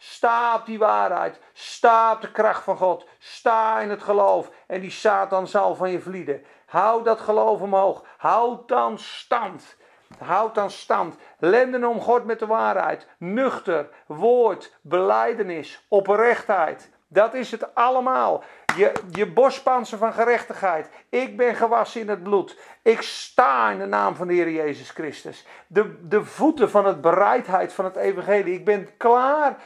Sta 0.00 0.54
op 0.54 0.66
die 0.66 0.78
waarheid. 0.78 1.40
Sta 1.52 2.12
op 2.12 2.20
de 2.20 2.30
kracht 2.30 2.64
van 2.64 2.76
God. 2.76 3.06
Sta 3.18 3.80
in 3.80 3.90
het 3.90 4.02
geloof. 4.02 4.50
En 4.66 4.80
die 4.80 4.90
Satan 4.90 5.48
zal 5.48 5.74
van 5.74 5.90
je 5.90 6.00
vlieden. 6.00 6.44
Houd 6.66 7.04
dat 7.04 7.20
geloof 7.20 7.60
omhoog. 7.60 8.04
Houd 8.16 8.68
dan 8.68 8.98
stand. 8.98 9.76
Houd 10.18 10.54
dan 10.54 10.70
stand. 10.70 11.16
Lenden 11.38 11.84
om 11.84 12.00
God 12.00 12.24
met 12.24 12.38
de 12.38 12.46
waarheid. 12.46 13.06
Nuchter, 13.18 13.88
woord, 14.06 14.76
beleidenis, 14.80 15.84
oprechtheid. 15.88 16.90
Dat 17.08 17.34
is 17.34 17.50
het 17.50 17.74
allemaal. 17.74 18.42
Je, 18.76 18.92
je 19.10 19.32
bospansen 19.32 19.98
van 19.98 20.12
gerechtigheid. 20.12 20.88
Ik 21.08 21.36
ben 21.36 21.54
gewassen 21.54 22.00
in 22.00 22.08
het 22.08 22.22
bloed. 22.22 22.58
Ik 22.82 23.02
sta 23.02 23.70
in 23.70 23.78
de 23.78 23.86
naam 23.86 24.14
van 24.14 24.26
de 24.26 24.34
Heer 24.34 24.50
Jezus 24.50 24.90
Christus. 24.90 25.46
De, 25.66 26.08
de 26.08 26.24
voeten 26.24 26.70
van 26.70 26.86
het 26.86 27.00
bereidheid 27.00 27.72
van 27.72 27.84
het 27.84 27.96
evangelie. 27.96 28.54
Ik 28.54 28.64
ben 28.64 28.88
klaar. 28.96 29.56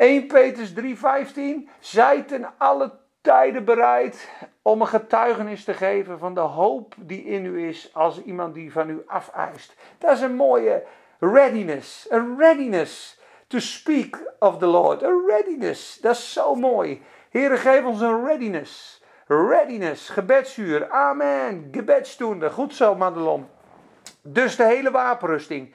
1 0.00 0.26
Petrus 0.26 0.72
3:15. 0.72 1.68
Zij 1.78 2.22
ten 2.22 2.46
alle 2.58 2.92
tijden 3.20 3.64
bereid 3.64 4.30
om 4.62 4.80
een 4.80 4.86
getuigenis 4.86 5.64
te 5.64 5.74
geven 5.74 6.18
van 6.18 6.34
de 6.34 6.40
hoop 6.40 6.94
die 6.98 7.24
in 7.24 7.44
u 7.44 7.68
is 7.68 7.90
als 7.94 8.22
iemand 8.22 8.54
die 8.54 8.72
van 8.72 8.90
u 8.90 9.02
afeist. 9.06 9.74
Dat 9.98 10.12
is 10.12 10.20
een 10.20 10.34
mooie 10.34 10.82
readiness, 11.18 12.06
een 12.10 12.38
readiness 12.38 13.20
to 13.46 13.58
speak 13.58 14.34
of 14.38 14.58
the 14.58 14.66
Lord, 14.66 15.02
een 15.02 15.22
readiness. 15.26 16.00
Dat 16.00 16.14
is 16.14 16.32
zo 16.32 16.54
mooi. 16.54 17.02
Heere, 17.30 17.56
geef 17.56 17.84
ons 17.84 18.00
een 18.00 18.24
readiness. 18.24 19.02
Readiness, 19.26 20.08
gebedsuur, 20.08 20.90
amen, 20.90 21.68
gebedstoende. 21.72 22.50
Goed 22.50 22.74
zo, 22.74 22.94
Madelon. 22.94 23.48
Dus 24.22 24.56
de 24.56 24.64
hele 24.64 24.90
wapenrusting. 24.90 25.74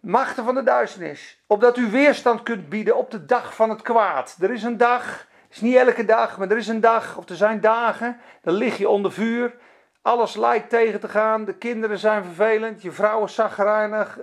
Machten 0.00 0.44
van 0.44 0.54
de 0.54 0.62
duisternis, 0.62 1.42
opdat 1.46 1.76
u 1.76 1.90
weerstand 1.90 2.42
kunt 2.42 2.68
bieden 2.68 2.96
op 2.96 3.10
de 3.10 3.24
dag 3.24 3.54
van 3.54 3.70
het 3.70 3.82
kwaad. 3.82 4.36
Er 4.40 4.50
is 4.50 4.62
een 4.62 4.76
dag 4.76 5.26
is 5.50 5.60
niet 5.60 5.76
elke 5.76 6.04
dag, 6.04 6.38
maar 6.38 6.50
er 6.50 6.56
is 6.56 6.68
een 6.68 6.80
dag, 6.80 7.16
of 7.16 7.28
er 7.28 7.36
zijn 7.36 7.60
dagen, 7.60 8.20
dan 8.42 8.54
lig 8.54 8.78
je 8.78 8.88
onder 8.88 9.12
vuur. 9.12 9.54
Alles 10.02 10.36
lijkt 10.36 10.70
tegen 10.70 11.00
te 11.00 11.08
gaan, 11.08 11.44
de 11.44 11.54
kinderen 11.54 11.98
zijn 11.98 12.24
vervelend, 12.24 12.82
je 12.82 12.92
vrouw 12.92 13.24
is 13.24 13.34
zagrijnig, 13.34 14.18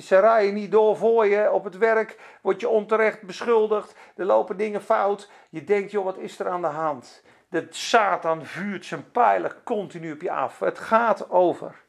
ze 0.00 0.18
rijden 0.18 0.54
niet 0.54 0.70
door 0.70 0.96
voor 0.96 1.26
je. 1.26 1.52
Op 1.52 1.64
het 1.64 1.78
werk 1.78 2.18
word 2.40 2.60
je 2.60 2.68
onterecht 2.68 3.22
beschuldigd, 3.22 3.94
er 4.16 4.24
lopen 4.24 4.56
dingen 4.56 4.82
fout. 4.82 5.30
Je 5.50 5.64
denkt, 5.64 5.90
joh, 5.90 6.04
wat 6.04 6.18
is 6.18 6.38
er 6.38 6.48
aan 6.48 6.62
de 6.62 6.66
hand? 6.66 7.22
De 7.48 7.66
Satan 7.70 8.46
vuurt 8.46 8.84
zijn 8.84 9.10
pijlen 9.10 9.52
continu 9.64 10.12
op 10.12 10.20
je 10.20 10.30
af. 10.30 10.58
Het 10.58 10.78
gaat 10.78 11.30
over. 11.30 11.81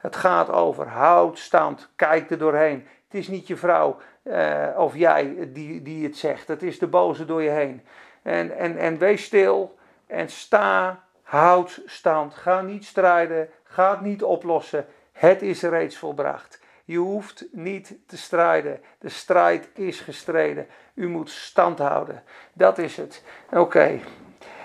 Het 0.00 0.16
gaat 0.16 0.50
over. 0.50 0.88
Houd 0.88 1.38
stand, 1.38 1.90
kijk 1.96 2.30
er 2.30 2.38
doorheen. 2.38 2.86
Het 3.08 3.20
is 3.20 3.28
niet 3.28 3.46
je 3.46 3.56
vrouw 3.56 3.96
uh, 4.22 4.66
of 4.76 4.96
jij 4.96 5.50
die, 5.52 5.82
die 5.82 6.04
het 6.04 6.16
zegt. 6.16 6.48
Het 6.48 6.62
is 6.62 6.78
de 6.78 6.86
boze 6.86 7.24
door 7.24 7.42
je 7.42 7.50
heen. 7.50 7.82
En, 8.22 8.56
en, 8.56 8.76
en 8.76 8.98
wees 8.98 9.24
stil 9.24 9.78
en 10.06 10.28
sta, 10.28 11.04
houd 11.22 11.80
stand. 11.86 12.34
Ga 12.34 12.60
niet 12.60 12.84
strijden, 12.84 13.48
ga 13.64 13.90
het 13.90 14.00
niet 14.00 14.22
oplossen. 14.22 14.86
Het 15.12 15.42
is 15.42 15.62
reeds 15.62 15.96
volbracht. 15.96 16.60
Je 16.84 16.98
hoeft 16.98 17.46
niet 17.52 17.96
te 18.06 18.16
strijden. 18.16 18.80
De 18.98 19.08
strijd 19.08 19.68
is 19.74 20.00
gestreden. 20.00 20.66
U 20.94 21.08
moet 21.08 21.30
stand 21.30 21.78
houden. 21.78 22.22
Dat 22.52 22.78
is 22.78 22.96
het. 22.96 23.24
Oké. 23.50 24.00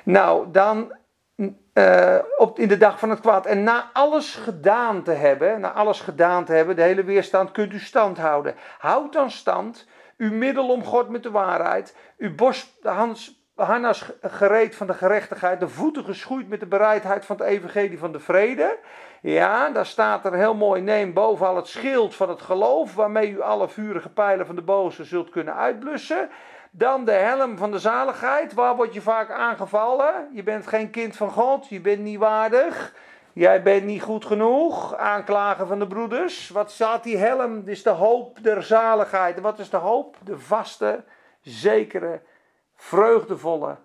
Nou, 0.04 0.52
dan 0.52 0.94
uh, 1.36 2.18
op, 2.38 2.60
in 2.60 2.68
de 2.68 2.78
dag 2.78 3.00
van 3.00 3.10
het 3.10 3.20
kwaad. 3.20 3.46
En 3.46 3.64
na 3.64 3.90
alles 3.94 4.36
gedaan 4.36 5.04
te 5.04 5.12
hebben, 5.12 5.60
na 5.60 5.72
alles 5.72 6.02
gedaan 6.02 6.46
te 6.46 6.54
hebben, 6.54 6.76
de 6.76 6.82
hele 6.82 7.04
weerstand, 7.04 7.52
kunt 7.52 7.74
u 7.74 7.80
stand 7.80 8.18
houden. 8.18 8.56
Houd 8.78 9.14
dan 9.14 9.32
stand. 9.32 9.88
Uw 10.18 10.32
middel 10.32 10.70
om 10.70 10.84
God 10.84 11.10
met 11.10 11.24
de 11.24 11.32
waarheid. 11.32 11.96
Uw 12.18 12.36
de 12.36 12.90
Hans 12.90 13.46
Hanna's 13.56 14.12
gereed 14.22 14.76
van 14.76 14.88
de 14.88 14.94
gerechtigheid, 14.94 15.60
de 15.60 15.68
voeten 15.68 16.04
geschoeid 16.04 16.48
met 16.48 16.60
de 16.60 16.66
bereidheid 16.66 17.26
van 17.26 17.38
het 17.38 17.46
evangelie 17.46 18.00
van 18.00 18.12
de 18.12 18.20
vrede. 18.20 18.78
Ja, 19.22 19.70
daar 19.70 19.86
staat 19.86 20.26
er 20.26 20.34
heel 20.34 20.56
mooi, 20.56 20.82
neem 20.82 21.14
bovenal 21.14 21.56
het 21.56 21.68
schild 21.68 22.16
van 22.16 22.30
het 22.30 22.42
geloof, 22.42 22.96
waarmee 22.96 23.30
u 23.30 23.42
alle 23.42 23.70
vurige 23.70 24.10
pijlen 24.10 24.46
van 24.46 24.56
de 24.56 24.62
boze 24.62 25.04
zult 25.04 25.30
kunnen 25.30 25.56
uitblussen. 25.56 26.30
Dan 26.78 27.06
de 27.06 27.12
helm 27.12 27.58
van 27.58 27.72
de 27.72 27.80
zaligheid, 27.80 28.54
waar 28.54 28.76
word 28.76 28.94
je 28.94 29.02
vaak 29.02 29.32
aangevallen? 29.32 30.30
Je 30.34 30.44
bent 30.44 30.68
geen 30.68 30.90
kind 30.90 31.16
van 31.16 31.30
God, 31.30 31.68
je 31.70 31.82
bent 31.82 32.00
niet 32.00 32.18
waardig. 32.18 32.94
Jij 33.34 33.64
bent 33.64 33.86
niet 33.86 34.02
goed 34.02 34.26
genoeg. 34.26 34.96
Aanklagen 34.96 35.68
van 35.68 35.80
de 35.80 35.88
broeders. 35.88 36.50
Wat 36.50 36.72
staat 36.72 37.04
die 37.04 37.18
helm? 37.18 37.64
Dit 37.64 37.68
is 37.68 37.84
de 37.84 37.90
hoop 37.90 38.44
der 38.44 38.64
zaligheid. 38.64 39.40
wat 39.40 39.60
is 39.60 39.70
de 39.70 39.78
hoop? 39.78 40.16
De 40.24 40.40
vaste, 40.40 41.04
zekere 41.42 42.22
vreugdevolle 42.76 43.78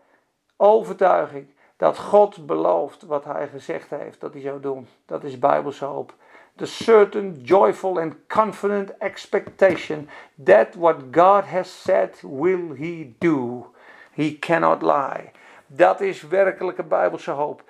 overtuiging 0.56 1.54
dat 1.76 1.98
God 1.98 2.46
belooft 2.46 3.02
wat 3.02 3.24
hij 3.24 3.48
gezegd 3.48 3.90
heeft 3.90 4.20
dat 4.20 4.32
hij 4.32 4.42
zou 4.42 4.60
doen. 4.60 4.88
Dat 5.06 5.24
is 5.24 5.38
Bijbelse 5.38 5.84
hoop. 5.84 6.14
The 6.60 6.66
certain, 6.66 7.40
joyful 7.42 7.98
and 7.98 8.14
confident 8.26 8.90
expectation 9.00 10.08
that 10.44 10.74
what 10.74 11.10
God 11.10 11.44
has 11.44 11.82
said 11.82 12.10
will 12.22 12.74
he 12.76 13.14
do. 13.18 13.66
He 14.12 14.36
cannot 14.38 14.82
lie. 14.82 15.30
Dat 15.66 16.00
is 16.00 16.22
werkelijke 16.22 16.82
Bijbelse 16.82 17.30
hoop. 17.30 17.62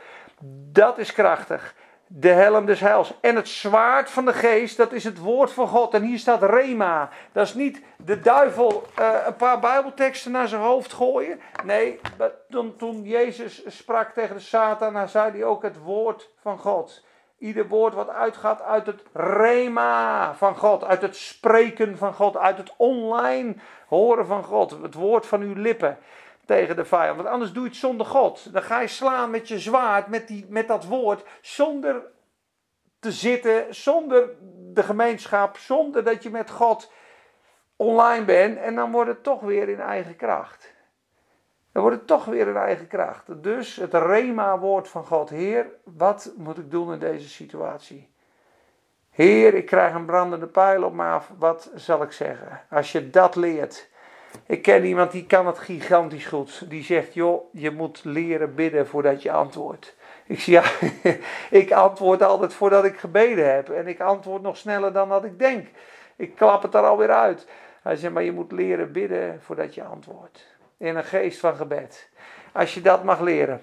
Dat 0.72 0.98
is 0.98 1.12
krachtig 1.12 1.74
de 2.12 2.28
helm 2.28 2.66
des 2.66 2.80
heils. 2.80 3.14
En 3.20 3.36
het 3.36 3.48
zwaard 3.48 4.10
van 4.10 4.24
de 4.24 4.32
geest, 4.32 4.76
dat 4.76 4.92
is 4.92 5.04
het 5.04 5.18
woord 5.18 5.52
van 5.52 5.68
God. 5.68 5.94
En 5.94 6.02
hier 6.02 6.18
staat 6.18 6.42
Rema. 6.42 7.08
Dat 7.32 7.46
is 7.46 7.54
niet 7.54 7.82
de 7.96 8.20
duivel 8.20 8.86
uh, 8.98 9.14
een 9.26 9.36
paar 9.36 9.60
bijbelteksten 9.60 10.32
naar 10.32 10.48
zijn 10.48 10.62
hoofd 10.62 10.92
gooien. 10.92 11.40
Nee, 11.64 12.00
toen, 12.48 12.76
toen 12.76 13.02
Jezus 13.02 13.62
sprak 13.66 14.10
tegen 14.10 14.36
de 14.36 14.42
Satan, 14.42 14.92
dan 14.92 15.08
zei 15.08 15.30
hij 15.30 15.44
ook 15.44 15.62
het 15.62 15.78
woord 15.78 16.30
van 16.40 16.58
God. 16.58 17.04
Ieder 17.40 17.68
woord 17.68 17.94
wat 17.94 18.08
uitgaat 18.08 18.62
uit 18.62 18.86
het 18.86 19.02
rema 19.12 20.34
van 20.34 20.56
God, 20.56 20.84
uit 20.84 21.02
het 21.02 21.16
spreken 21.16 21.98
van 21.98 22.14
God, 22.14 22.36
uit 22.36 22.56
het 22.56 22.72
online 22.76 23.54
horen 23.88 24.26
van 24.26 24.44
God, 24.44 24.70
het 24.82 24.94
woord 24.94 25.26
van 25.26 25.40
uw 25.40 25.54
lippen 25.54 25.98
tegen 26.46 26.76
de 26.76 26.84
vijand. 26.84 27.16
Want 27.16 27.28
anders 27.28 27.52
doe 27.52 27.62
je 27.62 27.68
het 27.68 27.78
zonder 27.78 28.06
God. 28.06 28.52
Dan 28.52 28.62
ga 28.62 28.80
je 28.80 28.86
slaan 28.86 29.30
met 29.30 29.48
je 29.48 29.58
zwaard, 29.58 30.06
met, 30.06 30.28
die, 30.28 30.46
met 30.48 30.68
dat 30.68 30.84
woord, 30.84 31.24
zonder 31.40 32.02
te 32.98 33.12
zitten, 33.12 33.74
zonder 33.74 34.30
de 34.72 34.82
gemeenschap, 34.82 35.56
zonder 35.56 36.04
dat 36.04 36.22
je 36.22 36.30
met 36.30 36.50
God 36.50 36.92
online 37.76 38.24
bent. 38.24 38.58
En 38.58 38.74
dan 38.74 38.90
wordt 38.92 39.10
het 39.10 39.22
toch 39.22 39.40
weer 39.40 39.68
in 39.68 39.80
eigen 39.80 40.16
kracht. 40.16 40.74
Dan 41.72 41.82
wordt 41.82 41.96
het 41.96 42.06
toch 42.06 42.24
weer 42.24 42.48
in 42.48 42.56
eigen 42.56 42.86
kracht. 42.86 43.42
Dus 43.42 43.76
het 43.76 43.94
Rema-woord 43.94 44.88
van 44.88 45.04
God. 45.04 45.30
Heer, 45.30 45.66
wat 45.84 46.32
moet 46.36 46.58
ik 46.58 46.70
doen 46.70 46.92
in 46.92 46.98
deze 46.98 47.28
situatie? 47.28 48.10
Heer, 49.10 49.54
ik 49.54 49.66
krijg 49.66 49.94
een 49.94 50.04
brandende 50.04 50.46
pijl 50.46 50.84
op 50.84 50.92
me 50.92 51.04
af. 51.04 51.32
Wat 51.38 51.70
zal 51.74 52.02
ik 52.02 52.12
zeggen? 52.12 52.60
Als 52.70 52.92
je 52.92 53.10
dat 53.10 53.36
leert. 53.36 53.88
Ik 54.46 54.62
ken 54.62 54.84
iemand 54.84 55.12
die 55.12 55.26
kan 55.26 55.46
het 55.46 55.58
gigantisch 55.58 56.26
goed. 56.26 56.70
Die 56.70 56.82
zegt, 56.82 57.14
joh, 57.14 57.42
je 57.52 57.70
moet 57.70 58.04
leren 58.04 58.54
bidden 58.54 58.86
voordat 58.86 59.22
je 59.22 59.32
antwoordt. 59.32 59.96
Ik 60.26 60.40
zeg, 60.40 60.80
ja, 60.80 61.16
ik 61.58 61.72
antwoord 61.72 62.22
altijd 62.22 62.54
voordat 62.54 62.84
ik 62.84 62.98
gebeden 62.98 63.54
heb. 63.54 63.68
En 63.68 63.86
ik 63.86 64.00
antwoord 64.00 64.42
nog 64.42 64.56
sneller 64.56 64.92
dan 64.92 65.08
dat 65.08 65.24
ik 65.24 65.38
denk. 65.38 65.68
Ik 66.16 66.34
klap 66.34 66.62
het 66.62 66.74
er 66.74 66.86
alweer 66.86 67.10
uit. 67.10 67.48
Hij 67.82 67.96
zegt, 67.96 68.12
maar 68.12 68.22
je 68.22 68.32
moet 68.32 68.52
leren 68.52 68.92
bidden 68.92 69.42
voordat 69.42 69.74
je 69.74 69.84
antwoordt. 69.84 70.58
In 70.80 70.96
een 70.96 71.04
geest 71.04 71.40
van 71.40 71.56
gebed. 71.56 72.10
Als 72.52 72.74
je 72.74 72.80
dat 72.80 73.04
mag 73.04 73.20
leren. 73.20 73.60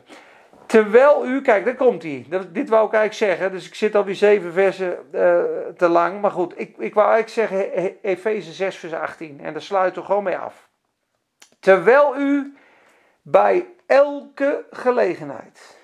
Terwijl 0.66 1.26
u, 1.26 1.42
kijk, 1.42 1.66
daar 1.66 1.76
komt 1.76 2.04
hij. 2.04 2.26
Dit 2.52 2.70
wou 2.70 2.88
ik 2.88 2.94
eigenlijk 2.94 3.14
zeggen, 3.14 3.52
dus 3.52 3.68
ik 3.68 3.76
zit 3.76 3.96
alweer 3.96 4.16
zeven 4.16 4.54
versen 4.54 4.92
uh, 5.12 5.44
te 5.78 5.88
lang. 5.88 6.22
Maar 6.22 6.32
goed, 6.32 6.60
ik, 6.60 6.78
ik 6.78 6.94
wou 6.94 7.12
eigenlijk 7.12 7.50
zeggen 7.50 7.98
Efeze 8.02 8.52
6, 8.52 8.78
vers 8.78 8.94
18. 8.94 9.40
En 9.42 9.54
daar 9.54 9.62
sluiten 9.62 10.02
we 10.02 10.08
gewoon 10.08 10.24
mee 10.24 10.38
af. 10.38 10.70
Terwijl 11.60 12.18
u 12.18 12.58
bij 13.22 13.68
elke 13.86 14.66
gelegenheid, 14.72 15.78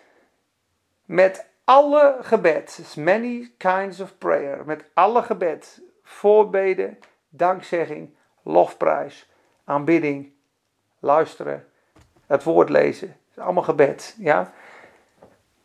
met 1.06 1.50
alle 1.64 2.18
gebed, 2.22 2.96
many 2.98 3.52
kinds 3.58 4.00
of 4.00 4.18
prayer, 4.18 4.66
met 4.66 4.86
alle 4.94 5.24
gebed, 5.24 5.82
voorbeden, 6.04 7.00
dankzegging, 7.30 8.16
lofprijs, 8.44 9.30
aanbidding, 9.66 10.33
luisteren, 11.04 11.68
het 12.28 12.44
woord 12.44 12.70
lezen. 12.70 13.18
allemaal 13.38 13.64
gebed, 13.64 14.16
ja 14.18 14.54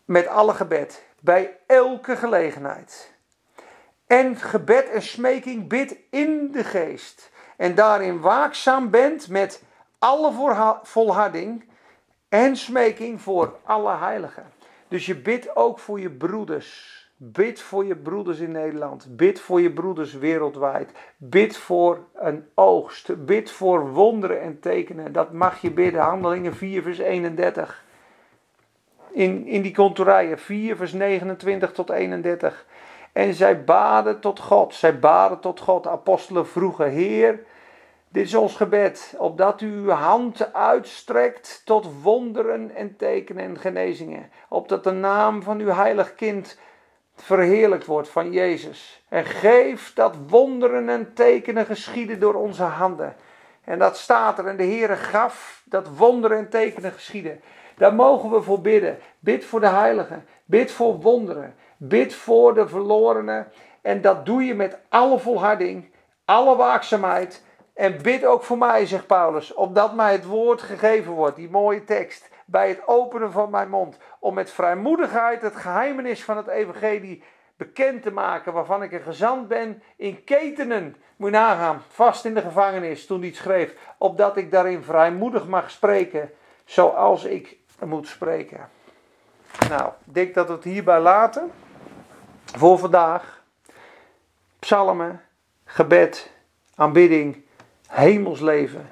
met 0.09 0.27
alle 0.27 0.55
gebed, 0.55 1.05
bij 1.21 1.57
elke 1.67 2.17
gelegenheid. 2.17 3.15
En 4.07 4.37
gebed 4.37 4.91
en 4.91 5.03
smeking 5.03 5.69
bid 5.69 5.97
in 6.11 6.53
de 6.53 6.65
geest. 6.65 7.31
En 7.57 7.75
daarin 7.75 8.21
waakzaam 8.21 8.91
bent 8.91 9.29
met 9.29 9.63
alle 9.99 10.57
volharding 10.83 11.69
en 12.29 12.57
smeking 12.57 13.21
voor 13.21 13.59
alle 13.65 13.97
heiligen. 13.97 14.53
Dus 14.89 15.07
je 15.07 15.17
bidt 15.17 15.57
ook 15.57 15.79
voor 15.79 16.01
je 16.01 16.11
broeders. 16.11 16.98
Bid 17.21 17.61
voor 17.61 17.85
je 17.85 17.97
broeders 17.97 18.39
in 18.39 18.53
Nederland. 18.53 19.07
Bid 19.17 19.41
voor 19.41 19.61
je 19.61 19.73
broeders 19.73 20.15
wereldwijd. 20.15 20.93
Bid 21.17 21.57
voor 21.57 21.99
een 22.15 22.47
oogst. 22.55 23.25
Bid 23.27 23.51
voor 23.51 23.93
wonderen 23.93 24.41
en 24.41 24.61
tekenen. 24.61 25.13
Dat 25.13 25.33
mag 25.33 25.61
je 25.61 25.71
bidden. 25.71 26.01
Handelingen 26.01 26.55
4, 26.55 26.83
vers 26.83 26.99
31 26.99 27.87
in, 29.19 29.47
in 29.47 29.63
die 29.63 29.75
contorijen 29.75 30.39
4, 30.39 30.77
vers 30.77 30.93
29 30.93 31.73
tot 31.73 31.91
31. 31.91 32.67
En 33.13 33.35
zij 33.35 33.65
baden 33.65 34.21
tot 34.21 34.41
God. 34.41 34.75
Zij 34.75 34.99
baden 34.99 35.41
tot 35.41 35.61
God. 35.61 35.87
Apostelen 35.87 36.47
vroegen: 36.47 36.91
Heer, 36.91 37.41
dit 38.09 38.25
is 38.25 38.35
ons 38.35 38.57
gebed, 38.57 39.15
opdat 39.19 39.61
u 39.61 39.73
uw 39.73 39.89
hand 39.89 40.53
uitstrekt 40.53 41.63
tot 41.65 42.03
wonderen 42.03 42.75
en 42.75 42.97
tekenen 42.97 43.45
en 43.45 43.59
genezingen. 43.59 44.31
Opdat 44.49 44.85
de 44.85 44.93
naam 44.93 45.43
van 45.43 45.61
uw 45.61 45.71
heilig 45.71 46.15
kind 46.15 46.59
verheerlijkt 47.23 47.87
wordt 47.87 48.09
van 48.09 48.33
Jezus. 48.33 49.03
En 49.09 49.25
geef 49.25 49.93
dat 49.95 50.17
wonderen 50.29 50.89
en 50.89 51.15
tekenen 51.15 51.67
geschieden 51.67 52.21
door 52.21 52.35
onze 52.35 52.63
handen. 52.63 53.17
En 53.65 53.79
dat 53.79 53.97
staat 53.97 54.39
er. 54.39 54.47
En 54.47 54.57
de 54.57 54.65
Heere 54.65 54.97
gaf 54.97 55.63
dat 55.65 55.89
wonderen 55.97 56.39
en 56.39 56.49
tekenen 56.49 56.93
geschieden. 56.93 57.41
Daar 57.77 57.95
mogen 57.95 58.31
we 58.31 58.43
voor 58.43 58.61
bidden. 58.61 58.99
Bid 59.19 59.45
voor 59.45 59.61
de 59.61 59.69
heiligen. 59.69 60.27
Bid 60.45 60.71
voor 60.71 61.01
wonderen. 61.01 61.55
Bid 61.77 62.15
voor 62.15 62.55
de 62.55 62.69
verlorenen. 62.69 63.53
En 63.83 64.01
dat 64.01 64.27
doe 64.27 64.45
je 64.45 64.55
met 64.55 64.79
alle 64.89 65.19
volharding, 65.19 65.91
alle 66.25 66.57
waakzaamheid. 66.57 67.43
En 67.75 68.03
bid 68.03 68.25
ook 68.25 68.43
voor 68.43 68.59
mij, 68.59 68.87
zegt 68.87 69.07
Paulus, 69.07 69.55
opdat 69.55 69.95
mij 69.95 70.13
het 70.13 70.25
woord 70.25 70.63
gegeven 70.63 71.13
wordt, 71.13 71.37
die 71.37 71.51
mooie 71.51 71.85
tekst, 71.85 72.29
bij 72.51 72.69
het 72.69 72.87
openen 72.87 73.33
van 73.33 73.51
mijn 73.51 73.69
mond, 73.69 73.99
om 74.19 74.35
met 74.35 74.51
vrijmoedigheid 74.51 75.43
het 75.43 75.57
geheimenis 75.57 76.25
van 76.25 76.37
het 76.37 76.47
evangelie 76.47 77.23
bekend 77.57 78.03
te 78.03 78.11
maken, 78.11 78.53
waarvan 78.53 78.83
ik 78.83 78.93
een 78.93 79.03
gezant 79.03 79.49
ben 79.49 79.83
in 79.97 80.25
ketenen. 80.25 80.97
Moet 81.17 81.31
nagaan, 81.31 81.83
vast 81.89 82.25
in 82.25 82.35
de 82.35 82.41
gevangenis 82.41 83.07
toen 83.07 83.21
hij 83.21 83.33
schreef, 83.33 83.75
opdat 83.99 84.37
ik 84.37 84.51
daarin 84.51 84.83
vrijmoedig 84.83 85.47
mag 85.47 85.71
spreken, 85.71 86.31
zoals 86.65 87.25
ik 87.25 87.57
moet 87.85 88.09
spreken. 88.09 88.69
Nou, 89.69 89.93
ik 90.07 90.15
denk 90.15 90.35
dat 90.35 90.47
we 90.47 90.53
het 90.53 90.65
hierbij 90.65 91.01
laten 91.01 91.51
voor 92.45 92.79
vandaag. 92.79 93.43
Psalmen, 94.59 95.23
gebed, 95.65 96.31
aanbidding, 96.75 97.45
hemelsleven. 97.89 98.91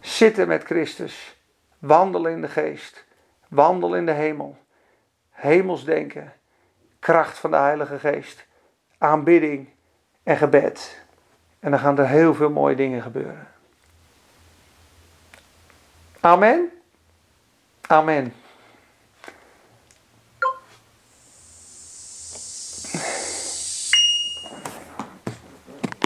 Zitten 0.00 0.48
met 0.48 0.64
Christus, 0.64 1.37
wandelen 1.78 2.32
in 2.32 2.40
de 2.40 2.48
geest, 2.48 3.04
wandelen 3.48 3.98
in 3.98 4.06
de 4.06 4.12
hemel, 4.12 4.56
hemelsdenken, 5.30 6.32
kracht 6.98 7.38
van 7.38 7.50
de 7.50 7.56
Heilige 7.56 7.98
Geest, 7.98 8.46
aanbidding 8.98 9.68
en 10.22 10.36
gebed. 10.36 11.06
En 11.60 11.70
dan 11.70 11.80
gaan 11.80 11.98
er 11.98 12.08
heel 12.08 12.34
veel 12.34 12.50
mooie 12.50 12.76
dingen 12.76 13.02
gebeuren. 13.02 13.48
Amen. 16.20 16.70
Amen. 17.86 18.34